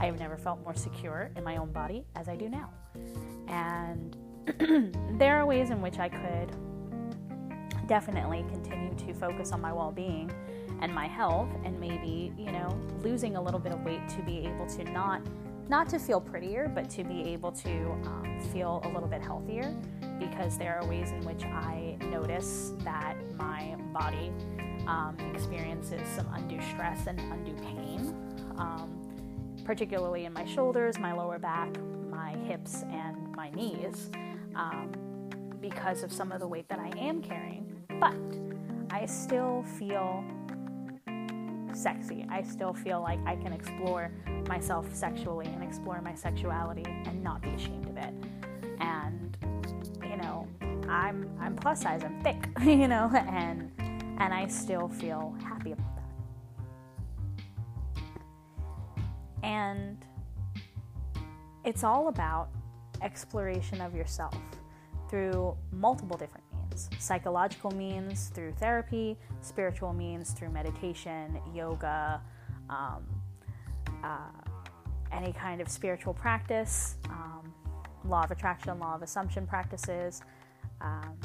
I 0.00 0.06
have 0.06 0.18
never 0.18 0.36
felt 0.36 0.62
more 0.62 0.74
secure 0.74 1.30
in 1.36 1.44
my 1.44 1.56
own 1.56 1.72
body 1.72 2.04
as 2.14 2.28
I 2.28 2.36
do 2.36 2.48
now. 2.48 2.70
And 3.48 4.16
there 5.18 5.38
are 5.38 5.46
ways 5.46 5.70
in 5.70 5.80
which 5.80 5.98
I 5.98 6.08
could 6.08 6.56
definitely 7.86 8.44
continue 8.48 8.94
to 8.94 9.14
focus 9.14 9.52
on 9.52 9.60
my 9.60 9.72
well 9.72 9.90
being 9.90 10.30
and 10.80 10.94
my 10.94 11.06
health 11.06 11.48
and 11.64 11.78
maybe, 11.80 12.32
you 12.38 12.52
know, 12.52 12.78
losing 13.02 13.36
a 13.36 13.42
little 13.42 13.58
bit 13.58 13.72
of 13.72 13.82
weight 13.84 14.06
to 14.10 14.22
be 14.22 14.38
able 14.46 14.66
to 14.66 14.84
not 14.84 15.22
not 15.68 15.86
to 15.90 15.98
feel 15.98 16.20
prettier, 16.20 16.70
but 16.74 16.88
to 16.88 17.04
be 17.04 17.22
able 17.24 17.52
to 17.52 17.90
um, 18.04 18.40
feel 18.52 18.80
a 18.84 18.88
little 18.88 19.08
bit 19.08 19.20
healthier 19.20 19.76
because 20.18 20.56
there 20.56 20.80
are 20.80 20.88
ways 20.88 21.10
in 21.10 21.22
which 21.24 21.44
I 21.44 21.96
notice 22.10 22.72
that 22.84 23.16
my 23.36 23.76
body 23.92 24.32
um, 24.86 25.14
experiences 25.34 26.00
some 26.16 26.26
undue 26.32 26.62
stress 26.62 27.06
and 27.06 27.20
undue 27.20 27.54
pain, 27.62 28.14
um, 28.56 29.07
particularly 29.68 30.24
in 30.24 30.32
my 30.32 30.46
shoulders, 30.46 30.98
my 30.98 31.12
lower 31.12 31.38
back, 31.38 31.68
my 32.08 32.32
hips, 32.46 32.84
and 32.90 33.30
my 33.36 33.50
knees 33.50 34.08
um, 34.56 34.90
because 35.60 36.02
of 36.02 36.10
some 36.10 36.32
of 36.32 36.40
the 36.40 36.48
weight 36.48 36.66
that 36.70 36.78
I 36.78 36.90
am 36.98 37.20
carrying 37.20 37.68
but 38.00 38.14
I 38.90 39.06
still 39.06 39.64
feel 39.78 40.24
sexy. 41.74 42.26
I 42.30 42.42
still 42.42 42.72
feel 42.72 43.00
like 43.00 43.18
I 43.26 43.36
can 43.36 43.52
explore 43.52 44.10
myself 44.48 44.92
sexually 44.94 45.46
and 45.46 45.62
explore 45.62 46.00
my 46.00 46.14
sexuality 46.14 46.84
and 46.86 47.22
not 47.22 47.42
be 47.42 47.50
ashamed 47.50 47.88
of 47.88 47.96
it. 47.96 48.14
And 48.80 49.36
you 50.02 50.16
know, 50.16 50.48
I'm 50.88 51.28
I'm 51.40 51.56
plus 51.56 51.82
size, 51.82 52.02
I'm 52.04 52.20
thick, 52.22 52.48
you 52.62 52.88
know, 52.88 53.10
and 53.14 53.70
and 54.18 54.32
I 54.32 54.46
still 54.46 54.88
feel 54.88 55.36
And 59.48 60.04
it's 61.64 61.82
all 61.82 62.08
about 62.08 62.50
exploration 63.00 63.80
of 63.80 63.94
yourself 63.94 64.36
through 65.08 65.56
multiple 65.72 66.18
different 66.18 66.44
means 66.52 66.90
psychological 66.98 67.70
means 67.70 68.28
through 68.28 68.52
therapy, 68.52 69.16
spiritual 69.40 69.92
means 69.94 70.32
through 70.32 70.50
meditation, 70.50 71.40
yoga, 71.54 72.20
um, 72.68 73.02
uh, 74.04 74.18
any 75.12 75.32
kind 75.32 75.62
of 75.62 75.68
spiritual 75.68 76.12
practice, 76.12 76.96
um, 77.08 77.52
law 78.04 78.22
of 78.22 78.30
attraction, 78.30 78.78
law 78.78 78.94
of 78.94 79.02
assumption 79.02 79.46
practices. 79.46 80.20
Um, 80.82 81.16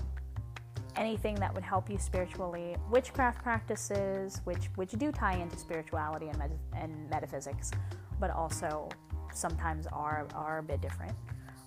anything 0.95 1.35
that 1.35 1.53
would 1.53 1.63
help 1.63 1.89
you 1.89 1.97
spiritually, 1.97 2.77
witchcraft 2.89 3.43
practices, 3.43 4.39
which 4.45 4.69
which 4.75 4.91
do 4.91 5.11
tie 5.11 5.35
into 5.35 5.57
spirituality 5.57 6.29
and, 6.29 6.41
and 6.73 7.09
metaphysics, 7.09 7.71
but 8.19 8.31
also 8.31 8.89
sometimes 9.33 9.87
are 9.87 10.27
are 10.33 10.59
a 10.59 10.63
bit 10.63 10.81
different. 10.81 11.15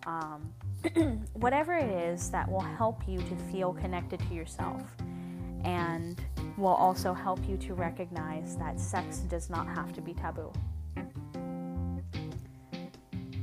Um, 0.06 0.52
whatever 1.34 1.74
it 1.74 1.90
is 1.90 2.30
that 2.30 2.50
will 2.50 2.60
help 2.60 3.02
you 3.08 3.18
to 3.18 3.36
feel 3.50 3.72
connected 3.72 4.20
to 4.28 4.34
yourself 4.34 4.82
and 5.64 6.22
will 6.56 6.68
also 6.68 7.12
help 7.12 7.40
you 7.48 7.56
to 7.56 7.74
recognize 7.74 8.56
that 8.56 8.78
sex 8.78 9.18
does 9.18 9.50
not 9.50 9.66
have 9.66 9.92
to 9.94 10.00
be 10.00 10.14
taboo. 10.14 10.52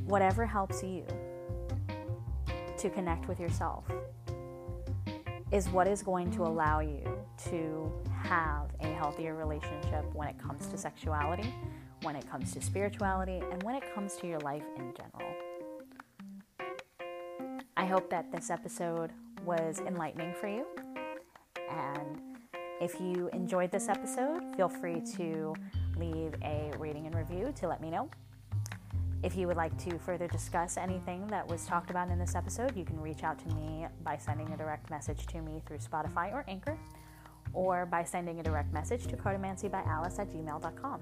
Whatever 0.05 0.45
helps 0.45 0.83
you 0.83 1.05
to 2.77 2.89
connect 2.89 3.27
with 3.27 3.39
yourself 3.39 3.85
is 5.51 5.69
what 5.69 5.87
is 5.87 6.01
going 6.01 6.31
to 6.31 6.43
allow 6.43 6.79
you 6.79 7.03
to 7.49 7.91
have 8.23 8.71
a 8.79 8.87
healthier 8.87 9.35
relationship 9.35 10.03
when 10.13 10.27
it 10.27 10.37
comes 10.39 10.67
to 10.67 10.77
sexuality, 10.77 11.53
when 12.03 12.15
it 12.15 12.29
comes 12.29 12.51
to 12.53 12.61
spirituality, 12.61 13.41
and 13.51 13.63
when 13.63 13.75
it 13.75 13.83
comes 13.95 14.15
to 14.17 14.27
your 14.27 14.39
life 14.39 14.63
in 14.77 14.93
general. 14.93 15.33
I 17.75 17.85
hope 17.85 18.09
that 18.11 18.31
this 18.31 18.49
episode 18.49 19.11
was 19.45 19.79
enlightening 19.79 20.33
for 20.39 20.47
you. 20.47 20.65
And 21.69 22.21
if 22.79 22.99
you 22.99 23.29
enjoyed 23.33 23.71
this 23.71 23.89
episode, 23.89 24.55
feel 24.55 24.69
free 24.69 25.01
to 25.17 25.53
leave 25.97 26.33
a 26.43 26.71
rating 26.77 27.07
and 27.07 27.15
review 27.15 27.53
to 27.57 27.67
let 27.67 27.81
me 27.81 27.89
know. 27.89 28.09
If 29.23 29.37
you 29.37 29.47
would 29.47 29.55
like 29.55 29.77
to 29.85 29.97
further 29.99 30.27
discuss 30.27 30.75
anything 30.75 31.25
that 31.27 31.47
was 31.47 31.65
talked 31.65 31.89
about 31.89 32.09
in 32.09 32.19
this 32.19 32.35
episode, 32.35 32.75
you 32.75 32.83
can 32.83 32.99
reach 32.99 33.23
out 33.23 33.39
to 33.39 33.55
me 33.55 33.87
by 34.03 34.17
sending 34.17 34.51
a 34.51 34.57
direct 34.57 34.89
message 34.89 35.25
to 35.27 35.41
me 35.41 35.61
through 35.65 35.77
Spotify 35.77 36.33
or 36.33 36.43
Anchor, 36.49 36.77
or 37.53 37.85
by 37.85 38.03
sending 38.03 38.41
a 38.41 38.43
direct 38.43 38.73
message 38.73 39.07
to 39.07 39.15
cartomancybyalice 39.15 40.19
at 40.19 40.29
gmail.com. 40.29 40.99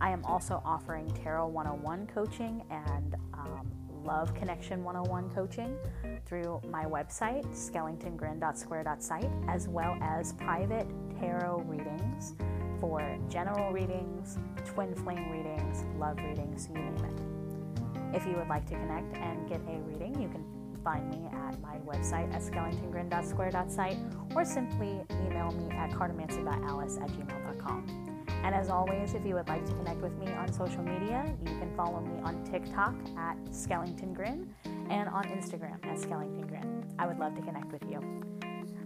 I 0.00 0.10
am 0.10 0.24
also 0.24 0.62
offering 0.64 1.10
Tarot 1.10 1.48
101 1.48 2.06
coaching 2.06 2.62
and 2.70 3.16
um, 3.34 3.70
Love 4.04 4.32
Connection 4.34 4.84
101 4.84 5.30
coaching 5.30 5.76
through 6.24 6.60
my 6.70 6.84
website, 6.84 7.44
skellingtongrin.square.site, 7.46 9.30
as 9.48 9.68
well 9.68 9.98
as 10.00 10.32
private 10.34 10.86
tarot 11.18 11.62
readings 11.66 12.34
for 12.80 13.18
general 13.28 13.72
readings, 13.72 14.38
twin 14.64 14.94
flame 14.94 15.30
readings, 15.30 15.84
love 15.98 16.16
readings, 16.18 16.68
you 16.68 16.80
name 16.80 16.96
it. 17.04 18.16
If 18.16 18.24
you 18.24 18.36
would 18.36 18.48
like 18.48 18.66
to 18.66 18.74
connect 18.74 19.16
and 19.16 19.48
get 19.48 19.60
a 19.68 19.80
reading, 19.80 20.20
you 20.20 20.28
can 20.28 20.44
find 20.84 21.10
me 21.10 21.28
at 21.32 21.60
my 21.60 21.76
website 21.86 22.32
at 22.32 22.40
skellingtongrin.square.site 22.40 23.98
or 24.34 24.44
simply 24.44 25.00
email 25.26 25.50
me 25.50 25.74
at 25.76 25.90
cartomancy.alice 25.90 26.98
at 26.98 27.08
gmail.com. 27.10 27.97
And 28.44 28.54
as 28.54 28.70
always, 28.70 29.14
if 29.14 29.24
you 29.26 29.34
would 29.34 29.48
like 29.48 29.64
to 29.66 29.72
connect 29.72 30.00
with 30.00 30.16
me 30.18 30.32
on 30.32 30.52
social 30.52 30.82
media, 30.82 31.34
you 31.44 31.58
can 31.58 31.70
follow 31.76 32.00
me 32.00 32.20
on 32.22 32.44
TikTok 32.44 32.94
at 33.16 33.36
Skellington 33.50 34.14
Grin 34.14 34.54
and 34.88 35.08
on 35.08 35.24
Instagram 35.24 35.84
at 35.84 35.98
Skellington 35.98 36.48
Grin. 36.48 36.84
I 36.98 37.06
would 37.06 37.18
love 37.18 37.34
to 37.36 37.42
connect 37.42 37.72
with 37.72 37.82
you. 37.90 38.00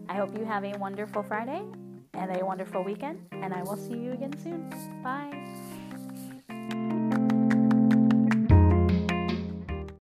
I 0.09 0.15
hope 0.15 0.37
you 0.37 0.45
have 0.45 0.65
a 0.65 0.77
wonderful 0.79 1.23
Friday 1.23 1.63
and 2.15 2.37
a 2.37 2.45
wonderful 2.45 2.83
weekend, 2.83 3.27
and 3.33 3.55
I 3.55 3.63
will 3.63 3.77
see 3.77 3.97
you 3.97 4.13
again 4.13 4.39
soon. 4.39 4.69
Bye. 5.03 5.42